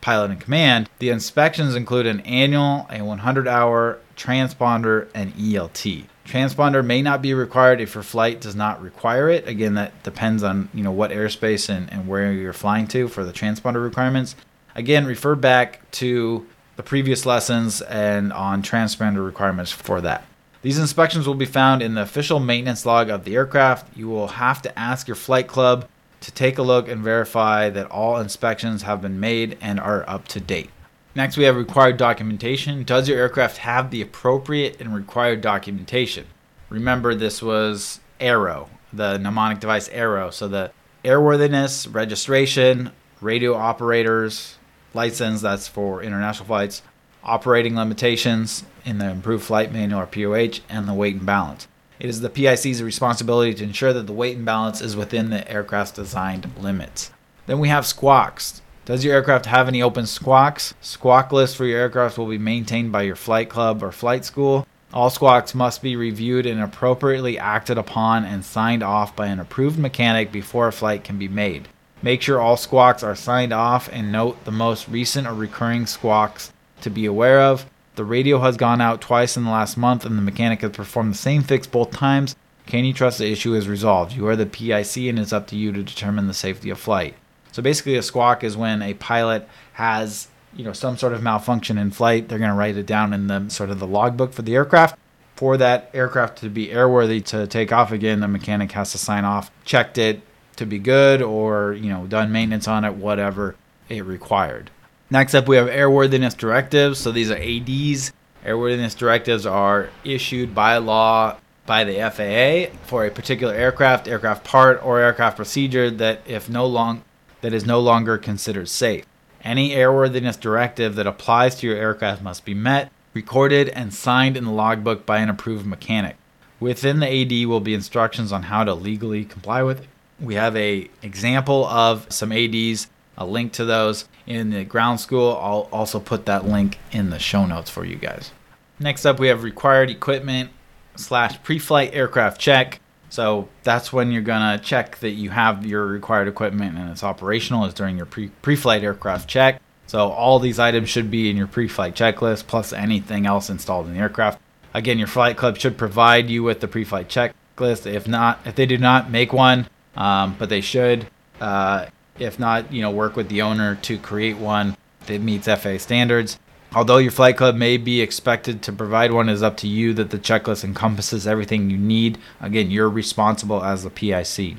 pilot 0.01 0.31
in 0.31 0.39
command. 0.39 0.89
The 0.99 1.09
inspections 1.09 1.75
include 1.75 2.07
an 2.07 2.21
annual, 2.21 2.87
a 2.91 3.03
100 3.03 3.49
hour 3.49 3.99
transponder, 4.17 5.09
and 5.15 5.33
ELT. 5.35 6.05
Transponder 6.27 6.85
may 6.85 7.03
not 7.03 7.23
be 7.23 7.35
required 7.35 7.81
if 7.81 7.95
your 7.95 8.03
flight 8.03 8.41
does 8.41 8.55
not 8.55 8.81
require 8.83 9.29
it. 9.29 9.47
Again, 9.47 9.75
that 9.75 10.03
depends 10.03 10.43
on 10.43 10.69
you 10.75 10.83
know 10.83 10.93
what 10.93 11.11
airspace 11.11 11.69
and, 11.69 11.93
and 11.93 12.07
where 12.07 12.33
you're 12.33 12.53
flying 12.53 12.87
to 12.89 13.09
for 13.09 13.25
the 13.25 13.33
transponder 13.33 13.83
requirements. 13.83 14.37
Again, 14.75 15.07
refer 15.07 15.35
back 15.35 15.91
to 15.93 16.47
the 16.77 16.83
previous 16.83 17.25
lessons 17.25 17.81
and 17.83 18.33
on 18.33 18.63
transponder 18.63 19.25
requirements 19.25 19.71
for 19.71 20.01
that. 20.01 20.27
These 20.65 20.79
inspections 20.79 21.27
will 21.27 21.35
be 21.35 21.45
found 21.45 21.83
in 21.83 21.93
the 21.93 22.01
official 22.01 22.41
maintenance 22.41 22.87
log 22.87 23.11
of 23.11 23.25
the 23.25 23.35
aircraft. 23.35 23.95
You 23.95 24.09
will 24.09 24.29
have 24.29 24.63
to 24.63 24.79
ask 24.79 25.07
your 25.07 25.15
flight 25.15 25.47
club 25.47 25.87
to 26.23 26.33
take 26.33 26.57
a 26.57 26.63
look 26.63 26.89
and 26.89 27.05
verify 27.05 27.69
that 27.69 27.91
all 27.91 28.17
inspections 28.17 28.81
have 28.81 29.03
been 29.03 29.21
made 29.21 29.59
and 29.61 29.79
are 29.79 30.09
up 30.09 30.27
to 30.29 30.41
date. 30.41 30.71
Next, 31.15 31.37
we 31.37 31.45
have 31.45 31.57
required 31.57 31.99
documentation. 31.99 32.83
Does 32.83 33.11
your 33.11 33.19
aircraft 33.19 33.59
have 33.59 33.91
the 33.91 34.01
appropriate 34.01 34.81
and 34.81 34.95
required 34.95 35.43
documentation? 35.43 36.25
Remember, 36.71 37.15
this 37.15 37.43
was 37.43 38.01
ARROW, 38.19 38.71
the 38.91 39.19
mnemonic 39.19 39.61
device 39.61 39.91
ARROW. 39.91 40.31
So 40.31 40.49
the 40.49 40.71
airworthiness, 41.05 41.93
registration, 41.95 42.91
radio 43.21 43.53
operators, 43.53 44.57
license, 44.95 45.43
that's 45.43 45.69
for 45.69 46.03
international 46.03 46.47
flights, 46.47 46.81
operating 47.25 47.77
limitations 47.77 48.65
in 48.85 48.99
the 48.99 49.13
Approved 49.13 49.45
Flight 49.45 49.73
Manual 49.73 50.03
or 50.03 50.07
POH, 50.07 50.61
and 50.69 50.87
the 50.87 50.95
weight 50.95 51.17
and 51.17 51.27
balance. 51.27 51.67
It 51.99 52.09
is 52.09 52.21
the 52.21 52.31
PIC's 52.31 52.83
responsibility 52.83 53.55
to 53.55 53.65
ensure 53.65 53.93
that 53.93 54.07
the 54.07 54.13
weight 54.13 54.37
and 54.37 54.45
balance 54.45 54.81
is 54.81 54.97
within 54.97 55.31
the 55.31 55.51
aircraft's 55.51 55.93
designed 55.93 56.51
limits. 56.61 57.11
Then 57.47 57.59
we 57.59 57.69
have 57.69 57.87
squawks. 57.87 58.63
Does 58.85 59.05
your 59.05 59.15
aircraft 59.15 59.47
have 59.47 59.69
any 59.69 59.83
open 59.83 60.07
squawks? 60.07 60.75
Squawk 60.81 61.33
lists 61.33 61.57
for 61.57 61.65
your 61.65 61.81
aircraft 61.81 62.19
will 62.19 62.27
be 62.27 62.39
maintained 62.39 62.93
by 62.93 63.03
your 63.03 63.17
flight 63.17 63.49
club 63.49 63.83
or 63.83 63.93
flight 63.93 64.25
school. 64.25 64.67
All 64.93 65.09
squawks 65.09 65.55
must 65.55 65.83
be 65.83 65.97
reviewed 65.97 66.47
and 66.47 66.61
appropriately 66.61 67.39
acted 67.39 67.79
upon 67.79 68.25
and 68.25 68.45
signed 68.45 68.83
off 68.83 69.17
by 69.17 69.27
an 69.29 69.41
approved 69.41 69.79
mechanic 69.79 70.31
before 70.31 70.69
a 70.69 70.73
flight 70.73 71.05
can 71.05 71.19
be 71.19 71.29
made. 71.29 71.69
Make 72.03 72.21
sure 72.23 72.41
all 72.41 72.59
squawks 72.59 73.03
are 73.03 73.17
signed 73.17 73.53
off 73.53 73.89
and 73.91 74.13
note 74.13 74.45
the 74.45 74.53
most 74.53 74.89
recent 74.89 75.27
or 75.27 75.35
recurring 75.35 75.87
squawks 75.87 76.53
to 76.85 76.91
be 76.91 77.07
aware 77.07 77.41
of. 77.41 77.67
The 77.97 78.05
radio 78.05 78.39
has 78.39 78.57
gone 78.57 78.81
out 78.81 79.01
twice 79.01 79.37
in 79.37 79.45
the 79.45 79.51
last 79.51 79.77
month 79.77 80.05
and 80.05 80.17
the 80.17 80.23
mechanic 80.23 80.63
has 80.63 80.71
performed 80.71 81.13
the 81.13 81.19
same 81.19 81.43
fix 81.43 81.67
both 81.67 81.91
times. 81.91 82.35
Can 82.67 82.85
you 82.85 82.93
trust 82.93 83.19
the 83.19 83.31
issue 83.31 83.55
is 83.55 83.69
resolved? 83.69 84.13
You 84.13 84.27
are 84.29 84.37
the 84.37 84.47
PIC 84.47 84.97
and 84.97 85.19
it's 85.19 85.33
up 85.33 85.47
to 85.49 85.57
you 85.57 85.73
to 85.73 85.83
determine 85.83 86.27
the 86.27 86.35
safety 86.35 86.71
of 86.71 86.79
flight. 86.79 87.15
So 87.53 87.63
basically 87.63 87.97
a 87.97 88.03
squawk 88.03 88.43
is 88.43 88.57
when 88.57 88.83
a 88.83 88.95
pilot 88.95 89.49
has, 89.75 90.29
you 90.57 90.65
know, 90.65 90.73
some 90.73 90.97
sort 90.97 91.13
of 91.13 91.23
malfunction 91.23 91.79
in 91.79 91.91
flight. 91.91 92.29
They're 92.29 92.39
going 92.39 92.51
to 92.51 92.57
write 92.57 92.77
it 92.77 92.87
down 92.87 93.13
in 93.13 93.27
the 93.27 93.49
sort 93.49 93.71
of 93.71 93.79
the 93.79 93.87
logbook 93.87 94.33
for 94.33 94.43
the 94.43 94.55
aircraft. 94.55 94.99
For 95.37 95.57
that 95.57 95.91
aircraft 95.93 96.39
to 96.39 96.49
be 96.49 96.69
airworthy 96.69 97.25
to 97.27 97.47
take 97.47 97.73
off 97.73 97.93
again, 97.93 98.21
the 98.21 98.29
mechanic 98.29 98.73
has 98.73 98.93
to 98.93 98.99
sign 98.99 99.25
off, 99.25 99.51
checked 99.65 99.99
it, 99.99 100.23
to 100.57 100.67
be 100.67 100.79
good 100.79 101.23
or, 101.23 101.73
you 101.73 101.91
know, 101.91 102.07
done 102.07 102.33
maintenance 102.33 102.69
on 102.69 102.85
it, 102.85 102.95
whatever 102.95 103.57
it 103.89 104.05
required. 104.05 104.71
Next 105.15 105.33
up, 105.33 105.47
we 105.47 105.55
have 105.55 105.69
airworthiness 105.69 106.37
directives. 106.37 106.99
So 106.99 107.13
these 107.13 107.31
are 107.31 107.37
ADs. 107.37 108.13
Airworthiness 108.45 108.97
directives 108.97 109.47
are 109.47 109.91
issued 110.03 110.57
by 110.57 110.79
law 110.79 111.37
by 111.67 111.85
the 111.85 111.99
FAA 112.11 112.77
for 112.89 113.07
a 113.07 113.13
particular 113.13 113.55
aircraft, 113.55 114.09
aircraft 114.09 114.43
part, 114.43 114.85
or 114.85 114.99
aircraft 114.99 115.37
procedure 115.37 115.89
that 115.89 116.23
if 116.27 116.51
no 116.51 116.67
long 116.67 117.05
that 117.43 117.53
is 117.53 117.65
no 117.65 117.79
longer 117.79 118.19
considered 118.19 118.69
safe. 118.69 119.07
Any 119.45 119.71
airworthiness 119.71 120.41
directive 120.41 120.97
that 120.97 121.07
applies 121.07 121.55
to 121.61 121.69
your 121.69 121.77
aircraft 121.77 122.21
must 122.21 122.45
be 122.45 122.55
met, 122.55 122.91
recorded, 123.13 123.69
and 123.69 123.95
signed 123.95 124.37
in 124.37 124.45
the 124.45 124.51
logbook 124.51 125.07
by 125.07 125.19
an 125.19 125.31
approved 125.31 125.65
mechanic. 125.65 126.17
Within 126.59 126.99
the 126.99 127.07
AD 127.07 127.47
will 127.47 127.61
be 127.61 127.73
instructions 127.73 128.33
on 128.33 128.43
how 128.43 128.65
to 128.65 128.75
legally 128.75 129.25
comply 129.25 129.63
with 129.63 129.83
it 129.83 129.89
we 130.21 130.35
have 130.35 130.57
a 130.57 130.89
example 131.03 131.67
of 131.67 132.07
some 132.13 132.33
ADs, 132.33 132.89
a 133.17 133.25
link 133.27 133.53
to 133.53 133.65
those 133.65 134.09
in 134.27 134.51
the 134.51 134.65
ground 134.65 135.01
school. 135.01 135.39
I'll 135.41 135.69
also 135.73 136.01
put 136.01 136.27
that 136.27 136.47
link 136.47 136.79
in 136.93 137.11
the 137.11 137.19
show 137.19 137.47
notes 137.47 137.71
for 137.71 137.85
you 137.85 137.97
guys. 137.97 138.31
Next 138.79 139.07
up, 139.07 139.19
we 139.19 139.29
have 139.29 139.43
required 139.43 139.91
equipment 139.91 140.51
slash 140.97 141.43
pre-flight 141.43 141.95
aircraft 141.95 142.41
check. 142.41 142.81
So 143.09 143.49
that's 143.63 143.93
when 143.93 144.11
you're 144.11 144.23
gonna 144.23 144.59
check 144.59 144.99
that 144.99 145.11
you 145.11 145.31
have 145.31 145.65
your 145.65 145.87
required 145.87 146.27
equipment 146.27 146.77
and 146.77 146.91
it's 146.91 147.05
operational. 147.05 147.65
Is 147.65 147.75
during 147.75 147.97
your 147.97 148.07
pre 148.07 148.29
pre-flight 148.43 148.83
aircraft 148.83 149.29
check. 149.29 149.61
So 149.87 150.09
all 150.09 150.39
these 150.39 150.59
items 150.59 150.89
should 150.89 151.11
be 151.11 151.31
in 151.31 151.37
your 151.37 151.47
pre-flight 151.47 151.95
checklist 151.95 152.47
plus 152.47 152.73
anything 152.73 153.27
else 153.27 153.51
installed 153.51 153.87
in 153.87 153.95
the 153.95 154.01
aircraft. 154.01 154.41
Again, 154.73 154.99
your 154.99 155.07
flight 155.07 155.37
club 155.37 155.57
should 155.59 155.79
provide 155.79 156.29
you 156.29 156.43
with 156.43 156.61
the 156.61 156.67
pre-flight 156.67 157.09
checklist. 157.09 157.87
If 157.87 158.09
not, 158.09 158.41
if 158.45 158.57
they 158.57 158.67
do 158.67 158.79
not 158.79 159.11
make 159.11 159.33
one, 159.33 159.69
um, 159.97 160.35
but 160.37 160.49
they 160.49 160.61
should. 160.61 161.07
Uh, 161.41 161.87
if 162.19 162.39
not, 162.39 162.73
you 162.73 162.83
know, 162.83 162.91
work 162.91 163.17
with 163.17 163.29
the 163.29 163.43
owner 163.43 163.77
to 163.77 163.99
create 163.99 164.37
one 164.37 164.77
that 165.07 165.21
meets 165.21 165.47
FAA 165.47 165.79
standards. 165.79 166.39
Although 166.75 166.97
your 166.97 167.13
flight 167.13 167.37
club 167.37 167.55
may 167.55 167.77
be 167.77 168.01
expected 168.01 168.61
to 168.63 168.73
provide 168.73 169.13
one, 169.13 169.29
is 169.29 169.43
up 169.43 169.57
to 169.59 169.69
you 169.69 169.95
that 169.95 170.11
the 170.11 170.19
checklist 170.19 170.65
encompasses 170.65 171.27
everything 171.27 171.71
you 171.71 171.79
need. 171.79 172.19
Again, 172.41 172.71
you're 172.71 172.91
responsible 172.91 173.63
as 173.63 173.85
the 173.85 173.91
PIC. 173.91 174.57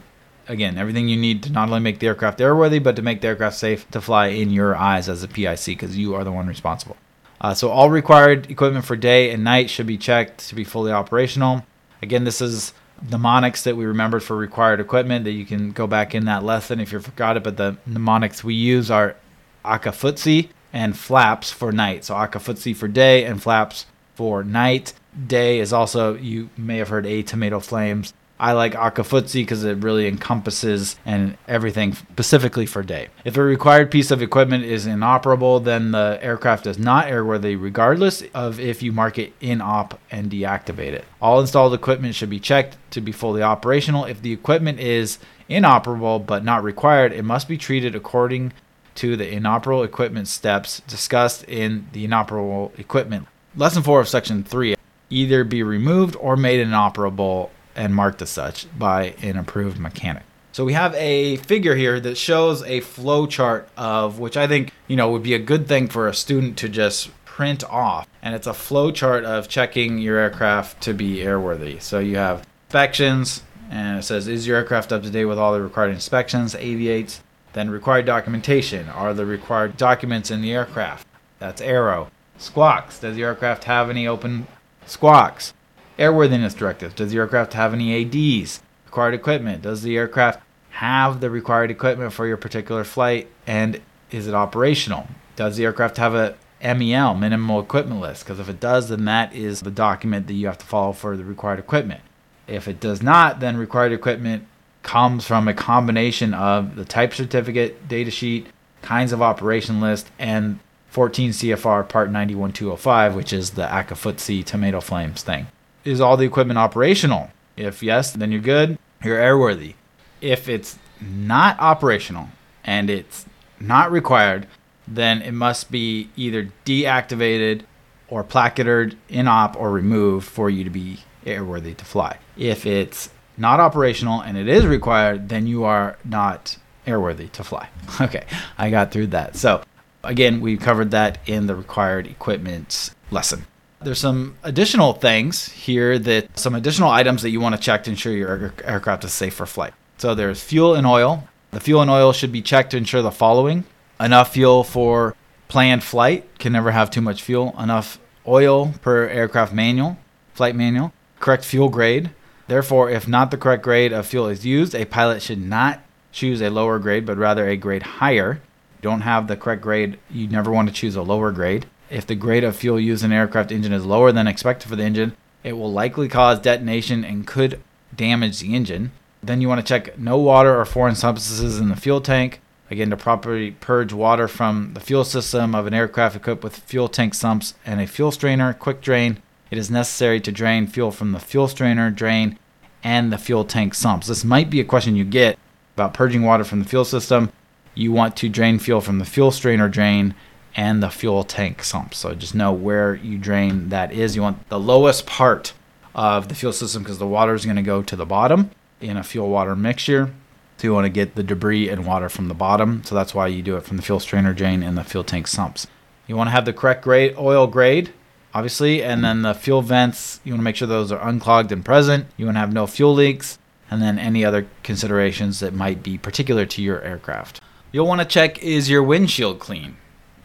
Again, 0.48 0.78
everything 0.78 1.10
you 1.10 1.18
need 1.18 1.44
to 1.44 1.52
not 1.52 1.68
only 1.68 1.82
make 1.82 2.00
the 2.00 2.08
aircraft 2.08 2.40
airworthy, 2.40 2.82
but 2.82 2.96
to 2.96 3.02
make 3.02 3.20
the 3.20 3.28
aircraft 3.28 3.58
safe 3.58 3.90
to 3.92 4.00
fly 4.00 4.28
in 4.28 4.50
your 4.50 4.76
eyes 4.76 5.10
as 5.10 5.24
a 5.24 5.28
PIC, 5.28 5.66
because 5.66 5.98
you 5.98 6.16
are 6.16 6.24
the 6.24 6.32
one 6.32 6.48
responsible. 6.48 6.96
Uh, 7.42 7.54
so 7.54 7.70
all 7.70 7.90
required 7.90 8.50
equipment 8.50 8.86
for 8.86 8.96
day 8.96 9.32
and 9.32 9.44
night 9.44 9.70
should 9.70 9.88
be 9.88 9.98
checked 9.98 10.48
to 10.48 10.56
be 10.56 10.64
fully 10.64 10.92
operational. 10.92 11.66
Again, 12.02 12.24
this 12.24 12.40
is 12.40 12.74
mnemonics 13.02 13.64
that 13.64 13.76
we 13.76 13.86
remembered 13.86 14.24
for 14.24 14.36
required 14.36 14.80
equipment 14.80 15.26
that 15.26 15.32
you 15.32 15.46
can 15.46 15.72
go 15.72 15.88
back 15.88 16.16
in 16.16 16.26
that 16.26 16.44
lesson 16.44 16.80
if 16.80 16.92
you 16.92 17.00
forgot 17.00 17.38
it. 17.38 17.44
But 17.44 17.58
the 17.58 17.78
mnemonics 17.86 18.44
we 18.44 18.54
use 18.54 18.90
are 18.90 19.16
Akafutsi 19.64 20.50
and 20.74 20.98
flaps 20.98 21.52
for 21.52 21.72
night. 21.72 22.06
So 22.06 22.16
Akafutsi 22.16 22.76
for 22.76 22.88
day 22.88 23.26
and 23.26 23.42
flaps 23.42 23.86
for 24.16 24.44
night. 24.44 24.94
Day 25.28 25.60
is 25.60 25.72
also, 25.72 26.16
you 26.16 26.50
may 26.58 26.78
have 26.78 26.90
heard 26.90 27.06
A 27.06 27.24
Tomato 27.24 27.60
Flames 27.60 28.14
I 28.40 28.52
like 28.52 28.74
Akafutsi 28.74 29.36
because 29.36 29.64
it 29.64 29.78
really 29.78 30.08
encompasses 30.08 30.98
and 31.06 31.38
everything 31.48 31.94
specifically 31.94 32.66
for 32.66 32.84
day. 32.84 33.08
If 33.24 33.38
a 33.38 33.44
required 33.44 33.92
piece 33.92 34.12
of 34.12 34.22
equipment 34.22 34.66
is 34.66 34.86
inoperable, 34.86 35.62
then 35.62 35.92
the 35.92 36.20
aircraft 36.22 36.68
is 36.68 36.78
not 36.78 37.08
airworthy, 37.08 37.60
regardless 37.60 38.24
of 38.34 38.60
if 38.60 38.84
you 38.84 38.92
mark 38.92 39.18
it 39.18 39.34
in 39.40 39.62
op 39.62 40.00
and 40.12 40.30
deactivate 40.30 40.92
it. 40.94 41.06
All 41.22 41.40
installed 41.40 41.74
equipment 41.74 42.16
should 42.16 42.30
be 42.30 42.40
checked 42.40 42.78
to 42.92 43.00
be 43.00 43.14
fully 43.14 43.42
operational. 43.42 44.04
If 44.04 44.22
the 44.22 44.34
equipment 44.34 44.80
is 44.80 45.18
inoperable 45.48 46.20
but 46.20 46.44
not 46.44 46.64
required, 46.64 47.14
it 47.14 47.24
must 47.24 47.48
be 47.48 47.58
treated 47.58 47.96
according 47.96 48.52
to 48.96 49.16
the 49.16 49.30
inoperable 49.30 49.84
equipment 49.84 50.28
steps 50.28 50.82
discussed 50.88 51.44
in 51.46 51.88
the 51.94 52.06
inoperable 52.06 52.74
equipment. 52.78 53.28
Lesson 53.56 53.84
4 53.84 54.02
of 54.02 54.10
Section 54.10 54.44
3 54.44 54.76
either 55.10 55.44
be 55.44 55.62
removed 55.62 56.16
or 56.20 56.36
made 56.36 56.60
inoperable 56.60 57.52
and 57.76 57.94
marked 57.94 58.22
as 58.22 58.30
such 58.30 58.68
by 58.78 59.16
an 59.22 59.38
approved 59.38 59.80
mechanic. 59.80 60.24
So 60.52 60.64
we 60.64 60.74
have 60.74 60.96
a 60.96 61.36
figure 61.38 61.76
here 61.76 62.00
that 62.00 62.18
shows 62.18 62.64
a 62.64 62.80
flow 62.80 63.28
chart 63.28 63.68
of 63.76 64.20
which 64.20 64.38
I 64.38 64.48
think, 64.48 64.72
you 64.88 64.96
know, 64.96 65.12
would 65.12 65.24
be 65.24 65.34
a 65.34 65.40
good 65.40 65.68
thing 65.68 65.90
for 65.90 66.08
a 66.08 66.14
student 66.14 66.58
to 66.60 66.70
just 66.70 67.12
print 67.26 67.66
off. 67.66 68.08
And 68.22 68.34
it's 68.34 68.48
a 68.48 68.54
flow 68.54 68.92
chart 68.92 69.26
of 69.26 69.50
checking 69.50 70.00
your 70.00 70.18
aircraft 70.18 70.82
to 70.84 70.94
be 70.94 71.18
airworthy. 71.18 71.82
So 71.82 72.00
you 72.00 72.16
have 72.16 72.48
inspections 72.68 73.44
and 73.70 74.00
it 74.00 74.04
says 74.04 74.28
is 74.30 74.48
your 74.48 74.56
aircraft 74.56 74.94
up 74.94 75.04
to 75.04 75.10
date 75.10 75.26
with 75.26 75.38
all 75.38 75.52
the 75.52 75.62
required 75.62 75.92
inspections, 75.92 76.56
aviates, 76.56 77.22
then 77.52 77.70
required 77.70 78.06
documentation. 78.06 78.88
Are 78.90 79.14
the 79.14 79.26
required 79.26 79.76
documents 79.76 80.32
in 80.32 80.42
the 80.42 80.54
aircraft? 80.54 81.06
That's 81.40 81.62
ARROW. 81.62 82.10
Squawks. 82.38 83.00
Does 83.00 83.16
the 83.16 83.24
aircraft 83.24 83.66
have 83.66 83.90
any 83.90 84.08
open 84.08 84.48
squawks? 84.86 85.54
Airworthiness 85.98 86.58
directives. 86.58 86.94
Does 86.94 87.12
the 87.12 87.18
aircraft 87.18 87.54
have 87.54 87.74
any 87.74 88.04
ADs? 88.04 88.62
Required 88.86 89.14
equipment. 89.14 89.62
Does 89.62 89.82
the 89.82 89.96
aircraft 89.98 90.42
have 90.72 91.22
the 91.22 91.30
required 91.30 91.72
equipment 91.72 92.12
for 92.12 92.28
your 92.28 92.38
particular 92.38 92.84
flight? 92.84 93.30
And 93.48 93.82
is 94.12 94.28
it 94.28 94.34
operational? 94.34 95.08
Does 95.36 95.56
the 95.56 95.64
aircraft 95.64 95.98
have 95.98 96.14
a 96.14 96.36
MEL, 96.62 97.16
minimal 97.16 97.62
equipment 97.62 98.02
list? 98.02 98.26
Because 98.26 98.40
if 98.40 98.50
it 98.50 98.60
does, 98.60 98.90
then 98.90 99.06
that 99.06 99.34
is 99.34 99.62
the 99.62 99.72
document 99.72 100.28
that 100.28 100.34
you 100.34 100.48
have 100.48 100.58
to 100.58 100.66
follow 100.66 100.92
for 100.92 101.16
the 101.16 101.24
required 101.24 101.60
equipment. 101.60 102.02
If 102.48 102.68
it 102.68 102.80
does 102.80 103.02
not, 103.02 103.40
then 103.40 103.56
required 103.56 103.94
equipment 103.94 104.48
comes 104.84 105.26
from 105.26 105.48
a 105.48 105.54
combination 105.54 106.34
of 106.34 106.76
the 106.76 106.86
type 106.86 107.14
certificate, 107.14 107.88
data 107.88 108.12
sheet, 108.12 108.48
kinds 108.82 109.12
of 109.12 109.22
operation 109.22 109.82
list, 109.82 110.12
and 110.20 110.60
14 110.90 111.32
CFR 111.32 111.88
Part 111.90 112.12
91205, 112.12 113.16
which 113.16 113.34
is 113.34 113.52
the 113.52 113.64
ACA 113.64 113.96
tomato 114.44 114.80
flames 114.80 115.24
thing. 115.24 115.48
Is 115.86 116.02
all 116.02 116.18
the 116.18 116.26
equipment 116.26 116.58
operational? 116.58 117.30
If 117.56 117.82
yes, 117.82 118.12
then 118.12 118.32
you're 118.32 118.42
good. 118.42 118.78
You're 119.04 119.20
airworthy. 119.20 119.76
If 120.20 120.50
it's 120.50 120.78
not 121.00 121.60
operational 121.60 122.30
and 122.64 122.90
it's 122.90 123.26
not 123.60 123.92
required, 123.92 124.48
then 124.88 125.22
it 125.22 125.32
must 125.32 125.72
be 125.72 126.10
either 126.16 126.50
deactivated 126.66 127.62
or 128.08 128.24
placarded 128.24 128.98
in 129.10 129.28
op 129.28 129.56
or 129.56 129.72
removed 129.72 130.28
for 130.28 130.50
you 130.50 130.64
to 130.64 130.70
be 130.70 131.00
airworthy 131.26 131.76
to 131.78 131.86
fly. 131.86 132.18
If 132.38 132.66
it's 132.66 133.10
not 133.38 133.60
operational 133.60 134.22
and 134.22 134.38
it 134.38 134.48
is 134.48 134.66
required, 134.66 135.30
then 135.30 135.48
you 135.48 135.64
are 135.64 135.98
not 136.04 136.58
airworthy 136.86 137.32
to 137.34 137.44
fly. 137.44 137.70
Okay, 138.02 138.26
I 138.58 138.70
got 138.70 138.92
through 138.92 139.08
that. 139.08 139.36
So, 139.36 139.64
again, 140.04 140.42
we 140.42 140.58
covered 140.58 140.92
that 140.92 141.20
in 141.26 141.48
the 141.48 141.56
required 141.56 142.08
equipment 142.08 142.90
lesson. 143.12 143.46
There's 143.86 144.00
some 144.00 144.36
additional 144.44 144.94
things 144.94 145.50
here 145.50 145.98
that 146.00 146.38
some 146.38 146.56
additional 146.56 146.90
items 146.90 147.22
that 147.22 147.30
you 147.30 147.40
want 147.40 147.56
to 147.56 147.62
check 147.62 147.84
to 147.86 147.92
ensure 147.92 148.14
your 148.14 148.54
aircraft 148.64 149.04
is 149.06 149.14
safe 149.14 149.34
for 149.34 149.46
flight. 149.46 149.74
So, 149.98 150.14
there's 150.14 150.44
fuel 150.44 150.76
and 150.76 150.86
oil. 150.86 151.28
The 151.52 151.60
fuel 151.62 151.82
and 151.82 151.90
oil 151.90 152.12
should 152.12 152.32
be 152.32 152.42
checked 152.42 152.72
to 152.72 152.78
ensure 152.78 153.02
the 153.02 153.12
following 153.12 153.64
enough 154.00 154.34
fuel 154.34 154.66
for 154.66 155.16
planned 155.48 155.84
flight, 155.84 156.28
can 156.38 156.52
never 156.52 156.72
have 156.72 156.90
too 156.90 157.00
much 157.00 157.22
fuel, 157.22 157.56
enough 157.58 157.98
oil 158.28 158.74
per 158.82 159.08
aircraft 159.08 159.54
manual, 159.54 159.98
flight 160.34 160.56
manual, 160.56 160.92
correct 161.22 161.46
fuel 161.46 161.70
grade, 161.70 162.10
Therefore, 162.48 162.90
if 162.90 163.08
not 163.08 163.32
the 163.32 163.38
correct 163.38 163.64
grade 163.64 163.92
of 163.92 164.06
fuel 164.06 164.28
is 164.28 164.46
used, 164.46 164.76
a 164.76 164.86
pilot 164.86 165.22
should 165.22 165.42
not 165.42 165.82
choose 166.12 166.42
a 166.42 166.50
lower 166.50 166.80
grade, 166.80 167.06
but 167.06 167.18
rather 167.18 167.48
a 167.48 167.58
grade 167.58 167.84
higher. 167.84 168.42
don't 168.82 169.02
have 169.02 169.28
the 169.28 169.36
correct 169.36 169.64
grade, 169.64 169.98
you 170.12 170.28
never 170.28 170.52
want 170.52 170.68
to 170.68 170.74
choose 170.74 170.96
a 170.96 171.02
lower 171.02 171.32
grade. 171.32 171.66
If 171.90 172.08
the 172.08 172.16
grade 172.16 172.44
of 172.44 172.56
fuel 172.56 172.80
used 172.80 173.04
in 173.04 173.12
an 173.12 173.18
aircraft 173.18 173.52
engine 173.52 173.74
is 173.74 173.86
lower 173.86 174.12
than 174.12 174.28
expected 174.28 174.68
for 174.68 174.76
the 174.76 174.84
engine, 174.84 175.16
it 175.44 175.54
will 175.54 175.72
likely 175.72 176.08
cause 176.08 176.40
detonation 176.40 177.06
and 177.06 177.28
could 177.28 177.62
damage 177.96 178.40
the 178.40 178.56
engine. 178.56 178.92
Then 179.22 179.42
you 179.42 179.48
want 179.48 179.62
to 179.62 179.68
check 179.68 179.98
no 179.98 180.18
water 180.18 180.60
or 180.60 180.66
foreign 180.66 180.96
substances 180.96 181.60
in 181.60 181.70
the 181.70 181.76
fuel 181.76 182.02
tank. 182.02 182.42
Again, 182.72 182.90
to 182.90 182.98
properly 182.98 183.52
purge 183.52 183.94
water 183.94 184.28
from 184.28 184.74
the 184.74 184.80
fuel 184.80 185.04
system 185.04 185.54
of 185.54 185.68
an 185.68 185.74
aircraft 185.74 186.16
equipped 186.16 186.44
with 186.44 186.58
fuel 186.58 186.88
tank 186.88 187.14
sumps 187.14 187.54
and 187.64 187.80
a 187.80 187.86
fuel 187.86 188.12
strainer, 188.12 188.54
quick 188.54 188.82
drain, 188.82 189.22
it 189.52 189.60
is 189.60 189.70
necessary 189.70 190.20
to 190.22 190.32
drain 190.32 190.66
fuel 190.66 190.90
from 190.90 191.12
the 191.12 191.20
fuel 191.20 191.48
strainer 191.48 191.92
drain 191.92 192.40
and 192.84 193.12
the 193.12 193.20
fuel 193.20 193.46
tank 193.46 193.76
sumps. 193.76 194.08
This 194.08 194.24
might 194.24 194.50
be 194.50 194.60
a 194.60 194.66
question 194.66 194.96
you 194.96 195.06
get 195.06 195.38
about 195.76 195.94
purging 195.94 196.24
water 196.24 196.44
from 196.44 196.60
the 196.60 196.70
fuel 196.70 196.86
system. 196.86 197.32
You 197.76 197.92
want 197.92 198.16
to 198.18 198.30
drain 198.30 198.58
fuel 198.58 198.82
from 198.82 198.98
the 198.98 199.06
fuel 199.06 199.32
strainer 199.32 199.70
drain 199.70 200.16
and 200.56 200.82
the 200.82 200.90
fuel 200.90 201.24
tank 201.24 201.64
sump. 201.64 201.94
So 201.94 202.14
just 202.14 202.36
know 202.36 202.54
where 202.54 202.96
you 202.96 203.18
drain 203.18 203.70
that 203.70 203.92
is. 203.92 204.16
You 204.16 204.22
want 204.22 204.48
the 204.50 204.60
lowest 204.60 205.06
part 205.06 205.54
of 205.94 206.28
the 206.28 206.36
fuel 206.36 206.54
system 206.54 206.84
because 206.84 206.98
the 206.98 207.08
water 207.08 207.34
is 207.34 207.46
going 207.46 207.58
to 207.58 207.62
go 207.62 207.82
to 207.82 207.96
the 207.96 208.06
bottom 208.06 208.52
in 208.82 208.98
a 208.98 209.04
fuel 209.04 209.30
water 209.30 209.56
mixture. 209.56 210.14
So 210.58 210.68
you 210.68 210.74
want 210.74 210.86
to 210.86 210.90
get 210.90 211.16
the 211.16 211.24
debris 211.24 211.70
and 211.70 211.86
water 211.86 212.10
from 212.10 212.28
the 212.28 212.34
bottom. 212.34 212.84
So 212.86 212.96
that's 212.96 213.14
why 213.14 213.28
you 213.28 213.42
do 213.42 213.58
it 213.58 213.64
from 213.64 213.78
the 213.78 213.84
fuel 213.84 214.00
strainer 214.00 214.34
drain 214.34 214.64
and 214.64 214.78
the 214.78 214.84
fuel 214.84 215.04
tank 215.04 215.28
sumps. 215.28 215.68
You 216.08 216.16
want 216.16 216.28
to 216.28 216.32
have 216.32 216.46
the 216.46 216.54
correct 216.54 216.84
grade 216.84 217.16
oil 217.18 217.48
grade 217.48 217.94
obviously. 218.36 218.84
And 218.84 219.04
then 219.04 219.24
the 219.24 219.34
fuel 219.34 219.62
vents, 219.64 220.20
you 220.24 220.34
want 220.34 220.42
to 220.42 220.44
make 220.44 220.58
sure 220.58 220.68
those 220.68 220.92
are 220.92 221.08
unclogged 221.08 221.52
and 221.52 221.64
present. 221.64 222.06
You 222.18 222.26
want 222.26 222.36
to 222.36 222.42
have 222.42 222.54
no 222.54 222.68
fuel 222.68 222.94
leaks. 222.94 223.40
And 223.72 223.82
then 223.82 223.98
any 223.98 224.24
other 224.24 224.46
considerations 224.62 225.40
that 225.40 225.54
might 225.54 225.82
be 225.82 225.98
particular 225.98 226.46
to 226.46 226.62
your 226.62 226.82
aircraft. 226.82 227.42
You'll 227.72 227.88
want 227.88 228.02
to 228.02 228.06
check 228.06 228.38
is 228.44 228.70
your 228.70 228.84
windshield 228.84 229.40
clean? 229.40 229.78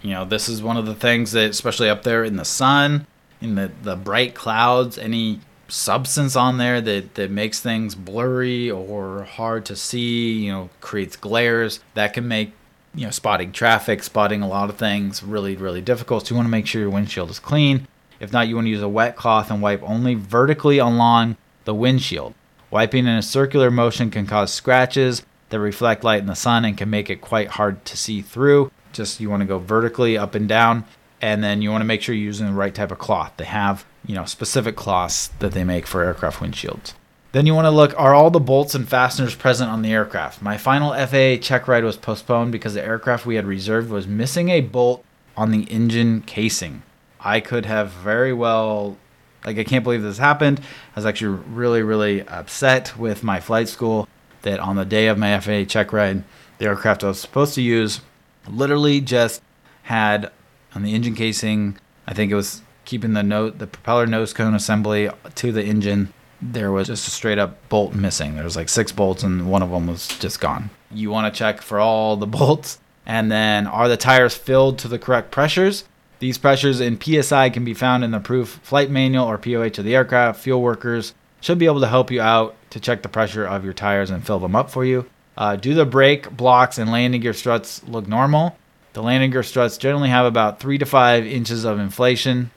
You 0.02 0.10
know, 0.10 0.24
this 0.24 0.48
is 0.48 0.62
one 0.62 0.76
of 0.76 0.86
the 0.86 0.94
things 0.94 1.32
that, 1.32 1.50
especially 1.50 1.88
up 1.88 2.02
there 2.02 2.24
in 2.24 2.36
the 2.36 2.44
sun, 2.44 3.06
in 3.40 3.54
the, 3.54 3.70
the 3.82 3.96
bright 3.96 4.34
clouds, 4.34 4.98
any 4.98 5.40
substance 5.68 6.36
on 6.36 6.58
there 6.58 6.80
that, 6.80 7.14
that 7.14 7.30
makes 7.30 7.60
things 7.60 7.94
blurry 7.94 8.70
or 8.70 9.24
hard 9.24 9.64
to 9.66 9.76
see, 9.76 10.32
you 10.32 10.52
know, 10.52 10.70
creates 10.80 11.16
glares, 11.16 11.80
that 11.94 12.14
can 12.14 12.26
make 12.26 12.52
you 12.94 13.04
know 13.04 13.10
spotting 13.10 13.52
traffic, 13.52 14.02
spotting 14.02 14.42
a 14.42 14.48
lot 14.48 14.70
of 14.70 14.76
things 14.76 15.22
really, 15.22 15.56
really 15.56 15.80
difficult. 15.80 16.26
So 16.26 16.34
you 16.34 16.36
want 16.36 16.46
to 16.46 16.50
make 16.50 16.66
sure 16.66 16.80
your 16.80 16.90
windshield 16.90 17.30
is 17.30 17.38
clean. 17.38 17.86
If 18.18 18.32
not, 18.32 18.48
you 18.48 18.56
want 18.56 18.66
to 18.66 18.70
use 18.70 18.82
a 18.82 18.88
wet 18.88 19.16
cloth 19.16 19.50
and 19.50 19.62
wipe 19.62 19.82
only 19.82 20.14
vertically 20.14 20.78
along 20.78 21.36
the 21.64 21.74
windshield. 21.74 22.34
Wiping 22.70 23.06
in 23.06 23.16
a 23.16 23.22
circular 23.22 23.70
motion 23.70 24.10
can 24.10 24.26
cause 24.26 24.52
scratches 24.52 25.22
that 25.48 25.58
reflect 25.58 26.04
light 26.04 26.20
in 26.20 26.26
the 26.26 26.34
sun 26.34 26.64
and 26.64 26.76
can 26.76 26.90
make 26.90 27.10
it 27.10 27.20
quite 27.20 27.48
hard 27.48 27.84
to 27.86 27.96
see 27.96 28.22
through. 28.22 28.70
Just 28.92 29.20
you 29.20 29.30
want 29.30 29.40
to 29.40 29.46
go 29.46 29.58
vertically 29.58 30.18
up 30.18 30.34
and 30.34 30.48
down, 30.48 30.84
and 31.20 31.42
then 31.42 31.62
you 31.62 31.70
want 31.70 31.82
to 31.82 31.86
make 31.86 32.02
sure 32.02 32.14
you're 32.14 32.24
using 32.24 32.46
the 32.46 32.52
right 32.52 32.74
type 32.74 32.90
of 32.90 32.98
cloth. 32.98 33.32
They 33.36 33.44
have, 33.44 33.84
you 34.06 34.14
know, 34.14 34.24
specific 34.24 34.76
cloths 34.76 35.28
that 35.38 35.52
they 35.52 35.64
make 35.64 35.86
for 35.86 36.02
aircraft 36.02 36.40
windshields. 36.40 36.94
Then 37.32 37.46
you 37.46 37.54
want 37.54 37.66
to 37.66 37.70
look 37.70 37.98
are 37.98 38.14
all 38.14 38.30
the 38.30 38.40
bolts 38.40 38.74
and 38.74 38.88
fasteners 38.88 39.36
present 39.36 39.70
on 39.70 39.82
the 39.82 39.92
aircraft? 39.92 40.42
My 40.42 40.56
final 40.56 40.92
FAA 40.92 41.40
check 41.40 41.68
ride 41.68 41.84
was 41.84 41.96
postponed 41.96 42.50
because 42.50 42.74
the 42.74 42.84
aircraft 42.84 43.24
we 43.24 43.36
had 43.36 43.46
reserved 43.46 43.88
was 43.88 44.06
missing 44.06 44.48
a 44.48 44.60
bolt 44.60 45.04
on 45.36 45.52
the 45.52 45.62
engine 45.64 46.22
casing. 46.22 46.82
I 47.20 47.40
could 47.40 47.66
have 47.66 47.90
very 47.90 48.32
well 48.32 48.96
like 49.44 49.58
I 49.58 49.64
can't 49.64 49.84
believe 49.84 50.02
this 50.02 50.18
happened. 50.18 50.60
I 50.60 50.98
was 50.98 51.06
actually 51.06 51.38
really 51.50 51.82
really 51.82 52.26
upset 52.26 52.98
with 52.98 53.22
my 53.22 53.38
flight 53.38 53.68
school 53.68 54.08
that 54.42 54.58
on 54.58 54.74
the 54.74 54.84
day 54.84 55.06
of 55.06 55.18
my 55.18 55.38
FAA 55.38 55.64
check 55.64 55.92
ride, 55.92 56.24
the 56.58 56.66
aircraft 56.66 57.04
I 57.04 57.08
was 57.08 57.20
supposed 57.20 57.54
to 57.54 57.62
use 57.62 58.00
literally 58.48 59.00
just 59.00 59.42
had 59.82 60.30
on 60.74 60.82
the 60.82 60.94
engine 60.94 61.14
casing, 61.14 61.78
I 62.06 62.14
think 62.14 62.30
it 62.30 62.36
was 62.36 62.62
keeping 62.84 63.12
the 63.12 63.22
note 63.22 63.58
the 63.58 63.66
propeller 63.66 64.06
nose 64.06 64.32
cone 64.32 64.54
assembly 64.54 65.10
to 65.36 65.52
the 65.52 65.64
engine. 65.64 66.12
There 66.42 66.72
was 66.72 66.86
just 66.86 67.06
a 67.06 67.10
straight 67.10 67.38
up 67.38 67.68
bolt 67.68 67.94
missing. 67.94 68.34
There 68.34 68.44
was 68.44 68.56
like 68.56 68.68
six 68.68 68.92
bolts 68.92 69.22
and 69.22 69.50
one 69.50 69.62
of 69.62 69.70
them 69.70 69.86
was 69.86 70.08
just 70.08 70.40
gone. 70.40 70.70
You 70.90 71.10
want 71.10 71.32
to 71.32 71.38
check 71.38 71.60
for 71.60 71.78
all 71.78 72.16
the 72.16 72.26
bolts 72.38 72.80
and 73.06 73.30
then 73.30 73.66
are 73.66 73.88
the 73.88 73.96
tires 73.96 74.34
filled 74.34 74.78
to 74.80 74.88
the 74.88 74.98
correct 74.98 75.30
pressures? 75.30 75.84
These 76.20 76.38
pressures 76.38 76.80
in 76.80 77.00
PSI 77.00 77.48
can 77.50 77.64
be 77.64 77.74
found 77.74 78.04
in 78.04 78.10
the 78.10 78.18
approved 78.18 78.60
flight 78.62 78.90
manual 78.90 79.26
or 79.26 79.38
POH 79.38 79.78
of 79.78 79.84
the 79.84 79.94
aircraft. 79.96 80.40
Fuel 80.40 80.60
workers 80.60 81.14
should 81.40 81.58
be 81.58 81.66
able 81.66 81.80
to 81.80 81.88
help 81.88 82.10
you 82.10 82.20
out 82.20 82.54
to 82.70 82.78
check 82.78 83.02
the 83.02 83.08
pressure 83.08 83.44
of 83.44 83.64
your 83.64 83.72
tires 83.72 84.10
and 84.10 84.26
fill 84.26 84.38
them 84.38 84.54
up 84.54 84.70
for 84.70 84.84
you. 84.84 85.08
Uh, 85.36 85.56
do 85.56 85.74
the 85.74 85.86
brake 85.86 86.30
blocks 86.30 86.78
and 86.78 86.90
landing 86.90 87.20
gear 87.20 87.32
struts 87.32 87.82
look 87.84 88.06
normal? 88.06 88.56
The 88.92 89.02
landing 89.02 89.30
gear 89.30 89.42
struts 89.42 89.78
generally 89.78 90.08
have 90.08 90.26
about 90.26 90.60
three 90.60 90.78
to 90.78 90.86
five 90.86 91.24
inches 91.26 91.64
of 91.64 91.78
inflation. 91.78 92.50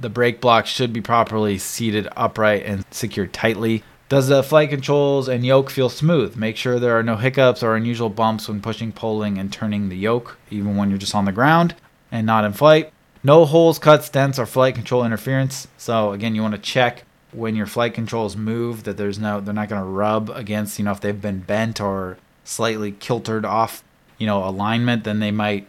The 0.00 0.08
brake 0.08 0.40
blocks 0.40 0.70
should 0.70 0.92
be 0.92 1.00
properly 1.00 1.58
seated 1.58 2.08
upright 2.16 2.64
and 2.64 2.84
secured 2.90 3.32
tightly. 3.32 3.84
Does 4.08 4.28
the 4.28 4.42
flight 4.42 4.70
controls 4.70 5.28
and 5.28 5.46
yoke 5.46 5.70
feel 5.70 5.88
smooth? 5.88 6.36
Make 6.36 6.56
sure 6.56 6.78
there 6.78 6.98
are 6.98 7.02
no 7.02 7.16
hiccups 7.16 7.62
or 7.62 7.74
unusual 7.74 8.10
bumps 8.10 8.48
when 8.48 8.60
pushing, 8.60 8.92
pulling, 8.92 9.38
and 9.38 9.52
turning 9.52 9.88
the 9.88 9.96
yoke, 9.96 10.36
even 10.50 10.76
when 10.76 10.90
you're 10.90 10.98
just 10.98 11.14
on 11.14 11.24
the 11.24 11.32
ground 11.32 11.74
and 12.10 12.26
not 12.26 12.44
in 12.44 12.52
flight. 12.52 12.92
No 13.22 13.44
holes, 13.44 13.78
cuts, 13.78 14.10
dents, 14.10 14.38
or 14.38 14.46
flight 14.46 14.74
control 14.74 15.04
interference. 15.04 15.68
So 15.78 16.12
again, 16.12 16.34
you 16.34 16.42
want 16.42 16.54
to 16.54 16.60
check 16.60 17.04
when 17.34 17.56
your 17.56 17.66
flight 17.66 17.94
controls 17.94 18.36
move 18.36 18.84
that 18.84 18.96
there's 18.96 19.18
no 19.18 19.40
they're 19.40 19.54
not 19.54 19.68
going 19.68 19.82
to 19.82 19.88
rub 19.88 20.30
against 20.30 20.78
you 20.78 20.84
know 20.84 20.92
if 20.92 21.00
they've 21.00 21.20
been 21.20 21.40
bent 21.40 21.80
or 21.80 22.16
slightly 22.44 22.92
kiltered 22.92 23.44
off 23.44 23.82
you 24.18 24.26
know 24.26 24.46
alignment 24.46 25.04
then 25.04 25.20
they 25.20 25.30
might 25.30 25.66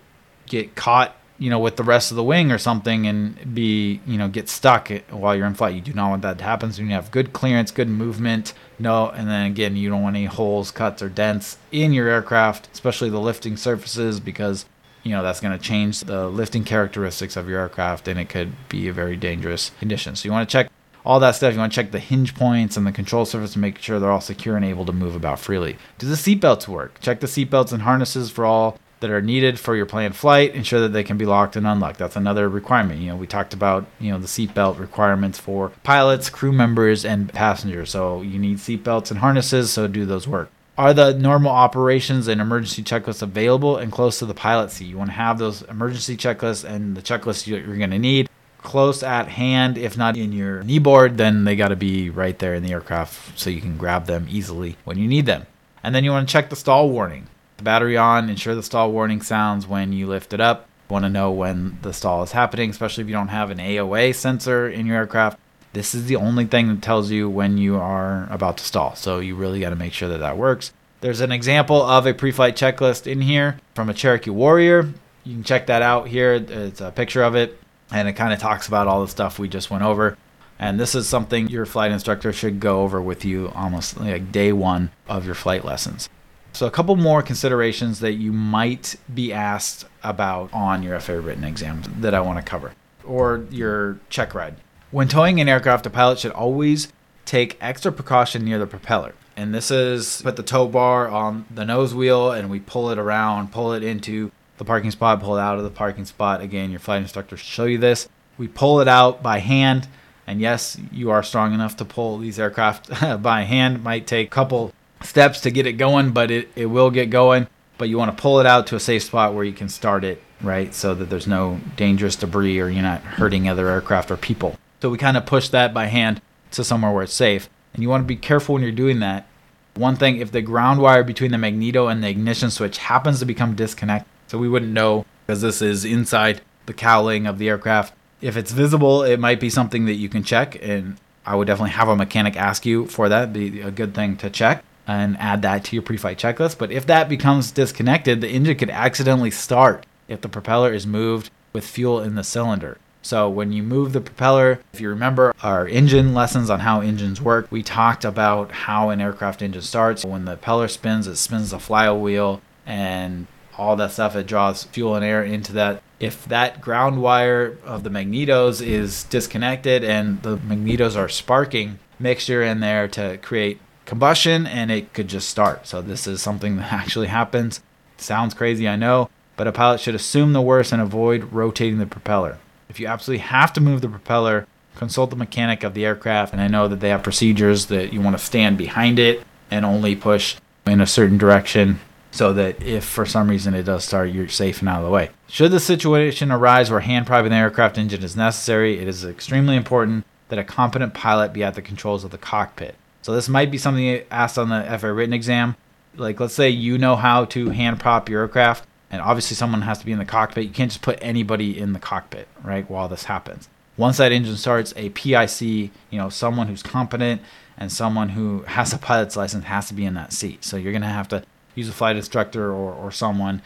get 0.47 0.75
caught 0.75 1.15
you 1.38 1.49
know 1.49 1.60
with 1.60 1.75
the 1.75 1.84
rest 1.84 2.12
of 2.12 2.17
the 2.17 2.23
wing 2.23 2.51
or 2.51 2.58
something 2.58 3.06
and 3.08 3.54
be 3.54 3.99
you 4.06 4.17
know 4.17 4.28
get 4.28 4.47
stuck 4.47 4.89
while 5.10 5.36
you're 5.36 5.47
in 5.47 5.54
flight. 5.54 5.75
You 5.75 5.82
do 5.82 5.93
not 5.93 6.10
want 6.10 6.21
that 6.21 6.38
to 6.38 6.43
happen. 6.43 6.71
So 6.71 6.82
you 6.82 6.89
have 6.89 7.12
good 7.12 7.34
clearance 7.34 7.71
good 7.71 7.89
movement 7.89 8.54
no 8.80 9.10
and 9.10 9.28
then 9.30 9.45
again 9.45 9.75
you 9.75 9.89
don't 9.89 10.01
want 10.01 10.15
any 10.15 10.25
holes 10.25 10.71
cuts 10.71 11.01
or 11.01 11.10
dents 11.10 11.58
in 11.71 11.93
your 11.93 12.08
aircraft 12.08 12.69
especially 12.73 13.10
the 13.10 13.19
lifting 13.19 13.58
surfaces 13.58 14.19
because 14.19 14.65
you 15.04 15.12
know 15.12 15.23
that's 15.23 15.39
going 15.39 15.58
to 15.58 15.63
change 15.63 16.01
the 16.01 16.28
lifting 16.28 16.63
characteristics 16.63 17.36
of 17.36 17.49
your 17.49 17.60
aircraft 17.60 18.08
and 18.08 18.19
it 18.19 18.30
could 18.30 18.54
be 18.69 18.88
a 18.88 18.93
very 18.93 19.15
dangerous 19.15 19.71
condition. 19.80 20.15
So 20.15 20.28
you 20.28 20.32
want 20.32 20.49
to 20.49 20.51
check 20.51 20.69
all 21.06 21.20
that 21.20 21.36
stuff. 21.36 21.54
You 21.54 21.60
want 21.60 21.72
to 21.72 21.76
check 21.76 21.91
the 21.91 22.00
hinge 22.00 22.36
points 22.36 22.76
and 22.76 22.86
the 22.86 22.91
control 22.91 23.26
surface 23.26 23.54
to 23.54 23.60
make 23.60 23.78
sure 23.80 24.00
they're 24.00 24.12
all 24.12 24.22
secure 24.22 24.56
and 24.56 24.65
able 24.65 24.86
to 24.86 24.91
move 24.91 25.15
about 25.15 25.39
freely. 25.39 25.78
Do 26.00 26.08
the 26.08 26.15
seatbelts 26.15 26.68
work? 26.68 27.00
Check 27.00 27.20
the 27.20 27.28
seatbelts 27.28 27.72
and 27.72 27.84
harnesses 27.84 28.32
for 28.32 28.46
all 28.46 28.78
that 29.02 29.12
are 29.12 29.22
needed 29.22 29.60
for 29.60 29.76
your 29.76 29.86
planned 29.86 30.15
flight 30.15 30.56
ensure 30.56 30.80
that 30.80 30.94
they 30.94 31.04
can 31.04 31.18
be 31.18 31.26
locked 31.26 31.56
and 31.56 31.68
unlocked. 31.68 32.00
That's 32.00 32.15
another 32.15 32.50
requirement. 32.50 33.02
You 33.02 33.10
know 33.10 33.15
we 33.15 33.28
talked 33.28 33.54
about 33.54 33.86
you 34.00 34.12
know 34.12 34.18
the 34.18 34.26
seatbelt 34.26 34.80
requirements 34.80 35.38
for 35.38 35.70
pilots 35.84 36.30
crew 36.30 36.52
members 36.52 37.06
and 37.06 37.32
passengers. 37.32 37.91
So 37.91 38.22
you 38.22 38.39
need 38.39 38.58
seatbelts 38.58 39.12
and 39.12 39.20
harnesses 39.20 39.72
so 39.72 39.88
do 39.88 40.06
those 40.06 40.28
work. 40.28 40.50
Are 40.78 40.94
the 40.94 41.13
normal 41.13 41.52
operations 41.52 42.28
and 42.28 42.41
emergency 42.41 42.84
checklists 42.84 43.22
available 43.22 43.78
and 43.78 43.91
close 43.91 44.20
to 44.20 44.26
the 44.26 44.34
pilot 44.34 44.72
seat? 44.72 44.86
You 44.86 44.98
want 44.98 45.10
to 45.10 45.15
have 45.15 45.38
those 45.38 45.62
emergency 45.63 46.18
checklists 46.18 46.65
and 46.65 46.98
the 46.98 47.02
checklists 47.02 47.48
you're 47.48 47.78
going 47.78 47.91
to 47.91 48.00
need 48.00 48.30
close 48.65 49.04
at 49.04 49.30
hand. 49.30 49.78
If 49.78 49.97
not 49.97 50.17
in 50.17 50.34
your 50.34 50.63
knee 50.63 50.80
board, 50.80 51.17
then 51.17 51.45
they 51.45 51.56
got 51.56 51.69
to 51.69 51.78
be 51.78 52.10
right 52.10 52.38
there 52.38 52.54
in 52.54 52.63
the 52.63 52.73
aircraft 52.73 53.39
so 53.39 53.49
you 53.49 53.62
can 53.62 53.78
grab 53.78 54.08
them 54.08 54.28
easily 54.30 54.75
when 54.84 54.97
you 54.97 55.08
need 55.08 55.25
them. 55.25 55.45
And 55.82 55.95
then 55.95 56.04
you 56.04 56.12
want 56.12 56.28
to 56.28 56.32
check 56.32 56.49
the 56.49 56.56
stall 56.56 56.89
warning. 56.89 57.28
The 57.58 57.63
battery 57.63 57.95
on, 57.95 58.30
ensure 58.30 58.56
the 58.56 58.63
stall 58.63 58.91
warning 58.91 59.21
sounds 59.21 59.65
when 59.65 59.93
you 59.93 60.08
lift 60.08 60.34
it 60.34 60.41
up. 60.41 60.67
You 60.89 60.93
want 60.93 61.06
to 61.06 61.10
know 61.10 61.32
when 61.32 61.78
the 61.82 61.93
stall 61.93 62.23
is 62.23 62.34
happening, 62.34 62.69
especially 62.69 63.04
if 63.04 63.08
you 63.08 63.15
don't 63.15 63.30
have 63.30 63.49
an 63.49 63.60
AOA 63.60 64.13
sensor 64.15 64.67
in 64.67 64.86
your 64.86 64.97
aircraft. 64.97 65.39
This 65.73 65.93
is 65.93 66.06
the 66.06 66.15
only 66.15 66.45
thing 66.45 66.67
that 66.69 66.82
tells 66.82 67.12
you 67.12 67.30
when 67.30 67.58
you 67.58 67.75
are 67.75 68.28
about 68.32 68.58
to 68.58 68.63
stall. 68.63 68.95
So 68.95 69.19
you 69.19 69.36
really 69.36 69.60
got 69.60 69.69
to 69.69 69.75
make 69.75 69.93
sure 69.93 70.10
that 70.10 70.19
that 70.19 70.38
works. 70.38 70.73
There's 71.01 71.21
an 71.21 71.32
example 71.32 71.82
of 71.82 72.08
a 72.08 72.13
pre-flight 72.13 72.56
checklist 72.56 73.06
in 73.06 73.21
here 73.21 73.60
from 73.75 73.89
a 73.89 73.93
Cherokee 73.93 74.32
Warrior. 74.32 74.93
You 75.23 75.34
can 75.34 75.43
check 75.43 75.67
that 75.67 75.82
out 75.82 76.08
here. 76.08 76.34
It's 76.34 76.82
a 76.82 76.91
picture 76.91 77.23
of 77.23 77.36
it, 77.36 77.60
and 77.91 78.08
it 78.08 78.13
kind 78.13 78.34
of 78.34 78.39
talks 78.39 78.67
about 78.67 78.88
all 78.88 79.02
the 79.02 79.08
stuff 79.08 79.39
we 79.39 79.48
just 79.48 79.69
went 79.69 79.84
over. 79.84 80.17
And 80.58 80.80
this 80.80 80.95
is 80.95 81.08
something 81.08 81.50
your 81.50 81.65
flight 81.65 81.91
instructor 81.91 82.32
should 82.32 82.60
go 82.60 82.82
over 82.82 83.02
with 83.02 83.26
you 83.26 83.52
almost 83.54 84.00
like 84.00 84.32
day 84.32 84.54
one 84.54 84.91
of 85.08 85.26
your 85.26 85.36
flight 85.36 85.65
lessons. 85.65 86.10
So, 86.54 86.65
a 86.65 86.71
couple 86.71 86.95
more 86.95 87.21
considerations 87.21 88.00
that 88.00 88.13
you 88.13 88.32
might 88.32 88.95
be 89.13 89.34
asked 89.34 89.86
about 90.04 90.54
on 90.54 90.84
your 90.84 90.98
FAA 91.02 91.13
written 91.15 91.43
exam 91.43 91.84
that 92.00 92.13
I 92.13 92.21
want 92.21 92.39
to 92.39 92.50
cover, 92.50 92.71
or 93.04 93.45
your 93.50 94.00
check 94.10 94.34
ride. 94.34 94.56
When 94.91 95.10
towing 95.10 95.41
an 95.41 95.50
aircraft, 95.50 95.86
a 95.86 95.89
pilot 95.89 96.19
should 96.19 96.32
always 96.32 96.88
take 97.26 97.58
extra 97.60 97.91
precaution 97.91 98.45
near 98.45 98.58
the 98.58 98.67
propeller. 98.67 99.13
And 99.36 99.54
this 99.54 99.69
is 99.69 100.21
put 100.21 100.38
the 100.38 100.43
tow 100.43 100.67
bar 100.67 101.10
on 101.10 101.45
the 101.54 101.65
nose 101.65 101.93
wheel 101.93 102.32
and 102.32 102.50
we 102.50 102.62
pull 102.62 102.89
it 102.89 102.98
around, 102.98 103.52
pull 103.52 103.74
it 103.74 103.84
into 103.84 104.32
the 104.58 104.65
parking 104.65 104.91
spot, 104.91 105.20
pull 105.22 105.38
it 105.38 105.41
out 105.41 105.58
of 105.58 105.63
the 105.63 105.70
parking 105.70 106.06
spot. 106.06 106.41
Again, 106.41 106.72
your 106.72 106.80
flight 106.80 107.02
instructor 107.02 107.38
show 107.38 107.65
you 107.65 107.78
this. 107.78 108.08
We 108.38 108.48
pull 108.48 108.80
it 108.80 108.88
out 108.88 109.22
by 109.22 109.39
hand. 109.39 109.88
And 110.28 110.41
yes, 110.41 110.78
you 110.91 111.12
are 111.12 111.24
strong 111.24 111.54
enough 111.54 111.78
to 111.78 111.86
pull 111.86 112.18
these 112.18 112.39
aircraft 112.39 112.89
by 113.22 113.44
hand. 113.44 113.84
Might 113.84 114.08
take 114.08 114.28
a 114.28 114.32
couple 114.32 114.74
steps 115.02 115.41
to 115.41 115.52
get 115.52 115.65
it 115.65 115.74
going, 115.74 116.12
but 116.12 116.32
it, 116.32 116.50
it 116.56 116.65
will 116.68 116.89
get 116.89 117.10
going. 117.10 117.48
But 117.78 117.89
you 117.89 117.98
want 117.98 118.15
to 118.15 118.22
pull 118.22 118.39
it 118.39 118.46
out 118.46 118.68
to 118.68 118.76
a 118.76 118.80
safe 118.80 119.04
spot 119.04 119.34
where 119.34 119.44
you 119.44 119.54
can 119.54 119.70
start 119.70 120.04
it, 120.04 120.24
right? 120.41 120.74
So 120.74 120.96
that 120.96 121.10
there's 121.10 121.28
no 121.28 121.60
dangerous 121.76 122.15
debris 122.15 122.60
or 122.60 122.70
you're 122.70 122.82
not 122.82 123.02
hurting 123.02 123.50
other 123.50 123.68
aircraft 123.68 124.10
or 124.12 124.18
people. 124.18 124.58
So 124.82 124.89
we 124.89 124.98
kind 124.98 125.18
of 125.18 125.26
push 125.26 125.50
that 125.50 125.74
by 125.74 125.88
hand 125.88 126.22
to 126.52 126.63
somewhere 126.63 126.91
where 126.91 127.04
it's 127.04 127.13
safe. 127.13 127.50
And 127.74 127.84
you 127.84 127.89
want 127.89 128.04
to 128.04 128.08
be 128.08 128.15
careful 128.15 128.54
when 128.54 128.63
you're 128.63 128.72
doing 128.72 129.00
that. 129.00 129.28
One 129.76 129.98
thing, 129.98 130.18
if 130.18 130.32
the 130.32 130.41
ground 130.41 130.80
wire 130.80 131.04
between 131.04 131.32
the 131.32 131.38
magneto 131.38 131.88
and 131.88 132.02
the 132.02 132.08
ignition 132.08 132.50
switch 132.50 132.78
happens 132.78 133.20
to 133.20 133.26
become 133.26 133.56
disconnected, 133.56 134.10
so 134.28 134.38
we 134.38 134.50
wouldn't 134.50 134.72
know 134.72 135.06
because 135.26 135.42
this 135.42 135.62
is 135.62 135.86
inside 135.86 136.42
the 136.66 136.74
cowling 136.74 137.28
of 137.28 137.38
the 137.38 137.50
aircraft. 137.50 137.94
If 138.22 138.38
it's 138.38 138.52
visible, 138.52 139.04
it 139.04 139.20
might 139.20 139.40
be 139.40 139.50
something 139.50 139.86
that 139.86 139.96
you 139.96 140.10
can 140.10 140.24
check, 140.24 140.58
and 140.62 140.98
I 141.26 141.36
would 141.36 141.48
definitely 141.48 141.72
have 141.72 141.90
a 141.90 141.96
mechanic 141.96 142.36
ask 142.36 142.66
you 142.66 142.86
for 142.88 143.10
that. 143.10 143.34
Be 143.34 143.62
a 143.62 143.72
good 143.72 143.94
thing 143.94 144.18
to 144.18 144.30
check 144.30 144.64
and 144.88 145.18
add 145.18 145.42
that 145.42 145.64
to 145.66 145.76
your 145.76 145.84
pre-flight 145.84 146.18
checklist. 146.18 146.58
But 146.58 146.72
if 146.72 146.86
that 146.86 147.10
becomes 147.10 147.52
disconnected, 147.52 148.22
the 148.22 148.30
engine 148.30 148.58
could 148.58 148.70
accidentally 148.70 149.32
start 149.32 149.86
if 150.08 150.22
the 150.22 150.30
propeller 150.30 150.72
is 150.74 150.86
moved 150.86 151.32
with 151.54 151.66
fuel 151.66 152.02
in 152.02 152.16
the 152.16 152.24
cylinder. 152.24 152.78
So 153.02 153.30
when 153.30 153.52
you 153.52 153.62
move 153.62 153.94
the 153.94 154.02
propeller, 154.02 154.60
if 154.74 154.82
you 154.82 154.90
remember 154.90 155.34
our 155.44 155.68
engine 155.68 156.14
lessons 156.14 156.50
on 156.50 156.62
how 156.62 156.82
engines 156.82 157.22
work, 157.22 157.48
we 157.52 157.62
talked 157.62 158.04
about 158.04 158.52
how 158.52 158.90
an 158.90 159.02
aircraft 159.02 159.42
engine 159.42 159.62
starts. 159.62 160.04
When 160.04 160.26
the 160.26 160.38
propeller 160.38 160.68
spins, 160.68 161.06
it 161.06 161.16
spins 161.18 161.52
the 161.52 161.60
flywheel 161.60 162.42
and 162.66 163.28
all 163.58 163.76
that 163.76 163.91
stuff. 163.91 164.15
It 164.15 164.28
draws 164.28 164.63
fuel 164.63 164.96
and 164.96 165.06
air 165.06 165.24
into 165.24 165.54
that. 165.54 165.82
If 166.00 166.26
that 166.26 166.62
ground 166.62 167.02
wire 167.02 167.58
of 167.63 167.84
the 167.84 167.89
magnetos 167.89 168.65
is 168.65 169.04
disconnected 169.06 169.84
and 169.84 170.22
the 170.24 170.38
magnetos 170.38 170.98
are 170.98 171.10
sparking 171.10 171.80
mixture 172.00 172.44
in 172.44 172.60
there 172.60 172.88
to 172.89 173.18
create 173.18 173.60
combustion 173.86 174.46
and 174.46 174.72
it 174.72 174.94
could 174.94 175.08
just 175.08 175.30
start. 175.30 175.68
So 175.68 175.82
this 175.82 176.08
is 176.08 176.22
something 176.22 176.58
that 176.58 176.74
actually 176.74 177.08
happens. 177.08 177.62
Sounds 177.98 178.34
crazy, 178.34 178.68
I 178.68 178.76
know, 178.76 179.10
but 179.38 179.48
a 179.48 179.52
pilot 179.52 179.80
should 179.80 179.96
assume 179.96 180.34
the 180.34 180.41
worst 180.41 180.74
and 180.74 180.82
avoid 180.82 181.32
rotating 181.32 181.80
the 181.80 181.86
propeller. 181.86 182.39
If 182.68 182.80
you 182.80 182.88
absolutely 182.88 183.24
have 183.24 183.54
to 183.54 183.62
move 183.62 183.82
the 183.82 183.88
propeller, 183.88 184.48
consult 184.76 185.10
the 185.12 185.15
mechanic 185.15 185.63
of 185.63 185.74
the 185.74 185.86
aircraft. 185.86 186.34
And 186.34 186.41
I 186.41 186.48
know 186.48 186.68
that 186.68 186.82
they 186.82 186.89
have 186.89 187.04
procedures 187.04 187.68
that 187.68 187.94
you 187.94 188.02
want 188.02 188.18
to 188.18 188.24
stand 188.24 188.58
behind 188.58 189.00
it 189.00 189.24
and 189.50 189.65
only 189.65 189.96
push 189.96 190.36
in 190.68 190.82
a 190.82 190.88
certain 190.88 191.18
direction 191.18 191.80
so 192.15 192.32
that 192.32 192.63
if 192.63 192.86
for 192.86 193.06
some 193.06 193.30
reason 193.30 193.54
it 193.54 193.63
does 193.63 193.84
start, 193.84 194.10
you're 194.10 194.30
safe 194.30 194.62
and 194.62 194.69
out 194.69 194.80
of 194.80 194.86
the 194.86 194.89
way. 194.89 195.10
Should 195.28 195.51
the 195.51 195.60
situation 195.60 196.32
arise 196.32 196.71
where 196.71 196.80
hand 196.80 197.06
propping 197.06 197.32
the 197.32 197.36
aircraft 197.36 197.78
engine 197.78 198.04
is 198.04 198.15
necessary, 198.15 198.80
it 198.80 198.88
is 198.88 199.04
extremely 199.04 199.58
important 199.58 200.06
that 200.30 200.39
a 200.39 200.43
competent 200.45 200.93
pilot 200.93 201.34
be 201.34 201.43
at 201.43 201.56
the 201.56 201.62
controls 201.62 202.06
of 202.06 202.12
the 202.12 202.17
cockpit. 202.17 202.75
So 203.01 203.13
this 203.13 203.28
might 203.28 203.51
be 203.51 203.58
something 203.58 204.01
asked 204.10 204.38
on 204.38 204.47
the 204.47 204.63
FAA 204.80 204.88
written 204.88 205.12
exam. 205.12 205.58
Like 205.97 206.17
let's 206.21 206.34
say 206.34 206.49
you 206.49 206.78
know 206.78 206.95
how 206.95 207.25
to 207.25 207.49
hand 207.49 207.82
prop 207.82 208.08
your 208.08 208.21
aircraft, 208.21 208.65
and 208.89 209.01
obviously 209.01 209.36
someone 209.36 209.63
has 209.63 209.80
to 209.80 209.86
be 209.86 209.91
in 209.91 209.99
the 209.99 210.06
cockpit. 210.06 210.45
You 210.45 210.51
can't 210.51 210.71
just 210.71 210.82
put 210.82 210.97
anybody 211.01 211.60
in 211.60 211.73
the 211.73 211.80
cockpit, 211.80 212.30
right, 212.43 212.69
while 212.69 212.88
this 212.88 213.04
happens. 213.04 213.49
Once 213.75 213.97
that 213.97 214.13
engine 214.13 214.38
starts, 214.38 214.73
a 214.78 214.88
PIC, 214.91 215.41
you 215.41 215.71
know, 215.91 216.08
someone 216.08 216.47
who's 216.47 216.63
competent 216.63 217.21
and 217.58 217.69
someone 217.69 218.10
who 218.10 218.43
has 218.43 218.71
a 218.71 218.78
pilot's 218.78 219.17
license 219.17 219.43
has 219.43 219.67
to 219.67 219.73
be 219.73 219.84
in 219.84 219.95
that 219.95 220.13
seat. 220.13 220.45
So 220.45 220.56
you're 220.56 220.71
to 220.80 220.88
have 220.88 221.10
to 221.10 221.25
use 221.56 221.70
a 221.70 221.72
flight 221.72 221.96
instructor 221.96 222.52
or, 222.52 222.74
or 222.74 222.91
someone 222.91 223.41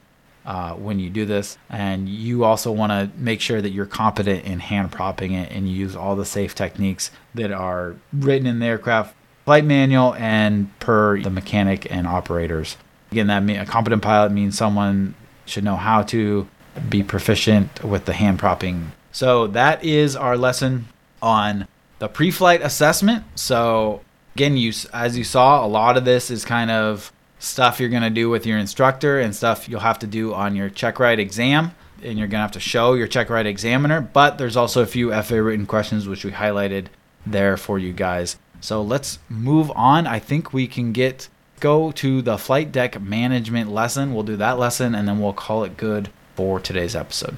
uh, 0.45 0.73
when 0.73 0.99
you 0.99 1.09
do 1.09 1.25
this. 1.25 1.57
And 1.69 2.09
you 2.09 2.43
also 2.43 2.71
want 2.71 2.91
to 2.91 3.09
make 3.17 3.41
sure 3.41 3.61
that 3.61 3.69
you're 3.69 3.85
competent 3.85 4.45
in 4.45 4.59
hand 4.59 4.91
propping 4.91 5.33
it 5.33 5.51
and 5.51 5.69
you 5.69 5.75
use 5.75 5.95
all 5.95 6.15
the 6.15 6.25
safe 6.25 6.55
techniques 6.55 7.11
that 7.35 7.51
are 7.51 7.95
written 8.11 8.47
in 8.47 8.59
the 8.59 8.65
aircraft 8.65 9.15
flight 9.45 9.65
manual 9.65 10.13
and 10.15 10.77
per 10.79 11.21
the 11.21 11.29
mechanic 11.29 11.91
and 11.91 12.07
operators. 12.07 12.77
Again, 13.11 13.27
that 13.27 13.41
mean, 13.41 13.57
a 13.57 13.65
competent 13.65 14.01
pilot 14.01 14.31
means 14.31 14.57
someone 14.57 15.15
should 15.45 15.63
know 15.63 15.75
how 15.75 16.03
to 16.03 16.47
be 16.87 17.01
proficient 17.03 17.83
with 17.83 18.05
the 18.05 18.13
hand 18.13 18.39
propping. 18.39 18.91
So 19.11 19.47
that 19.47 19.83
is 19.83 20.15
our 20.15 20.37
lesson 20.37 20.87
on 21.21 21.67
the 21.97 22.07
pre-flight 22.07 22.61
assessment. 22.61 23.23
So 23.35 24.01
again, 24.35 24.55
you 24.55 24.71
as 24.93 25.17
you 25.17 25.23
saw, 25.23 25.65
a 25.65 25.67
lot 25.67 25.97
of 25.97 26.05
this 26.05 26.29
is 26.29 26.45
kind 26.45 26.71
of 26.71 27.11
stuff 27.39 27.79
you're 27.79 27.89
going 27.89 28.03
to 28.03 28.09
do 28.09 28.29
with 28.29 28.45
your 28.45 28.57
instructor 28.57 29.19
and 29.19 29.35
stuff 29.35 29.67
you'll 29.67 29.79
have 29.79 29.99
to 29.99 30.07
do 30.07 30.33
on 30.33 30.55
your 30.55 30.69
check 30.69 30.99
ride 30.99 31.19
exam 31.19 31.71
and 32.03 32.17
you're 32.17 32.27
going 32.27 32.39
to 32.39 32.43
have 32.43 32.51
to 32.51 32.59
show 32.59 32.93
your 32.93 33.07
check 33.07 33.29
ride 33.29 33.47
examiner, 33.47 34.01
but 34.01 34.37
there's 34.37 34.55
also 34.55 34.81
a 34.81 34.85
few 34.85 35.11
FAA 35.11 35.35
written 35.35 35.65
questions 35.65 36.07
which 36.07 36.23
we 36.23 36.31
highlighted 36.31 36.87
there 37.25 37.57
for 37.57 37.79
you 37.79 37.93
guys. 37.93 38.37
So 38.61 38.81
let's 38.81 39.19
move 39.29 39.71
on. 39.71 40.05
I 40.07 40.19
think 40.19 40.53
we 40.53 40.67
can 40.67 40.91
get 40.91 41.29
go 41.59 41.91
to 41.91 42.21
the 42.21 42.37
flight 42.37 42.71
deck 42.71 43.01
management 43.01 43.71
lesson. 43.71 44.13
We'll 44.13 44.23
do 44.23 44.37
that 44.37 44.59
lesson 44.59 44.95
and 44.95 45.07
then 45.07 45.19
we'll 45.19 45.33
call 45.33 45.63
it 45.63 45.77
good 45.77 46.09
for 46.35 46.59
today's 46.59 46.95
episode. 46.95 47.37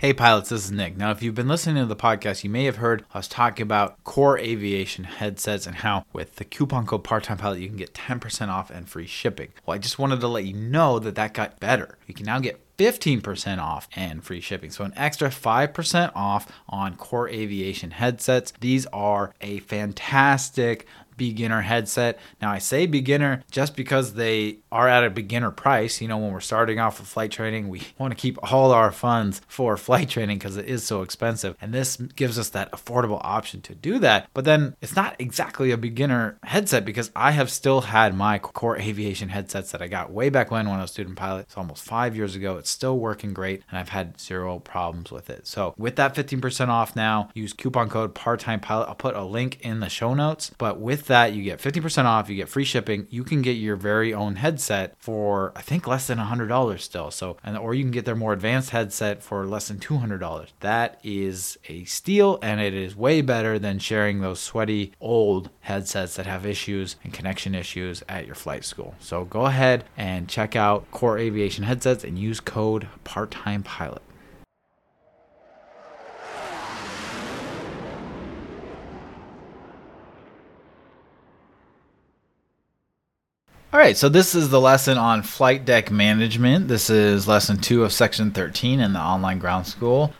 Hey 0.00 0.14
pilots, 0.14 0.48
this 0.48 0.64
is 0.64 0.72
Nick. 0.72 0.96
Now, 0.96 1.10
if 1.10 1.22
you've 1.22 1.34
been 1.34 1.46
listening 1.46 1.76
to 1.76 1.84
the 1.84 1.94
podcast, 1.94 2.42
you 2.42 2.48
may 2.48 2.64
have 2.64 2.76
heard 2.76 3.04
us 3.12 3.28
talking 3.28 3.62
about 3.62 4.02
Kore 4.02 4.38
Aviation 4.38 5.04
headsets 5.04 5.66
and 5.66 5.76
how 5.76 6.06
with 6.10 6.36
the 6.36 6.44
coupon 6.46 6.86
code 6.86 7.04
part-time 7.04 7.36
pilot 7.36 7.60
you 7.60 7.68
can 7.68 7.76
get 7.76 7.92
10% 7.92 8.48
off 8.48 8.70
and 8.70 8.88
free 8.88 9.06
shipping. 9.06 9.48
Well, 9.66 9.74
I 9.74 9.78
just 9.78 9.98
wanted 9.98 10.22
to 10.22 10.26
let 10.26 10.46
you 10.46 10.54
know 10.54 10.98
that 11.00 11.16
that 11.16 11.34
got 11.34 11.60
better. 11.60 11.98
You 12.06 12.14
can 12.14 12.24
now 12.24 12.38
get 12.38 12.58
15% 12.78 13.58
off 13.58 13.90
and 13.94 14.24
free 14.24 14.40
shipping. 14.40 14.70
So, 14.70 14.84
an 14.84 14.94
extra 14.96 15.28
5% 15.28 16.12
off 16.14 16.50
on 16.66 16.96
Kore 16.96 17.28
Aviation 17.28 17.90
headsets. 17.90 18.54
These 18.58 18.86
are 18.86 19.34
a 19.42 19.58
fantastic 19.58 20.86
beginner 21.20 21.60
headset. 21.60 22.18
Now, 22.40 22.50
I 22.50 22.56
say 22.56 22.86
beginner 22.86 23.44
just 23.50 23.76
because 23.76 24.14
they 24.14 24.60
are 24.72 24.88
at 24.88 25.04
a 25.04 25.10
beginner 25.10 25.50
price. 25.50 26.00
You 26.00 26.08
know, 26.08 26.16
when 26.16 26.32
we're 26.32 26.40
starting 26.40 26.80
off 26.80 26.98
with 26.98 27.08
flight 27.08 27.30
training, 27.30 27.68
we 27.68 27.82
want 27.98 28.10
to 28.10 28.16
keep 28.16 28.38
all 28.50 28.72
our 28.72 28.90
funds 28.90 29.42
for 29.46 29.76
flight 29.76 30.08
training 30.08 30.38
because 30.38 30.56
it 30.56 30.64
is 30.64 30.82
so 30.82 31.02
expensive. 31.02 31.56
And 31.60 31.74
this 31.74 31.96
gives 31.96 32.38
us 32.38 32.48
that 32.48 32.72
affordable 32.72 33.20
option 33.22 33.60
to 33.62 33.74
do 33.74 33.98
that. 33.98 34.30
But 34.32 34.46
then 34.46 34.76
it's 34.80 34.96
not 34.96 35.14
exactly 35.18 35.70
a 35.70 35.76
beginner 35.76 36.38
headset 36.44 36.86
because 36.86 37.10
I 37.14 37.32
have 37.32 37.50
still 37.50 37.82
had 37.82 38.16
my 38.16 38.38
Kore 38.38 38.78
Aviation 38.78 39.28
headsets 39.28 39.72
that 39.72 39.82
I 39.82 39.88
got 39.88 40.10
way 40.10 40.30
back 40.30 40.50
when 40.50 40.70
when 40.70 40.78
I 40.78 40.82
was 40.82 40.90
student 40.90 41.16
pilot. 41.16 41.42
It's 41.42 41.58
almost 41.58 41.84
five 41.84 42.16
years 42.16 42.34
ago. 42.34 42.56
It's 42.56 42.70
still 42.70 42.98
working 42.98 43.34
great 43.34 43.62
and 43.70 43.78
I've 43.78 43.90
had 43.90 44.18
zero 44.18 44.58
problems 44.58 45.12
with 45.12 45.28
it. 45.28 45.46
So 45.46 45.74
with 45.76 45.96
that 45.96 46.14
15% 46.14 46.68
off 46.68 46.96
now, 46.96 47.28
use 47.34 47.52
coupon 47.52 47.90
code 47.90 48.14
part-time 48.14 48.60
pilot. 48.60 48.86
I'll 48.88 48.94
put 48.94 49.14
a 49.14 49.22
link 49.22 49.60
in 49.60 49.80
the 49.80 49.90
show 49.90 50.14
notes. 50.14 50.50
But 50.56 50.80
with 50.80 51.09
that, 51.10 51.34
you 51.34 51.42
get 51.42 51.60
50% 51.60 52.04
off, 52.04 52.28
you 52.28 52.36
get 52.36 52.48
free 52.48 52.64
shipping. 52.64 53.06
You 53.10 53.22
can 53.22 53.42
get 53.42 53.52
your 53.52 53.76
very 53.76 54.14
own 54.14 54.36
headset 54.36 54.94
for 54.98 55.52
I 55.54 55.60
think 55.60 55.86
less 55.86 56.06
than 56.06 56.18
$100 56.18 56.80
still. 56.80 57.10
So, 57.10 57.36
and 57.44 57.56
or 57.58 57.74
you 57.74 57.84
can 57.84 57.90
get 57.90 58.04
their 58.04 58.16
more 58.16 58.32
advanced 58.32 58.70
headset 58.70 59.22
for 59.22 59.46
less 59.46 59.68
than 59.68 59.78
$200. 59.78 60.48
That 60.60 60.98
is 61.04 61.58
a 61.68 61.84
steal 61.84 62.38
and 62.42 62.60
it 62.60 62.74
is 62.74 62.96
way 62.96 63.20
better 63.20 63.58
than 63.58 63.78
sharing 63.78 64.20
those 64.20 64.40
sweaty 64.40 64.92
old 65.00 65.50
headsets 65.60 66.16
that 66.16 66.26
have 66.26 66.46
issues 66.46 66.96
and 67.04 67.12
connection 67.12 67.54
issues 67.54 68.02
at 68.08 68.26
your 68.26 68.34
flight 68.34 68.64
school. 68.64 68.94
So, 68.98 69.24
go 69.24 69.46
ahead 69.46 69.84
and 69.96 70.28
check 70.28 70.56
out 70.56 70.90
Kore 70.90 71.18
Aviation 71.18 71.64
headsets 71.64 72.04
and 72.04 72.18
use 72.18 72.40
code 72.40 72.88
part-time 73.04 73.62
pilot. 73.62 74.02
All 83.72 83.78
right, 83.78 83.96
so 83.96 84.08
this 84.08 84.34
is 84.34 84.48
the 84.48 84.60
lesson 84.60 84.98
on 84.98 85.22
flight 85.22 85.64
deck 85.64 85.92
management. 85.92 86.66
This 86.66 86.90
is 86.90 87.28
lesson 87.28 87.56
two 87.56 87.84
of 87.84 87.92
section 87.92 88.32
13 88.32 88.80
in 88.80 88.94
the 88.94 88.98
online 88.98 89.38
ground 89.38 89.68
school. 89.68 90.12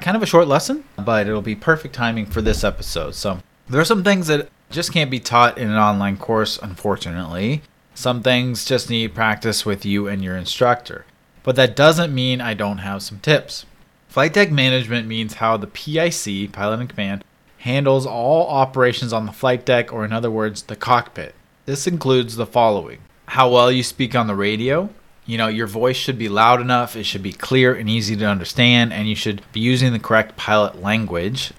Kind 0.00 0.16
of 0.16 0.24
a 0.24 0.26
short 0.26 0.48
lesson, 0.48 0.82
but 0.96 1.28
it'll 1.28 1.40
be 1.40 1.54
perfect 1.54 1.94
timing 1.94 2.26
for 2.26 2.42
this 2.42 2.64
episode. 2.64 3.14
So, 3.14 3.38
there 3.68 3.80
are 3.80 3.84
some 3.84 4.02
things 4.02 4.26
that 4.26 4.48
just 4.70 4.92
can't 4.92 5.08
be 5.08 5.20
taught 5.20 5.56
in 5.56 5.70
an 5.70 5.76
online 5.76 6.16
course, 6.16 6.58
unfortunately. 6.60 7.62
Some 7.94 8.24
things 8.24 8.64
just 8.64 8.90
need 8.90 9.14
practice 9.14 9.64
with 9.64 9.86
you 9.86 10.08
and 10.08 10.24
your 10.24 10.36
instructor. 10.36 11.06
But 11.44 11.54
that 11.54 11.76
doesn't 11.76 12.12
mean 12.12 12.40
I 12.40 12.54
don't 12.54 12.78
have 12.78 13.04
some 13.04 13.20
tips. 13.20 13.66
Flight 14.08 14.32
deck 14.32 14.50
management 14.50 15.06
means 15.06 15.34
how 15.34 15.56
the 15.56 15.68
PIC, 15.68 16.50
pilot 16.50 16.80
in 16.80 16.88
command, 16.88 17.22
handles 17.58 18.04
all 18.04 18.48
operations 18.48 19.12
on 19.12 19.26
the 19.26 19.32
flight 19.32 19.64
deck, 19.64 19.92
or 19.92 20.04
in 20.04 20.12
other 20.12 20.30
words, 20.30 20.62
the 20.62 20.74
cockpit. 20.74 21.36
This 21.66 21.88
includes 21.88 22.36
the 22.36 22.46
following 22.46 23.00
how 23.26 23.50
well 23.50 23.72
you 23.72 23.82
speak 23.82 24.14
on 24.14 24.28
the 24.28 24.36
radio. 24.36 24.88
You 25.24 25.36
know, 25.36 25.48
your 25.48 25.66
voice 25.66 25.96
should 25.96 26.16
be 26.16 26.28
loud 26.28 26.60
enough, 26.60 26.94
it 26.94 27.02
should 27.02 27.24
be 27.24 27.32
clear 27.32 27.74
and 27.74 27.90
easy 27.90 28.14
to 28.14 28.24
understand, 28.24 28.92
and 28.92 29.08
you 29.08 29.16
should 29.16 29.42
be 29.50 29.58
using 29.58 29.92
the 29.92 29.98
correct 29.98 30.36
pilot 30.36 30.80
language. 30.80 31.52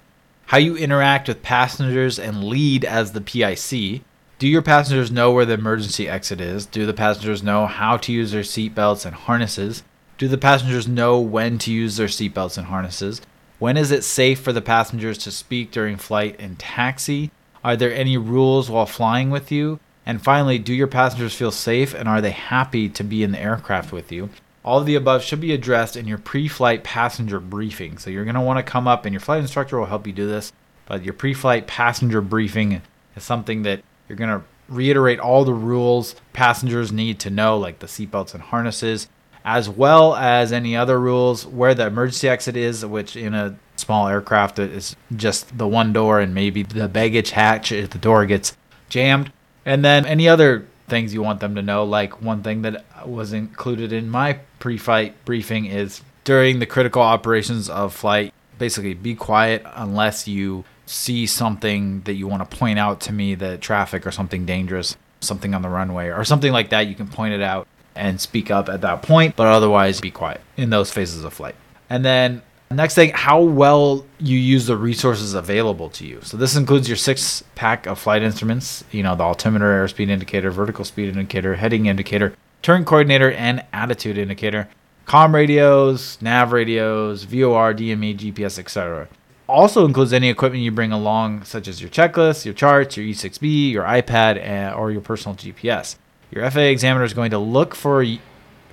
How 0.46 0.56
you 0.56 0.78
interact 0.78 1.28
with 1.28 1.42
passengers 1.42 2.18
and 2.18 2.44
lead 2.44 2.86
as 2.86 3.12
the 3.12 3.20
PIC. 3.20 4.02
Do 4.38 4.48
your 4.48 4.62
passengers 4.62 5.10
know 5.10 5.30
where 5.30 5.44
the 5.44 5.52
emergency 5.52 6.08
exit 6.08 6.40
is? 6.40 6.64
Do 6.64 6.86
the 6.86 6.94
passengers 6.94 7.42
know 7.42 7.66
how 7.66 7.98
to 7.98 8.10
use 8.10 8.32
their 8.32 8.40
seatbelts 8.40 9.04
and 9.04 9.14
harnesses? 9.14 9.82
Do 10.16 10.26
the 10.26 10.38
passengers 10.38 10.88
know 10.88 11.20
when 11.20 11.58
to 11.58 11.70
use 11.70 11.98
their 11.98 12.06
seatbelts 12.06 12.56
and 12.56 12.68
harnesses? 12.68 13.20
When 13.58 13.76
is 13.76 13.90
it 13.90 14.04
safe 14.04 14.40
for 14.40 14.54
the 14.54 14.62
passengers 14.62 15.18
to 15.18 15.30
speak 15.30 15.70
during 15.70 15.98
flight 15.98 16.36
and 16.38 16.58
taxi? 16.58 17.30
Are 17.62 17.76
there 17.76 17.92
any 17.92 18.16
rules 18.16 18.70
while 18.70 18.86
flying 18.86 19.28
with 19.28 19.52
you? 19.52 19.80
And 20.08 20.22
finally, 20.22 20.58
do 20.58 20.72
your 20.72 20.86
passengers 20.86 21.34
feel 21.34 21.50
safe 21.50 21.92
and 21.92 22.08
are 22.08 22.22
they 22.22 22.30
happy 22.30 22.88
to 22.88 23.04
be 23.04 23.22
in 23.22 23.30
the 23.30 23.38
aircraft 23.38 23.92
with 23.92 24.10
you? 24.10 24.30
All 24.64 24.78
of 24.78 24.86
the 24.86 24.94
above 24.94 25.22
should 25.22 25.40
be 25.40 25.52
addressed 25.52 25.96
in 25.96 26.08
your 26.08 26.16
pre 26.16 26.48
flight 26.48 26.82
passenger 26.82 27.38
briefing. 27.38 27.98
So 27.98 28.08
you're 28.08 28.24
going 28.24 28.34
to 28.34 28.40
want 28.40 28.58
to 28.58 28.62
come 28.62 28.88
up, 28.88 29.04
and 29.04 29.12
your 29.12 29.20
flight 29.20 29.40
instructor 29.40 29.78
will 29.78 29.86
help 29.86 30.06
you 30.06 30.14
do 30.14 30.26
this. 30.26 30.50
But 30.86 31.04
your 31.04 31.12
pre 31.12 31.34
flight 31.34 31.66
passenger 31.66 32.22
briefing 32.22 32.80
is 33.16 33.22
something 33.22 33.64
that 33.64 33.82
you're 34.08 34.16
going 34.16 34.30
to 34.30 34.42
reiterate 34.70 35.20
all 35.20 35.44
the 35.44 35.52
rules 35.52 36.16
passengers 36.32 36.90
need 36.90 37.20
to 37.20 37.30
know, 37.30 37.58
like 37.58 37.80
the 37.80 37.86
seatbelts 37.86 38.32
and 38.32 38.42
harnesses, 38.42 39.08
as 39.44 39.68
well 39.68 40.16
as 40.16 40.52
any 40.52 40.74
other 40.74 40.98
rules 40.98 41.46
where 41.46 41.74
the 41.74 41.86
emergency 41.86 42.30
exit 42.30 42.56
is, 42.56 42.84
which 42.84 43.14
in 43.14 43.34
a 43.34 43.58
small 43.76 44.08
aircraft 44.08 44.58
is 44.58 44.96
just 45.14 45.58
the 45.58 45.68
one 45.68 45.92
door 45.92 46.18
and 46.18 46.34
maybe 46.34 46.62
the 46.62 46.88
baggage 46.88 47.30
hatch 47.30 47.72
if 47.72 47.90
the 47.90 47.98
door 47.98 48.24
gets 48.24 48.56
jammed. 48.88 49.30
And 49.68 49.84
then 49.84 50.06
any 50.06 50.30
other 50.30 50.64
things 50.88 51.12
you 51.12 51.20
want 51.22 51.40
them 51.40 51.54
to 51.56 51.62
know, 51.62 51.84
like 51.84 52.22
one 52.22 52.42
thing 52.42 52.62
that 52.62 53.06
was 53.06 53.34
included 53.34 53.92
in 53.92 54.08
my 54.08 54.38
pre 54.60 54.78
flight 54.78 55.14
briefing 55.26 55.66
is 55.66 56.00
during 56.24 56.58
the 56.58 56.64
critical 56.64 57.02
operations 57.02 57.68
of 57.68 57.94
flight, 57.94 58.32
basically 58.58 58.94
be 58.94 59.14
quiet 59.14 59.62
unless 59.76 60.26
you 60.26 60.64
see 60.86 61.26
something 61.26 62.00
that 62.04 62.14
you 62.14 62.26
want 62.26 62.50
to 62.50 62.56
point 62.56 62.78
out 62.78 63.02
to 63.02 63.12
me 63.12 63.34
that 63.34 63.60
traffic 63.60 64.06
or 64.06 64.10
something 64.10 64.46
dangerous, 64.46 64.96
something 65.20 65.54
on 65.54 65.60
the 65.60 65.68
runway 65.68 66.08
or 66.08 66.24
something 66.24 66.50
like 66.50 66.70
that, 66.70 66.86
you 66.86 66.94
can 66.94 67.06
point 67.06 67.34
it 67.34 67.42
out 67.42 67.68
and 67.94 68.18
speak 68.18 68.50
up 68.50 68.70
at 68.70 68.80
that 68.80 69.02
point, 69.02 69.36
but 69.36 69.48
otherwise 69.48 70.00
be 70.00 70.10
quiet 70.10 70.40
in 70.56 70.70
those 70.70 70.90
phases 70.90 71.24
of 71.24 71.34
flight. 71.34 71.56
And 71.90 72.02
then 72.06 72.40
Next 72.70 72.94
thing, 72.94 73.12
how 73.14 73.40
well 73.40 74.04
you 74.18 74.38
use 74.38 74.66
the 74.66 74.76
resources 74.76 75.32
available 75.32 75.88
to 75.90 76.06
you. 76.06 76.20
So 76.22 76.36
this 76.36 76.54
includes 76.54 76.86
your 76.86 76.98
six 76.98 77.42
pack 77.54 77.86
of 77.86 77.98
flight 77.98 78.22
instruments, 78.22 78.84
you 78.90 79.02
know, 79.02 79.16
the 79.16 79.24
altimeter, 79.24 79.64
airspeed 79.64 80.10
indicator, 80.10 80.50
vertical 80.50 80.84
speed 80.84 81.08
indicator, 81.08 81.54
heading 81.54 81.86
indicator, 81.86 82.34
turn 82.60 82.84
coordinator, 82.84 83.32
and 83.32 83.64
attitude 83.72 84.18
indicator, 84.18 84.68
com 85.06 85.34
radios, 85.34 86.20
nav 86.20 86.52
radios, 86.52 87.24
VOR, 87.24 87.72
DME, 87.72 88.18
GPS, 88.18 88.58
etc. 88.58 89.08
Also 89.48 89.86
includes 89.86 90.12
any 90.12 90.28
equipment 90.28 90.62
you 90.62 90.70
bring 90.70 90.92
along, 90.92 91.44
such 91.44 91.68
as 91.68 91.80
your 91.80 91.88
checklist, 91.88 92.44
your 92.44 92.52
charts, 92.52 92.98
your 92.98 93.06
E6B, 93.06 93.70
your 93.72 93.84
iPad, 93.84 94.36
eh, 94.36 94.70
or 94.72 94.90
your 94.90 95.00
personal 95.00 95.34
GPS. 95.34 95.96
Your 96.30 96.48
FAA 96.50 96.60
examiner 96.60 97.04
is 97.04 97.14
going 97.14 97.30
to 97.30 97.38
look 97.38 97.74
for 97.74 98.04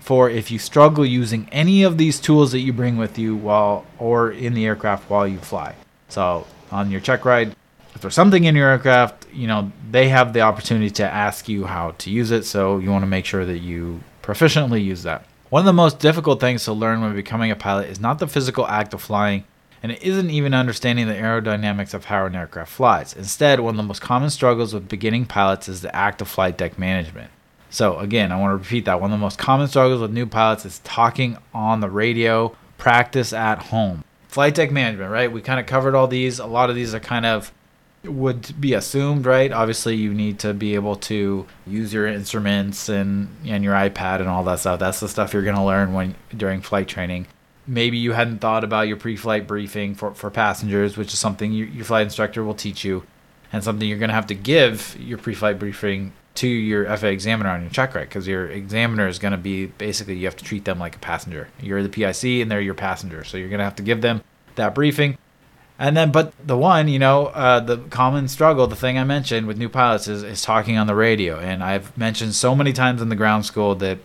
for 0.05 0.29
if 0.29 0.51
you 0.51 0.59
struggle 0.59 1.03
using 1.03 1.49
any 1.51 1.81
of 1.81 1.97
these 1.97 2.19
tools 2.19 2.51
that 2.51 2.59
you 2.59 2.71
bring 2.71 2.95
with 2.95 3.17
you 3.17 3.35
while 3.35 3.83
or 3.97 4.29
in 4.29 4.53
the 4.53 4.63
aircraft 4.63 5.09
while 5.09 5.27
you 5.27 5.39
fly. 5.39 5.73
So 6.09 6.45
on 6.71 6.91
your 6.91 7.01
check 7.01 7.25
ride, 7.25 7.55
if 7.95 8.01
there's 8.01 8.13
something 8.13 8.43
in 8.43 8.55
your 8.55 8.69
aircraft, 8.69 9.25
you 9.33 9.47
know, 9.47 9.71
they 9.89 10.09
have 10.09 10.31
the 10.31 10.41
opportunity 10.41 10.91
to 10.91 11.03
ask 11.03 11.49
you 11.49 11.65
how 11.65 11.91
to 11.97 12.11
use 12.11 12.29
it. 12.29 12.45
So 12.45 12.77
you 12.77 12.91
want 12.91 13.01
to 13.01 13.07
make 13.07 13.25
sure 13.25 13.47
that 13.47 13.57
you 13.57 14.01
proficiently 14.21 14.83
use 14.83 15.01
that. 15.01 15.25
One 15.49 15.61
of 15.61 15.65
the 15.65 15.73
most 15.73 15.97
difficult 15.97 16.39
things 16.39 16.63
to 16.65 16.73
learn 16.73 17.01
when 17.01 17.15
becoming 17.15 17.49
a 17.49 17.55
pilot 17.55 17.89
is 17.89 17.99
not 17.99 18.19
the 18.19 18.27
physical 18.27 18.67
act 18.67 18.93
of 18.93 19.01
flying, 19.01 19.43
and 19.81 19.91
it 19.91 20.03
isn't 20.03 20.29
even 20.29 20.53
understanding 20.53 21.07
the 21.07 21.15
aerodynamics 21.15 21.95
of 21.95 22.05
how 22.05 22.27
an 22.27 22.35
aircraft 22.35 22.71
flies. 22.71 23.13
Instead, 23.13 23.59
one 23.59 23.73
of 23.73 23.77
the 23.77 23.83
most 23.83 24.01
common 24.01 24.29
struggles 24.29 24.71
with 24.71 24.87
beginning 24.87 25.25
pilots 25.25 25.67
is 25.67 25.81
the 25.81 25.95
act 25.95 26.21
of 26.21 26.27
flight 26.27 26.59
deck 26.59 26.77
management. 26.77 27.31
So, 27.75 27.99
again, 27.99 28.31
I 28.31 28.39
want 28.39 28.51
to 28.51 28.55
repeat 28.55 28.85
that. 28.85 29.01
One 29.01 29.11
of 29.11 29.19
the 29.19 29.21
most 29.21 29.37
common 29.37 29.67
struggles 29.67 29.99
with 29.99 30.11
new 30.11 30.25
pilots 30.25 30.63
is 30.63 30.79
talking 30.85 31.37
on 31.53 31.81
the 31.81 31.89
radio, 31.89 32.55
practice 32.77 33.33
at 33.33 33.63
home. 33.63 34.05
Flight 34.29 34.55
deck 34.55 34.71
management, 34.71 35.11
right? 35.11 35.29
We 35.29 35.41
kind 35.41 35.59
of 35.59 35.65
covered 35.65 35.93
all 35.93 36.07
these. 36.07 36.39
A 36.39 36.45
lot 36.45 36.69
of 36.69 36.77
these 36.77 36.95
are 36.95 37.01
kind 37.01 37.25
of 37.25 37.51
would 38.05 38.61
be 38.61 38.75
assumed, 38.75 39.25
right? 39.25 39.51
Obviously, 39.51 39.97
you 39.97 40.13
need 40.13 40.39
to 40.39 40.53
be 40.53 40.75
able 40.75 40.95
to 40.95 41.45
use 41.67 41.93
your 41.93 42.07
instruments 42.07 42.87
and 42.87 43.27
and 43.43 43.61
your 43.61 43.73
iPad 43.73 44.21
and 44.21 44.29
all 44.29 44.45
that 44.45 44.59
stuff. 44.59 44.79
That's 44.79 45.01
the 45.01 45.09
stuff 45.09 45.33
you're 45.33 45.43
going 45.43 45.57
to 45.57 45.61
learn 45.61 45.93
when 45.93 46.15
during 46.29 46.61
flight 46.61 46.87
training. 46.87 47.27
Maybe 47.67 47.97
you 47.97 48.13
hadn't 48.13 48.39
thought 48.39 48.63
about 48.63 48.87
your 48.87 48.95
pre-flight 48.95 49.47
briefing 49.47 49.95
for, 49.95 50.13
for 50.13 50.31
passengers, 50.31 50.95
which 50.95 51.11
is 51.11 51.19
something 51.19 51.51
you, 51.51 51.65
your 51.65 51.83
flight 51.83 52.03
instructor 52.03 52.41
will 52.41 52.53
teach 52.53 52.85
you, 52.85 53.03
and 53.51 53.65
something 53.65 53.85
you're 53.85 53.99
going 53.99 54.07
to 54.07 54.15
have 54.15 54.27
to 54.27 54.35
give 54.35 54.95
your 54.97 55.17
pre-flight 55.17 55.59
briefing 55.59 56.13
to 56.35 56.47
your 56.47 56.85
FAA 56.97 57.07
examiner 57.07 57.49
on 57.49 57.61
your 57.61 57.69
check 57.69 57.95
ride 57.95 58.09
because 58.09 58.27
your 58.27 58.47
examiner 58.47 59.07
is 59.07 59.19
going 59.19 59.31
to 59.31 59.37
be 59.37 59.67
basically 59.67 60.15
you 60.15 60.25
have 60.25 60.35
to 60.35 60.43
treat 60.43 60.65
them 60.65 60.79
like 60.79 60.95
a 60.95 60.99
passenger. 60.99 61.47
You're 61.59 61.81
the 61.81 61.89
PIC 61.89 62.41
and 62.41 62.51
they're 62.51 62.61
your 62.61 62.73
passenger, 62.73 63.23
so 63.23 63.37
you're 63.37 63.49
going 63.49 63.59
to 63.59 63.65
have 63.65 63.75
to 63.77 63.83
give 63.83 64.01
them 64.01 64.21
that 64.55 64.75
briefing. 64.75 65.17
And 65.77 65.95
then, 65.97 66.11
but 66.11 66.33
the 66.45 66.57
one, 66.57 66.87
you 66.87 66.99
know, 66.99 67.27
uh, 67.27 67.59
the 67.59 67.77
common 67.77 68.27
struggle, 68.27 68.67
the 68.67 68.77
thing 68.77 68.97
I 68.97 69.03
mentioned 69.03 69.47
with 69.47 69.57
new 69.57 69.67
pilots 69.67 70.07
is, 70.07 70.23
is 70.23 70.41
talking 70.41 70.77
on 70.77 70.87
the 70.87 70.95
radio. 70.95 71.37
And 71.37 71.61
I've 71.61 71.97
mentioned 71.97 72.33
so 72.33 72.55
many 72.55 72.71
times 72.71 73.01
in 73.01 73.09
the 73.09 73.15
ground 73.15 73.45
school 73.45 73.75
that 73.75 73.99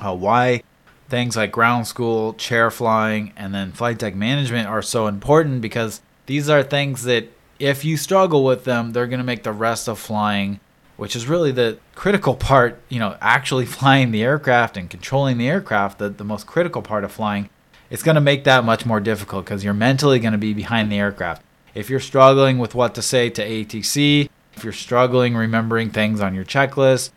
uh, 0.00 0.14
why 0.14 0.62
things 1.08 1.36
like 1.36 1.52
ground 1.52 1.86
school, 1.86 2.34
chair 2.34 2.70
flying, 2.70 3.32
and 3.36 3.54
then 3.54 3.70
flight 3.70 3.98
deck 3.98 4.16
management 4.16 4.66
are 4.66 4.82
so 4.82 5.06
important 5.06 5.60
because 5.60 6.00
these 6.26 6.48
are 6.48 6.62
things 6.62 7.04
that 7.04 7.28
if 7.60 7.84
you 7.84 7.96
struggle 7.96 8.44
with 8.44 8.64
them, 8.64 8.92
they're 8.92 9.06
going 9.06 9.18
to 9.18 9.24
make 9.24 9.44
the 9.44 9.52
rest 9.52 9.88
of 9.88 9.98
flying 9.98 10.58
which 11.02 11.16
is 11.16 11.26
really 11.26 11.50
the 11.50 11.76
critical 11.96 12.36
part, 12.36 12.80
you 12.88 13.00
know, 13.00 13.16
actually 13.20 13.66
flying 13.78 14.12
the 14.12 14.22
aircraft 14.22 14.76
and 14.76 14.88
controlling 14.88 15.36
the 15.36 15.48
aircraft, 15.48 15.98
the, 15.98 16.08
the 16.08 16.22
most 16.22 16.46
critical 16.46 16.80
part 16.80 17.02
of 17.02 17.10
flying, 17.10 17.50
it's 17.90 18.04
going 18.04 18.14
to 18.14 18.20
make 18.20 18.44
that 18.44 18.62
much 18.62 18.86
more 18.86 19.00
difficult 19.00 19.44
because 19.44 19.64
you're 19.64 19.74
mentally 19.74 20.20
going 20.20 20.30
to 20.30 20.38
be 20.38 20.54
behind 20.54 20.92
the 20.92 21.00
aircraft. 21.00 21.42
If 21.74 21.90
you're 21.90 21.98
struggling 21.98 22.60
with 22.60 22.76
what 22.76 22.94
to 22.94 23.02
say 23.02 23.30
to 23.30 23.44
ATC, 23.44 24.28
if 24.54 24.62
you're 24.62 24.72
struggling 24.72 25.34
remembering 25.34 25.90
things 25.90 26.20
on 26.20 26.36
your 26.36 26.44
checklist, 26.44 27.10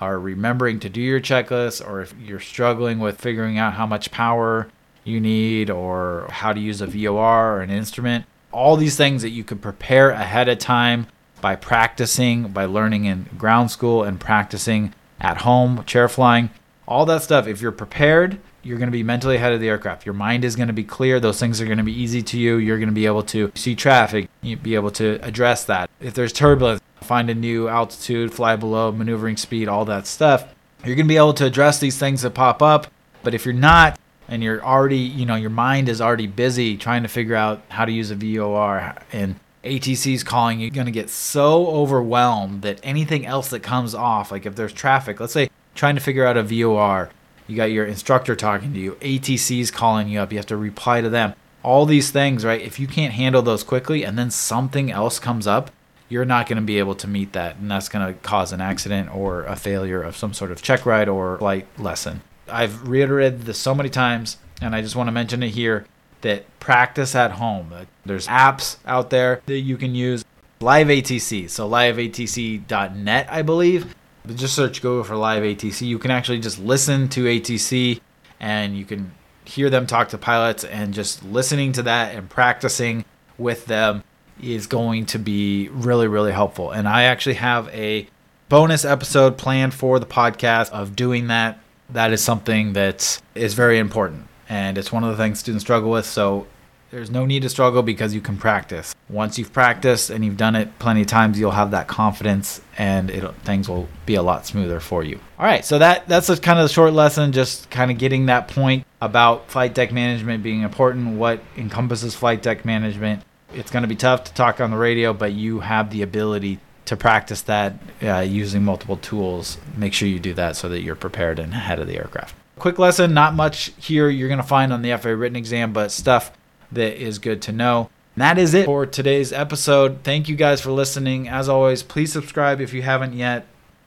or 0.00 0.20
remembering 0.20 0.78
to 0.78 0.88
do 0.88 1.00
your 1.00 1.20
checklist, 1.20 1.84
or 1.84 2.02
if 2.02 2.14
you're 2.16 2.38
struggling 2.38 3.00
with 3.00 3.20
figuring 3.20 3.58
out 3.58 3.74
how 3.74 3.84
much 3.84 4.12
power 4.12 4.68
you 5.02 5.18
need, 5.18 5.70
or 5.70 6.28
how 6.30 6.52
to 6.52 6.60
use 6.60 6.80
a 6.80 6.86
VOR 6.86 7.56
or 7.56 7.62
an 7.62 7.70
instrument, 7.70 8.26
all 8.52 8.76
these 8.76 8.96
things 8.96 9.22
that 9.22 9.30
you 9.30 9.42
could 9.42 9.60
prepare 9.60 10.10
ahead 10.10 10.48
of 10.48 10.60
time 10.60 11.08
by 11.44 11.54
practicing, 11.54 12.48
by 12.48 12.64
learning 12.64 13.04
in 13.04 13.28
ground 13.36 13.70
school 13.70 14.02
and 14.02 14.18
practicing 14.18 14.94
at 15.20 15.42
home, 15.42 15.84
chair 15.84 16.08
flying, 16.08 16.48
all 16.88 17.04
that 17.04 17.22
stuff. 17.22 17.46
If 17.46 17.60
you're 17.60 17.70
prepared, 17.70 18.38
you're 18.62 18.78
going 18.78 18.88
to 18.88 18.92
be 18.92 19.02
mentally 19.02 19.36
ahead 19.36 19.52
of 19.52 19.60
the 19.60 19.68
aircraft. 19.68 20.06
Your 20.06 20.14
mind 20.14 20.42
is 20.42 20.56
going 20.56 20.68
to 20.68 20.72
be 20.72 20.84
clear. 20.84 21.20
Those 21.20 21.38
things 21.38 21.60
are 21.60 21.66
going 21.66 21.76
to 21.76 21.84
be 21.84 21.92
easy 21.92 22.22
to 22.22 22.38
you. 22.38 22.56
You're 22.56 22.78
going 22.78 22.88
to 22.88 22.94
be 22.94 23.04
able 23.04 23.24
to 23.24 23.52
see 23.54 23.74
traffic, 23.74 24.30
be 24.40 24.74
able 24.74 24.90
to 24.92 25.18
address 25.22 25.66
that. 25.66 25.90
If 26.00 26.14
there's 26.14 26.32
turbulence, 26.32 26.80
find 27.02 27.28
a 27.28 27.34
new 27.34 27.68
altitude, 27.68 28.32
fly 28.32 28.56
below, 28.56 28.90
maneuvering 28.90 29.36
speed, 29.36 29.68
all 29.68 29.84
that 29.84 30.06
stuff. 30.06 30.46
You're 30.82 30.96
going 30.96 31.08
to 31.08 31.12
be 31.12 31.18
able 31.18 31.34
to 31.34 31.44
address 31.44 31.78
these 31.78 31.98
things 31.98 32.22
that 32.22 32.30
pop 32.30 32.62
up. 32.62 32.86
But 33.22 33.34
if 33.34 33.44
you're 33.44 33.52
not, 33.52 34.00
and 34.28 34.42
you're 34.42 34.64
already, 34.64 34.96
you 34.96 35.26
know, 35.26 35.34
your 35.34 35.50
mind 35.50 35.90
is 35.90 36.00
already 36.00 36.26
busy 36.26 36.78
trying 36.78 37.02
to 37.02 37.08
figure 37.10 37.36
out 37.36 37.60
how 37.68 37.84
to 37.84 37.92
use 37.92 38.10
a 38.10 38.14
VOR 38.14 38.94
and 39.12 39.38
ATC's 39.64 40.22
calling, 40.22 40.60
you're 40.60 40.70
going 40.70 40.86
to 40.86 40.92
get 40.92 41.10
so 41.10 41.66
overwhelmed 41.68 42.62
that 42.62 42.80
anything 42.82 43.26
else 43.26 43.48
that 43.48 43.60
comes 43.60 43.94
off, 43.94 44.30
like 44.30 44.46
if 44.46 44.54
there's 44.56 44.72
traffic, 44.72 45.20
let's 45.20 45.32
say 45.32 45.50
trying 45.74 45.94
to 45.94 46.00
figure 46.00 46.26
out 46.26 46.36
a 46.36 46.42
VOR, 46.42 47.10
you 47.46 47.56
got 47.56 47.64
your 47.64 47.86
instructor 47.86 48.36
talking 48.36 48.72
to 48.72 48.78
you, 48.78 48.92
ATC's 48.96 49.70
calling 49.70 50.08
you 50.08 50.20
up, 50.20 50.32
you 50.32 50.38
have 50.38 50.46
to 50.46 50.56
reply 50.56 51.00
to 51.00 51.08
them. 51.08 51.34
All 51.62 51.86
these 51.86 52.10
things, 52.10 52.44
right? 52.44 52.60
If 52.60 52.78
you 52.78 52.86
can't 52.86 53.14
handle 53.14 53.42
those 53.42 53.62
quickly 53.62 54.04
and 54.04 54.18
then 54.18 54.30
something 54.30 54.90
else 54.90 55.18
comes 55.18 55.46
up, 55.46 55.70
you're 56.08 56.26
not 56.26 56.46
going 56.46 56.56
to 56.56 56.62
be 56.62 56.78
able 56.78 56.94
to 56.96 57.08
meet 57.08 57.32
that. 57.32 57.56
And 57.56 57.70
that's 57.70 57.88
going 57.88 58.06
to 58.06 58.20
cause 58.20 58.52
an 58.52 58.60
accident 58.60 59.14
or 59.14 59.44
a 59.44 59.56
failure 59.56 60.02
of 60.02 60.16
some 60.16 60.34
sort 60.34 60.50
of 60.50 60.60
check 60.60 60.84
ride 60.84 61.08
or 61.08 61.38
flight 61.38 61.66
lesson. 61.78 62.20
I've 62.48 62.86
reiterated 62.86 63.42
this 63.42 63.58
so 63.58 63.74
many 63.74 63.88
times, 63.88 64.36
and 64.60 64.76
I 64.76 64.82
just 64.82 64.94
want 64.94 65.08
to 65.08 65.12
mention 65.12 65.42
it 65.42 65.50
here 65.50 65.86
that 66.24 66.58
practice 66.58 67.14
at 67.14 67.32
home. 67.32 67.72
There's 68.04 68.26
apps 68.26 68.78
out 68.84 69.10
there 69.10 69.40
that 69.46 69.60
you 69.60 69.76
can 69.76 69.94
use. 69.94 70.24
Live 70.60 70.88
ATC, 70.88 71.50
so 71.50 71.68
liveatc.net, 71.68 73.26
I 73.30 73.42
believe. 73.42 73.94
Just 74.34 74.54
search 74.54 74.80
Google 74.80 75.04
for 75.04 75.16
Live 75.16 75.42
ATC. 75.42 75.86
You 75.86 75.98
can 75.98 76.10
actually 76.10 76.40
just 76.40 76.58
listen 76.58 77.08
to 77.10 77.24
ATC 77.24 78.00
and 78.40 78.76
you 78.76 78.84
can 78.84 79.12
hear 79.44 79.68
them 79.68 79.86
talk 79.86 80.08
to 80.08 80.18
pilots, 80.18 80.64
and 80.64 80.94
just 80.94 81.22
listening 81.22 81.72
to 81.72 81.82
that 81.82 82.14
and 82.14 82.30
practicing 82.30 83.04
with 83.36 83.66
them 83.66 84.02
is 84.42 84.66
going 84.66 85.04
to 85.04 85.18
be 85.18 85.68
really, 85.68 86.08
really 86.08 86.32
helpful. 86.32 86.70
And 86.70 86.88
I 86.88 87.02
actually 87.02 87.34
have 87.34 87.68
a 87.68 88.08
bonus 88.48 88.86
episode 88.86 89.36
planned 89.36 89.74
for 89.74 89.98
the 89.98 90.06
podcast 90.06 90.70
of 90.70 90.96
doing 90.96 91.26
that. 91.26 91.58
That 91.90 92.12
is 92.12 92.24
something 92.24 92.72
that 92.72 93.20
is 93.34 93.52
very 93.52 93.78
important 93.78 94.28
and 94.48 94.78
it's 94.78 94.92
one 94.92 95.04
of 95.04 95.10
the 95.10 95.16
things 95.16 95.40
students 95.40 95.64
struggle 95.64 95.90
with. 95.90 96.06
So 96.06 96.46
there's 96.90 97.10
no 97.10 97.26
need 97.26 97.42
to 97.42 97.48
struggle 97.48 97.82
because 97.82 98.14
you 98.14 98.20
can 98.20 98.36
practice. 98.36 98.94
Once 99.08 99.36
you've 99.36 99.52
practiced 99.52 100.10
and 100.10 100.24
you've 100.24 100.36
done 100.36 100.54
it 100.54 100.78
plenty 100.78 101.00
of 101.00 101.08
times, 101.08 101.40
you'll 101.40 101.50
have 101.50 101.72
that 101.72 101.88
confidence, 101.88 102.60
and 102.78 103.10
things 103.42 103.68
will 103.68 103.88
be 104.06 104.14
a 104.14 104.22
lot 104.22 104.46
smoother 104.46 104.78
for 104.78 105.02
you. 105.02 105.18
All 105.38 105.44
right, 105.44 105.64
so 105.64 105.78
that 105.78 106.06
that's 106.06 106.28
a 106.28 106.36
kind 106.36 106.58
of 106.58 106.68
the 106.68 106.72
short 106.72 106.92
lesson, 106.92 107.32
just 107.32 107.68
kind 107.68 107.90
of 107.90 107.98
getting 107.98 108.26
that 108.26 108.46
point 108.46 108.86
about 109.00 109.50
flight 109.50 109.74
deck 109.74 109.92
management 109.92 110.44
being 110.44 110.62
important, 110.62 111.16
what 111.18 111.40
encompasses 111.56 112.14
flight 112.14 112.42
deck 112.42 112.64
management. 112.64 113.22
It's 113.52 113.72
going 113.72 113.82
to 113.82 113.88
be 113.88 113.96
tough 113.96 114.24
to 114.24 114.34
talk 114.34 114.60
on 114.60 114.70
the 114.70 114.76
radio, 114.76 115.12
but 115.12 115.32
you 115.32 115.60
have 115.60 115.90
the 115.90 116.02
ability 116.02 116.60
to 116.84 116.96
practice 116.96 117.42
that 117.42 117.74
uh, 118.02 118.20
using 118.20 118.62
multiple 118.62 118.98
tools. 118.98 119.58
Make 119.76 119.94
sure 119.94 120.06
you 120.06 120.20
do 120.20 120.34
that 120.34 120.54
so 120.54 120.68
that 120.68 120.82
you're 120.82 120.94
prepared 120.94 121.38
and 121.38 121.52
ahead 121.52 121.80
of 121.80 121.88
the 121.88 121.96
aircraft. 121.96 122.36
Quick 122.58 122.78
lesson, 122.78 123.14
not 123.14 123.34
much 123.34 123.72
here 123.78 124.08
you're 124.08 124.28
going 124.28 124.38
to 124.38 124.46
find 124.46 124.72
on 124.72 124.82
the 124.82 124.96
FAA 124.96 125.10
written 125.10 125.36
exam, 125.36 125.72
but 125.72 125.90
stuff 125.90 126.32
that 126.70 127.00
is 127.00 127.18
good 127.18 127.42
to 127.42 127.52
know. 127.52 127.90
And 128.14 128.22
that 128.22 128.38
is 128.38 128.54
it 128.54 128.66
for 128.66 128.86
today's 128.86 129.32
episode. 129.32 130.04
Thank 130.04 130.28
you 130.28 130.36
guys 130.36 130.60
for 130.60 130.70
listening. 130.70 131.28
As 131.28 131.48
always, 131.48 131.82
please 131.82 132.12
subscribe 132.12 132.60
if 132.60 132.72
you 132.72 132.82
haven't 132.82 133.14
yet. 133.14 133.46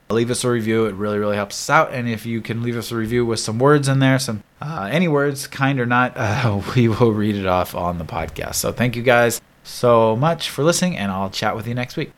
Leave 0.09 0.31
us 0.31 0.43
a 0.43 0.49
review. 0.49 0.85
It 0.85 0.95
really, 0.95 1.17
really 1.17 1.35
helps 1.35 1.55
us 1.55 1.69
out. 1.69 1.93
And 1.93 2.07
if 2.07 2.25
you 2.25 2.41
can 2.41 2.61
leave 2.61 2.77
us 2.77 2.91
a 2.91 2.95
review 2.95 3.25
with 3.25 3.39
some 3.39 3.59
words 3.59 3.87
in 3.87 3.99
there, 3.99 4.19
some 4.19 4.43
uh, 4.61 4.89
any 4.91 5.07
words, 5.07 5.47
kind 5.47 5.79
or 5.79 5.85
not, 5.85 6.13
uh, 6.15 6.61
we 6.75 6.87
will 6.87 7.11
read 7.11 7.35
it 7.35 7.45
off 7.45 7.75
on 7.75 7.97
the 7.97 8.05
podcast. 8.05 8.55
So 8.55 8.71
thank 8.71 8.95
you 8.95 9.03
guys 9.03 9.41
so 9.63 10.15
much 10.15 10.49
for 10.49 10.63
listening, 10.63 10.97
and 10.97 11.11
I'll 11.11 11.29
chat 11.29 11.55
with 11.55 11.67
you 11.67 11.73
next 11.73 11.97
week. 11.97 12.11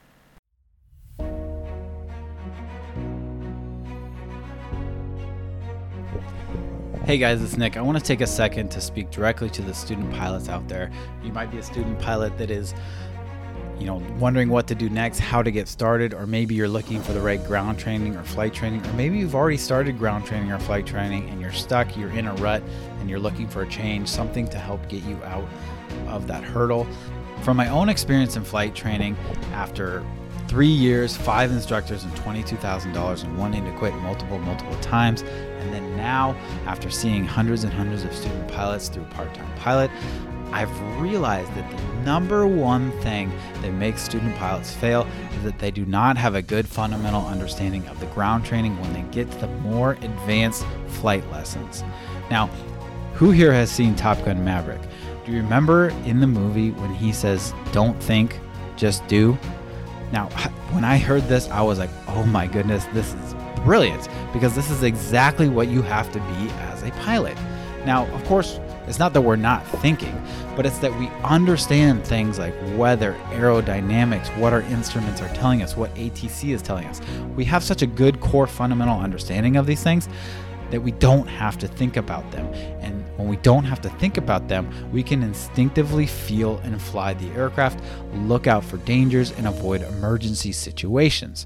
Hey 7.10 7.18
guys, 7.18 7.42
it's 7.42 7.58
Nick. 7.58 7.76
I 7.76 7.82
want 7.82 7.98
to 7.98 8.04
take 8.04 8.22
a 8.22 8.28
second 8.28 8.70
to 8.70 8.80
speak 8.80 9.10
directly 9.10 9.50
to 9.50 9.64
the 9.64 9.74
student 9.74 10.14
pilots 10.14 10.48
out 10.48 10.68
there. 10.68 10.92
You 11.24 11.34
might 11.34 11.50
be 11.50 11.58
a 11.58 11.64
student 11.64 11.98
pilot 11.98 12.38
that 12.38 12.52
is, 12.52 12.76
you 13.80 13.88
know, 13.88 13.96
wondering 14.20 14.50
what 14.50 14.68
to 14.68 14.76
do 14.76 14.92
next, 14.92 15.18
how 15.18 15.42
to 15.42 15.50
get 15.50 15.68
started, 15.68 16.14
or 16.14 16.28
maybe 16.28 16.54
you're 16.54 16.68
looking 16.68 17.02
for 17.02 17.14
the 17.14 17.20
right 17.20 17.44
ground 17.46 17.80
training 17.80 18.16
or 18.16 18.22
flight 18.22 18.54
training, 18.54 18.86
or 18.86 18.94
maybe 18.94 19.18
you've 19.18 19.34
already 19.34 19.58
started 19.58 19.98
ground 19.98 20.28
training 20.28 20.52
or 20.52 20.60
flight 20.60 20.86
training 20.86 21.28
and 21.32 21.42
you're 21.42 21.52
stuck, 21.52 21.98
you're 21.98 22.12
in 22.12 22.28
a 22.28 22.34
rut, 22.36 22.62
and 23.00 23.10
you're 23.10 23.18
looking 23.18 23.48
for 23.48 23.64
a 23.64 23.68
change, 23.68 24.08
something 24.08 24.48
to 24.48 24.60
help 24.60 24.88
get 24.88 25.04
you 25.06 25.16
out 25.24 25.50
of 26.10 26.28
that 26.28 26.44
hurdle. 26.44 26.88
From 27.42 27.58
my 27.58 27.70
own 27.70 27.90
experience 27.90 28.36
in 28.36 28.44
flight 28.44 28.76
training, 28.76 29.18
after 29.54 30.06
three 30.50 30.68
years, 30.68 31.16
five 31.16 31.52
instructors, 31.52 32.04
and 32.04 32.14
$22,000 32.16 33.24
and 33.24 33.38
wanting 33.38 33.64
to 33.64 33.72
quit 33.74 33.94
multiple, 33.98 34.40
multiple 34.40 34.76
times. 34.82 35.22
And 35.22 35.72
then 35.72 35.96
now, 35.96 36.36
after 36.66 36.90
seeing 36.90 37.24
hundreds 37.24 37.64
and 37.64 37.72
hundreds 37.72 38.04
of 38.04 38.14
student 38.14 38.52
pilots 38.52 38.90
through 38.90 39.06
Part 39.06 39.32
Time 39.36 39.56
Pilot, 39.58 39.92
I've 40.52 41.00
realized 41.00 41.54
that 41.54 41.70
the 41.70 41.84
number 42.02 42.48
one 42.48 42.92
thing 43.02 43.32
that 43.62 43.72
makes 43.74 44.02
student 44.02 44.36
pilots 44.38 44.72
fail 44.72 45.08
is 45.38 45.44
that 45.44 45.60
they 45.60 45.70
do 45.70 45.86
not 45.86 46.18
have 46.18 46.34
a 46.34 46.42
good 46.42 46.68
fundamental 46.68 47.24
understanding 47.28 47.88
of 47.88 48.00
the 48.00 48.08
ground 48.08 48.44
training 48.44 48.76
when 48.82 48.92
they 48.94 49.04
get 49.12 49.30
to 49.30 49.38
the 49.38 49.48
more 49.48 49.92
advanced 50.02 50.66
flight 50.88 51.30
lessons. 51.30 51.84
Now, 52.32 52.48
who 53.14 53.30
here 53.30 53.54
has 53.54 53.70
seen 53.70 53.96
Top 53.96 54.18
Gun 54.26 54.44
Maverick? 54.44 54.82
Do 55.26 55.32
you 55.32 55.38
remember 55.44 55.90
in 56.06 56.20
the 56.20 56.28
movie 56.28 56.72
when 56.72 56.96
he 56.96 57.12
says, 57.12 57.54
Don't 57.72 58.02
think, 58.02 58.40
just 58.76 59.06
do? 59.08 59.38
Now, 60.12 60.28
when 60.72 60.84
I 60.84 60.98
heard 60.98 61.24
this, 61.28 61.50
I 61.50 61.62
was 61.62 61.80
like, 61.80 61.90
oh 62.08 62.26
my 62.26 62.48
goodness, 62.48 62.86
this 62.94 63.14
is 63.14 63.36
brilliant 63.64 64.08
because 64.34 64.56
this 64.56 64.70
is 64.70 64.84
exactly 64.84 65.50
what 65.50 65.68
you 65.68 65.82
have 65.82 66.12
to 66.12 66.20
be 66.20 66.50
as 66.60 66.84
a 66.84 66.92
pilot. 66.92 67.38
Now, 67.86 68.06
of 68.08 68.24
course, 68.26 68.60
it's 68.88 69.00
not 69.00 69.14
that 69.14 69.22
we're 69.22 69.36
not 69.36 69.66
thinking, 69.68 70.22
but 70.56 70.66
it's 70.66 70.80
that 70.80 70.98
we 71.00 71.08
understand 71.24 72.06
things 72.06 72.40
like 72.40 72.54
weather, 72.76 73.16
aerodynamics, 73.28 74.36
what 74.38 74.52
our 74.52 74.62
instruments 74.64 75.22
are 75.22 75.34
telling 75.36 75.62
us, 75.62 75.78
what 75.78 75.94
ATC 75.96 76.54
is 76.54 76.62
telling 76.62 76.88
us. 76.88 77.00
We 77.36 77.46
have 77.46 77.64
such 77.64 77.82
a 77.82 77.88
good 77.88 78.20
core 78.20 78.48
fundamental 78.48 79.00
understanding 79.00 79.58
of 79.58 79.66
these 79.66 79.84
things 79.84 80.10
that 80.72 80.82
we 80.82 80.92
don't 80.92 81.28
have 81.28 81.58
to 81.60 81.68
think 81.68 81.98
about 81.98 82.30
them. 82.32 82.46
And 82.82 83.06
when 83.20 83.28
we 83.28 83.36
don't 83.38 83.66
have 83.66 83.82
to 83.82 83.90
think 83.90 84.16
about 84.16 84.48
them, 84.48 84.74
we 84.94 85.04
can 85.04 85.22
instinctively 85.24 86.08
feel 86.08 86.58
and 86.60 86.82
fly 86.82 87.14
the 87.14 87.28
aircraft, 87.32 87.84
look 88.14 88.48
out 88.48 88.64
for 88.64 88.78
dangers, 88.78 89.32
and 89.32 89.46
avoid 89.46 89.82
emergency 89.82 90.54
situations 90.54 91.46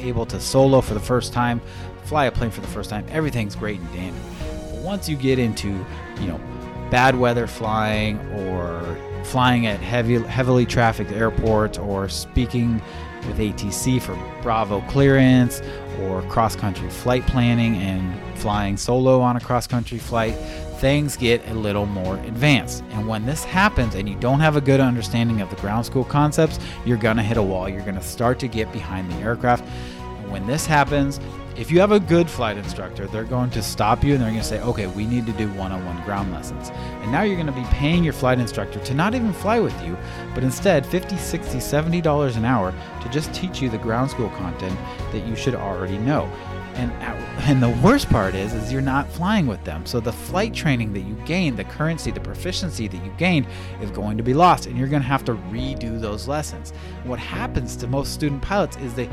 able 0.00 0.26
to 0.26 0.40
solo 0.40 0.80
for 0.80 0.94
the 0.94 1.00
first 1.00 1.32
time 1.32 1.60
fly 2.10 2.24
a 2.24 2.32
plane 2.32 2.50
for 2.50 2.60
the 2.60 2.66
first 2.66 2.90
time, 2.90 3.06
everything's 3.08 3.54
great 3.54 3.78
and 3.78 3.92
dandy. 3.92 4.20
But 4.72 4.82
once 4.82 5.08
you 5.08 5.16
get 5.16 5.38
into, 5.38 5.68
you 6.20 6.26
know, 6.26 6.40
bad 6.90 7.16
weather 7.16 7.46
flying 7.46 8.18
or 8.32 8.98
flying 9.22 9.66
at 9.66 9.78
heavy, 9.78 10.20
heavily 10.22 10.66
trafficked 10.66 11.12
airports 11.12 11.78
or 11.78 12.08
speaking 12.08 12.82
with 13.28 13.38
ATC 13.38 14.02
for 14.02 14.18
Bravo 14.42 14.80
clearance 14.88 15.62
or 16.00 16.22
cross 16.22 16.56
country 16.56 16.90
flight 16.90 17.24
planning 17.28 17.76
and 17.76 18.38
flying 18.38 18.76
solo 18.76 19.20
on 19.20 19.36
a 19.36 19.40
cross 19.40 19.68
country 19.68 19.98
flight, 19.98 20.34
things 20.80 21.14
get 21.14 21.46
a 21.48 21.54
little 21.54 21.84
more 21.84 22.16
advanced. 22.20 22.82
And 22.90 23.06
when 23.06 23.26
this 23.26 23.44
happens 23.44 23.94
and 23.94 24.08
you 24.08 24.16
don't 24.16 24.40
have 24.40 24.56
a 24.56 24.60
good 24.62 24.80
understanding 24.80 25.42
of 25.42 25.50
the 25.50 25.56
ground 25.56 25.84
school 25.84 26.04
concepts, 26.04 26.58
you're 26.86 26.96
to 27.16 27.22
hit 27.22 27.36
a 27.36 27.42
wall. 27.42 27.68
You're 27.68 27.82
to 27.96 28.02
start 28.02 28.38
to 28.40 28.48
get 28.48 28.72
behind 28.72 29.12
the 29.12 29.16
aircraft. 29.16 29.64
And 29.64 30.30
when 30.32 30.46
this 30.46 30.64
happens, 30.64 31.20
if 31.56 31.70
you 31.70 31.78
have 31.80 31.92
a 31.92 32.00
good 32.00 32.30
flight 32.30 32.56
instructor, 32.56 33.06
they're 33.06 33.24
going 33.24 33.50
to 33.50 33.62
stop 33.62 34.02
you 34.02 34.14
and 34.14 34.22
they're 34.22 34.30
going 34.30 34.40
to 34.40 34.46
say, 34.48 34.62
okay, 34.62 34.86
we 34.86 35.04
need 35.04 35.26
to 35.26 35.32
do 35.32 35.52
one 35.52 35.72
on 35.72 35.84
one 35.84 36.02
ground 36.04 36.32
lessons. 36.32 36.70
And 36.70 37.12
now 37.12 37.20
you're 37.22 37.36
going 37.36 37.46
to 37.46 37.52
be 37.52 37.64
paying 37.64 38.02
your 38.02 38.14
flight 38.14 38.38
instructor 38.38 38.78
to 38.78 38.94
not 38.94 39.14
even 39.14 39.34
fly 39.34 39.60
with 39.60 39.78
you, 39.84 39.98
but 40.34 40.42
instead 40.42 40.84
$50, 40.84 41.10
$60, 41.10 41.60
70 41.60 42.00
dollars 42.00 42.36
an 42.36 42.46
hour 42.46 42.72
to 43.02 43.08
just 43.10 43.34
teach 43.34 43.60
you 43.60 43.68
the 43.68 43.76
ground 43.76 44.10
school 44.10 44.30
content 44.30 44.78
that 45.12 45.26
you 45.26 45.36
should 45.36 45.54
already 45.54 45.98
know. 45.98 46.30
And, 46.74 46.92
and 47.42 47.62
the 47.62 47.70
worst 47.82 48.08
part 48.08 48.34
is 48.34 48.52
is 48.54 48.72
you're 48.72 48.80
not 48.80 49.10
flying 49.10 49.46
with 49.46 49.62
them. 49.64 49.84
So 49.86 50.00
the 50.00 50.12
flight 50.12 50.54
training 50.54 50.92
that 50.92 51.00
you 51.00 51.14
gained, 51.26 51.58
the 51.58 51.64
currency, 51.64 52.10
the 52.10 52.20
proficiency 52.20 52.88
that 52.88 53.04
you 53.04 53.12
gained 53.18 53.46
is 53.80 53.90
going 53.90 54.16
to 54.16 54.22
be 54.22 54.34
lost 54.34 54.66
and 54.66 54.78
you're 54.78 54.88
going 54.88 55.02
to 55.02 55.08
have 55.08 55.24
to 55.24 55.34
redo 55.34 56.00
those 56.00 56.28
lessons. 56.28 56.72
What 57.04 57.18
happens 57.18 57.76
to 57.76 57.86
most 57.86 58.12
student 58.12 58.42
pilots 58.42 58.76
is 58.78 58.94
they 58.94 59.08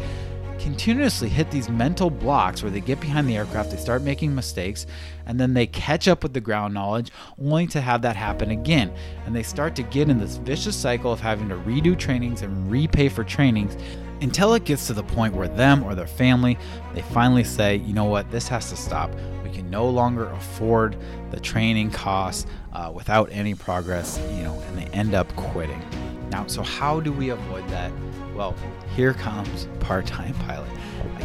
continuously 0.59 1.29
hit 1.29 1.49
these 1.51 1.69
mental 1.69 2.09
blocks 2.09 2.61
where 2.61 2.71
they 2.71 2.81
get 2.81 2.99
behind 2.99 3.27
the 3.27 3.37
aircraft, 3.37 3.71
they 3.71 3.77
start 3.77 4.01
making 4.01 4.33
mistakes, 4.33 4.85
and 5.25 5.39
then 5.39 5.53
they 5.53 5.67
catch 5.67 6.07
up 6.07 6.23
with 6.23 6.33
the 6.33 6.41
ground 6.41 6.73
knowledge 6.73 7.11
only 7.39 7.67
to 7.67 7.81
have 7.81 8.01
that 8.01 8.15
happen 8.15 8.51
again. 8.51 8.93
And 9.25 9.35
they 9.35 9.43
start 9.43 9.75
to 9.75 9.83
get 9.83 10.09
in 10.09 10.17
this 10.17 10.37
vicious 10.37 10.75
cycle 10.75 11.11
of 11.11 11.19
having 11.19 11.49
to 11.49 11.55
redo 11.55 11.97
trainings 11.97 12.41
and 12.41 12.71
repay 12.71 13.09
for 13.09 13.23
trainings 13.23 13.77
until 14.21 14.53
it 14.53 14.63
gets 14.63 14.87
to 14.87 14.93
the 14.93 15.03
point 15.03 15.33
where 15.33 15.47
them 15.47 15.83
or 15.83 15.95
their 15.95 16.07
family 16.07 16.57
they 16.93 17.01
finally 17.01 17.43
say 17.43 17.75
you 17.77 17.93
know 17.93 18.05
what? 18.05 18.29
This 18.31 18.47
has 18.47 18.69
to 18.69 18.75
stop. 18.75 19.11
We 19.43 19.49
can 19.49 19.69
no 19.69 19.87
longer 19.87 20.29
afford 20.31 20.97
the 21.31 21.39
training 21.39 21.91
costs 21.91 22.45
uh, 22.73 22.91
without 22.93 23.29
any 23.31 23.53
progress 23.53 24.19
you 24.31 24.43
know 24.43 24.59
and 24.67 24.77
they 24.77 24.85
end 24.91 25.13
up 25.13 25.33
quitting. 25.35 25.81
Now 26.29 26.47
so 26.47 26.63
how 26.63 26.99
do 26.99 27.11
we 27.11 27.29
avoid 27.29 27.67
that? 27.69 27.91
Well 28.35 28.55
here 28.95 29.13
comes 29.13 29.67
part-time 29.79 30.33
pilot. 30.47 30.69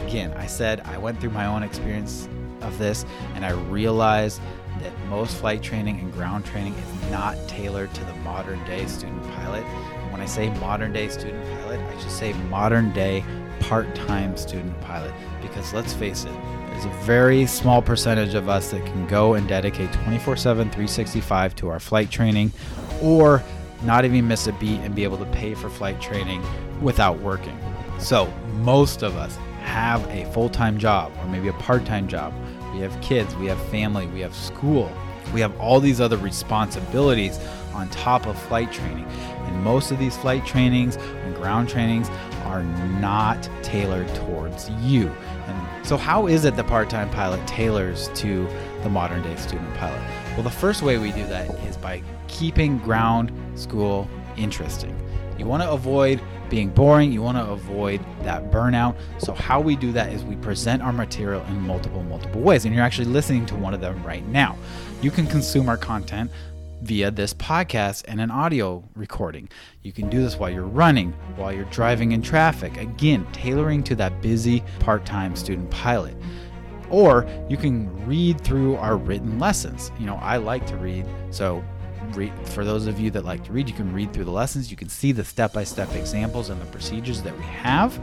Again 0.06 0.32
i 0.32 0.46
said 0.46 0.80
i 0.80 0.98
went 0.98 1.20
through 1.20 1.30
my 1.30 1.46
own 1.46 1.62
experience 1.62 2.28
of 2.60 2.78
this 2.78 3.04
and 3.34 3.44
i 3.44 3.50
realized 3.50 4.40
that 4.80 4.92
most 5.08 5.36
flight 5.36 5.62
training 5.62 5.98
and 6.00 6.12
ground 6.12 6.44
training 6.44 6.74
is 6.74 7.10
not 7.10 7.36
tailored 7.48 7.92
to 7.94 8.04
the 8.04 8.14
modern 8.16 8.62
day 8.64 8.86
student 8.86 9.22
pilot 9.34 9.64
I 10.22 10.26
say 10.26 10.50
modern 10.60 10.92
day 10.92 11.08
student 11.08 11.44
pilot, 11.58 11.80
I 11.80 12.00
should 12.00 12.12
say 12.12 12.32
modern 12.48 12.92
day 12.92 13.24
part 13.58 13.92
time 13.96 14.36
student 14.36 14.80
pilot. 14.80 15.12
Because 15.40 15.74
let's 15.74 15.92
face 15.92 16.22
it, 16.22 16.32
there's 16.68 16.84
a 16.84 16.96
very 17.00 17.44
small 17.44 17.82
percentage 17.82 18.34
of 18.34 18.48
us 18.48 18.70
that 18.70 18.86
can 18.86 19.04
go 19.08 19.34
and 19.34 19.48
dedicate 19.48 19.92
24 19.92 20.36
7, 20.36 20.70
365 20.70 21.56
to 21.56 21.68
our 21.68 21.80
flight 21.80 22.08
training 22.08 22.52
or 23.02 23.42
not 23.82 24.04
even 24.04 24.28
miss 24.28 24.46
a 24.46 24.52
beat 24.52 24.78
and 24.82 24.94
be 24.94 25.02
able 25.02 25.18
to 25.18 25.24
pay 25.26 25.54
for 25.54 25.68
flight 25.68 26.00
training 26.00 26.40
without 26.80 27.18
working. 27.18 27.58
So, 27.98 28.32
most 28.60 29.02
of 29.02 29.16
us 29.16 29.36
have 29.62 30.06
a 30.06 30.24
full 30.26 30.48
time 30.48 30.78
job 30.78 31.10
or 31.18 31.26
maybe 31.26 31.48
a 31.48 31.52
part 31.54 31.84
time 31.84 32.06
job. 32.06 32.32
We 32.72 32.78
have 32.78 32.98
kids, 33.00 33.34
we 33.34 33.46
have 33.46 33.60
family, 33.70 34.06
we 34.06 34.20
have 34.20 34.36
school, 34.36 34.88
we 35.34 35.40
have 35.40 35.58
all 35.58 35.80
these 35.80 36.00
other 36.00 36.16
responsibilities 36.16 37.40
on 37.82 37.90
top 37.90 38.26
of 38.26 38.38
flight 38.38 38.72
training. 38.72 39.04
And 39.04 39.62
most 39.62 39.90
of 39.90 39.98
these 39.98 40.16
flight 40.16 40.46
trainings 40.46 40.96
and 40.96 41.34
ground 41.34 41.68
trainings 41.68 42.08
are 42.44 42.62
not 43.00 43.48
tailored 43.62 44.08
towards 44.14 44.70
you. 44.80 45.08
And 45.46 45.86
so, 45.86 45.96
how 45.96 46.28
is 46.28 46.44
it 46.44 46.56
the 46.56 46.64
part 46.64 46.88
time 46.88 47.10
pilot 47.10 47.44
tailors 47.46 48.08
to 48.14 48.48
the 48.82 48.88
modern 48.88 49.22
day 49.22 49.36
student 49.36 49.74
pilot? 49.74 50.00
Well, 50.34 50.42
the 50.42 50.50
first 50.50 50.82
way 50.82 50.96
we 50.98 51.12
do 51.12 51.26
that 51.26 51.50
is 51.66 51.76
by 51.76 52.02
keeping 52.28 52.78
ground 52.78 53.32
school 53.56 54.08
interesting. 54.36 54.96
You 55.38 55.46
want 55.46 55.62
to 55.62 55.70
avoid 55.70 56.22
being 56.48 56.68
boring, 56.68 57.10
you 57.10 57.22
want 57.22 57.38
to 57.38 57.50
avoid 57.50 58.04
that 58.22 58.50
burnout. 58.50 58.94
So, 59.18 59.32
how 59.32 59.60
we 59.60 59.74
do 59.74 59.90
that 59.92 60.12
is 60.12 60.22
we 60.22 60.36
present 60.36 60.82
our 60.82 60.92
material 60.92 61.42
in 61.46 61.60
multiple, 61.60 62.02
multiple 62.04 62.42
ways. 62.42 62.64
And 62.64 62.74
you're 62.74 62.84
actually 62.84 63.08
listening 63.08 63.46
to 63.46 63.56
one 63.56 63.74
of 63.74 63.80
them 63.80 64.02
right 64.04 64.26
now. 64.28 64.56
You 65.00 65.10
can 65.10 65.26
consume 65.26 65.68
our 65.68 65.78
content 65.78 66.30
via 66.82 67.10
this 67.10 67.32
podcast 67.34 68.04
and 68.08 68.20
an 68.20 68.30
audio 68.30 68.82
recording. 68.94 69.48
You 69.82 69.92
can 69.92 70.10
do 70.10 70.22
this 70.22 70.36
while 70.36 70.50
you're 70.50 70.64
running, 70.64 71.12
while 71.36 71.52
you're 71.52 71.64
driving 71.66 72.12
in 72.12 72.22
traffic. 72.22 72.76
Again, 72.76 73.26
tailoring 73.32 73.82
to 73.84 73.94
that 73.96 74.20
busy 74.20 74.62
part 74.80 75.06
time 75.06 75.36
student 75.36 75.70
pilot. 75.70 76.16
Or 76.90 77.26
you 77.48 77.56
can 77.56 77.88
read 78.06 78.40
through 78.40 78.76
our 78.76 78.96
written 78.96 79.38
lessons. 79.38 79.92
You 79.98 80.06
know, 80.06 80.16
I 80.16 80.36
like 80.36 80.66
to 80.66 80.76
read, 80.76 81.06
so 81.30 81.64
read, 82.14 82.32
for 82.48 82.64
those 82.64 82.86
of 82.86 82.98
you 83.00 83.10
that 83.12 83.24
like 83.24 83.44
to 83.44 83.52
read, 83.52 83.68
you 83.68 83.74
can 83.74 83.92
read 83.92 84.12
through 84.12 84.24
the 84.24 84.32
lessons. 84.32 84.70
You 84.70 84.76
can 84.76 84.88
see 84.88 85.12
the 85.12 85.24
step 85.24 85.52
by 85.52 85.64
step 85.64 85.94
examples 85.94 86.50
and 86.50 86.60
the 86.60 86.66
procedures 86.66 87.22
that 87.22 87.36
we 87.36 87.44
have. 87.44 87.98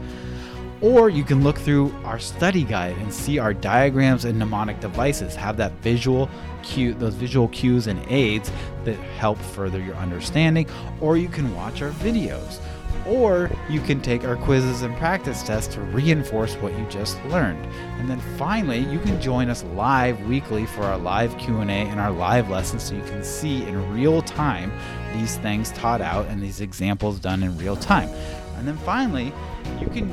Or 0.82 1.10
you 1.10 1.24
can 1.24 1.44
look 1.44 1.58
through 1.58 1.94
our 2.04 2.18
study 2.18 2.64
guide 2.64 2.96
and 2.98 3.12
see 3.12 3.38
our 3.38 3.52
diagrams 3.52 4.24
and 4.24 4.38
mnemonic 4.38 4.80
devices 4.80 5.34
have 5.34 5.58
that 5.58 5.72
visual 5.82 6.30
cue, 6.62 6.94
those 6.94 7.14
visual 7.14 7.48
cues 7.48 7.86
and 7.86 8.02
aids 8.10 8.50
that 8.84 8.96
help 9.18 9.38
further 9.38 9.78
your 9.78 9.96
understanding. 9.96 10.66
Or 11.00 11.18
you 11.18 11.28
can 11.28 11.54
watch 11.54 11.82
our 11.82 11.90
videos. 11.90 12.58
Or 13.06 13.50
you 13.68 13.80
can 13.80 14.00
take 14.00 14.24
our 14.24 14.36
quizzes 14.36 14.82
and 14.82 14.96
practice 14.96 15.42
tests 15.42 15.74
to 15.74 15.80
reinforce 15.80 16.54
what 16.56 16.76
you 16.78 16.86
just 16.86 17.22
learned. 17.26 17.64
And 17.98 18.08
then 18.08 18.20
finally, 18.38 18.80
you 18.80 18.98
can 19.00 19.20
join 19.20 19.48
us 19.48 19.64
live 19.74 20.20
weekly 20.28 20.66
for 20.66 20.82
our 20.82 20.98
live 20.98 21.36
Q&A 21.38 21.64
and 21.64 22.00
our 22.00 22.10
live 22.10 22.48
lessons 22.50 22.84
so 22.84 22.94
you 22.94 23.02
can 23.02 23.24
see 23.24 23.64
in 23.64 23.92
real 23.94 24.22
time 24.22 24.72
these 25.14 25.36
things 25.38 25.72
taught 25.72 26.00
out 26.00 26.26
and 26.26 26.42
these 26.42 26.60
examples 26.60 27.18
done 27.18 27.42
in 27.42 27.56
real 27.58 27.76
time. 27.76 28.08
And 28.56 28.68
then 28.68 28.76
finally, 28.78 29.32
you 29.80 29.88
can 29.88 30.12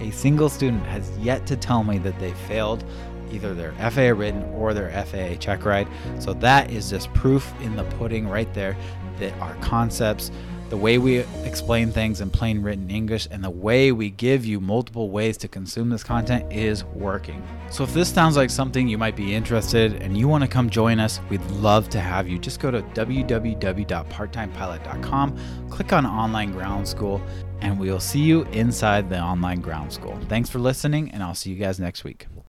A 0.00 0.10
single 0.10 0.48
student 0.48 0.84
has 0.86 1.16
yet 1.18 1.46
to 1.46 1.56
tell 1.56 1.84
me 1.84 1.98
that 1.98 2.18
they 2.18 2.32
failed 2.32 2.84
either 3.32 3.54
their 3.54 3.72
FAA 3.90 4.18
written 4.18 4.42
or 4.54 4.74
their 4.74 4.90
FAA 5.04 5.36
check 5.36 5.64
ride. 5.64 5.86
So 6.18 6.34
that 6.34 6.70
is 6.70 6.90
just 6.90 7.14
proof 7.14 7.50
in 7.60 7.76
the 7.76 7.84
pudding 7.84 8.28
right 8.28 8.52
there 8.54 8.76
that 9.18 9.32
our 9.38 9.54
concepts, 9.56 10.30
the 10.68 10.76
way 10.76 10.98
we 10.98 11.18
explain 11.44 11.90
things 11.90 12.20
in 12.20 12.30
plain 12.30 12.62
written 12.62 12.88
English, 12.90 13.26
and 13.30 13.44
the 13.44 13.50
way 13.50 13.92
we 13.92 14.10
give 14.10 14.44
you 14.44 14.60
multiple 14.60 15.10
ways 15.10 15.36
to 15.38 15.48
consume 15.48 15.88
this 15.90 16.04
content 16.04 16.52
is 16.52 16.84
working. 16.84 17.42
So 17.70 17.84
if 17.84 17.92
this 17.92 18.08
sounds 18.08 18.36
like 18.36 18.50
something 18.50 18.88
you 18.88 18.96
might 18.96 19.16
be 19.16 19.34
interested 19.34 20.00
and 20.02 20.16
you 20.16 20.28
want 20.28 20.44
to 20.44 20.48
come 20.48 20.70
join 20.70 21.00
us, 21.00 21.20
we'd 21.28 21.44
love 21.50 21.90
to 21.90 22.00
have 22.00 22.26
you. 22.28 22.38
Just 22.38 22.60
go 22.60 22.70
to 22.70 22.82
www.parttimepilot.com, 22.82 25.68
click 25.70 25.92
on 25.92 26.06
online 26.06 26.52
ground 26.52 26.88
school, 26.88 27.20
and 27.60 27.78
we'll 27.78 28.00
see 28.00 28.20
you 28.20 28.42
inside 28.52 29.08
the 29.08 29.20
online 29.20 29.60
ground 29.60 29.92
school. 29.92 30.18
Thanks 30.28 30.48
for 30.48 30.58
listening, 30.58 31.10
and 31.10 31.22
I'll 31.22 31.34
see 31.34 31.50
you 31.50 31.56
guys 31.56 31.78
next 31.78 32.04
week. 32.04 32.26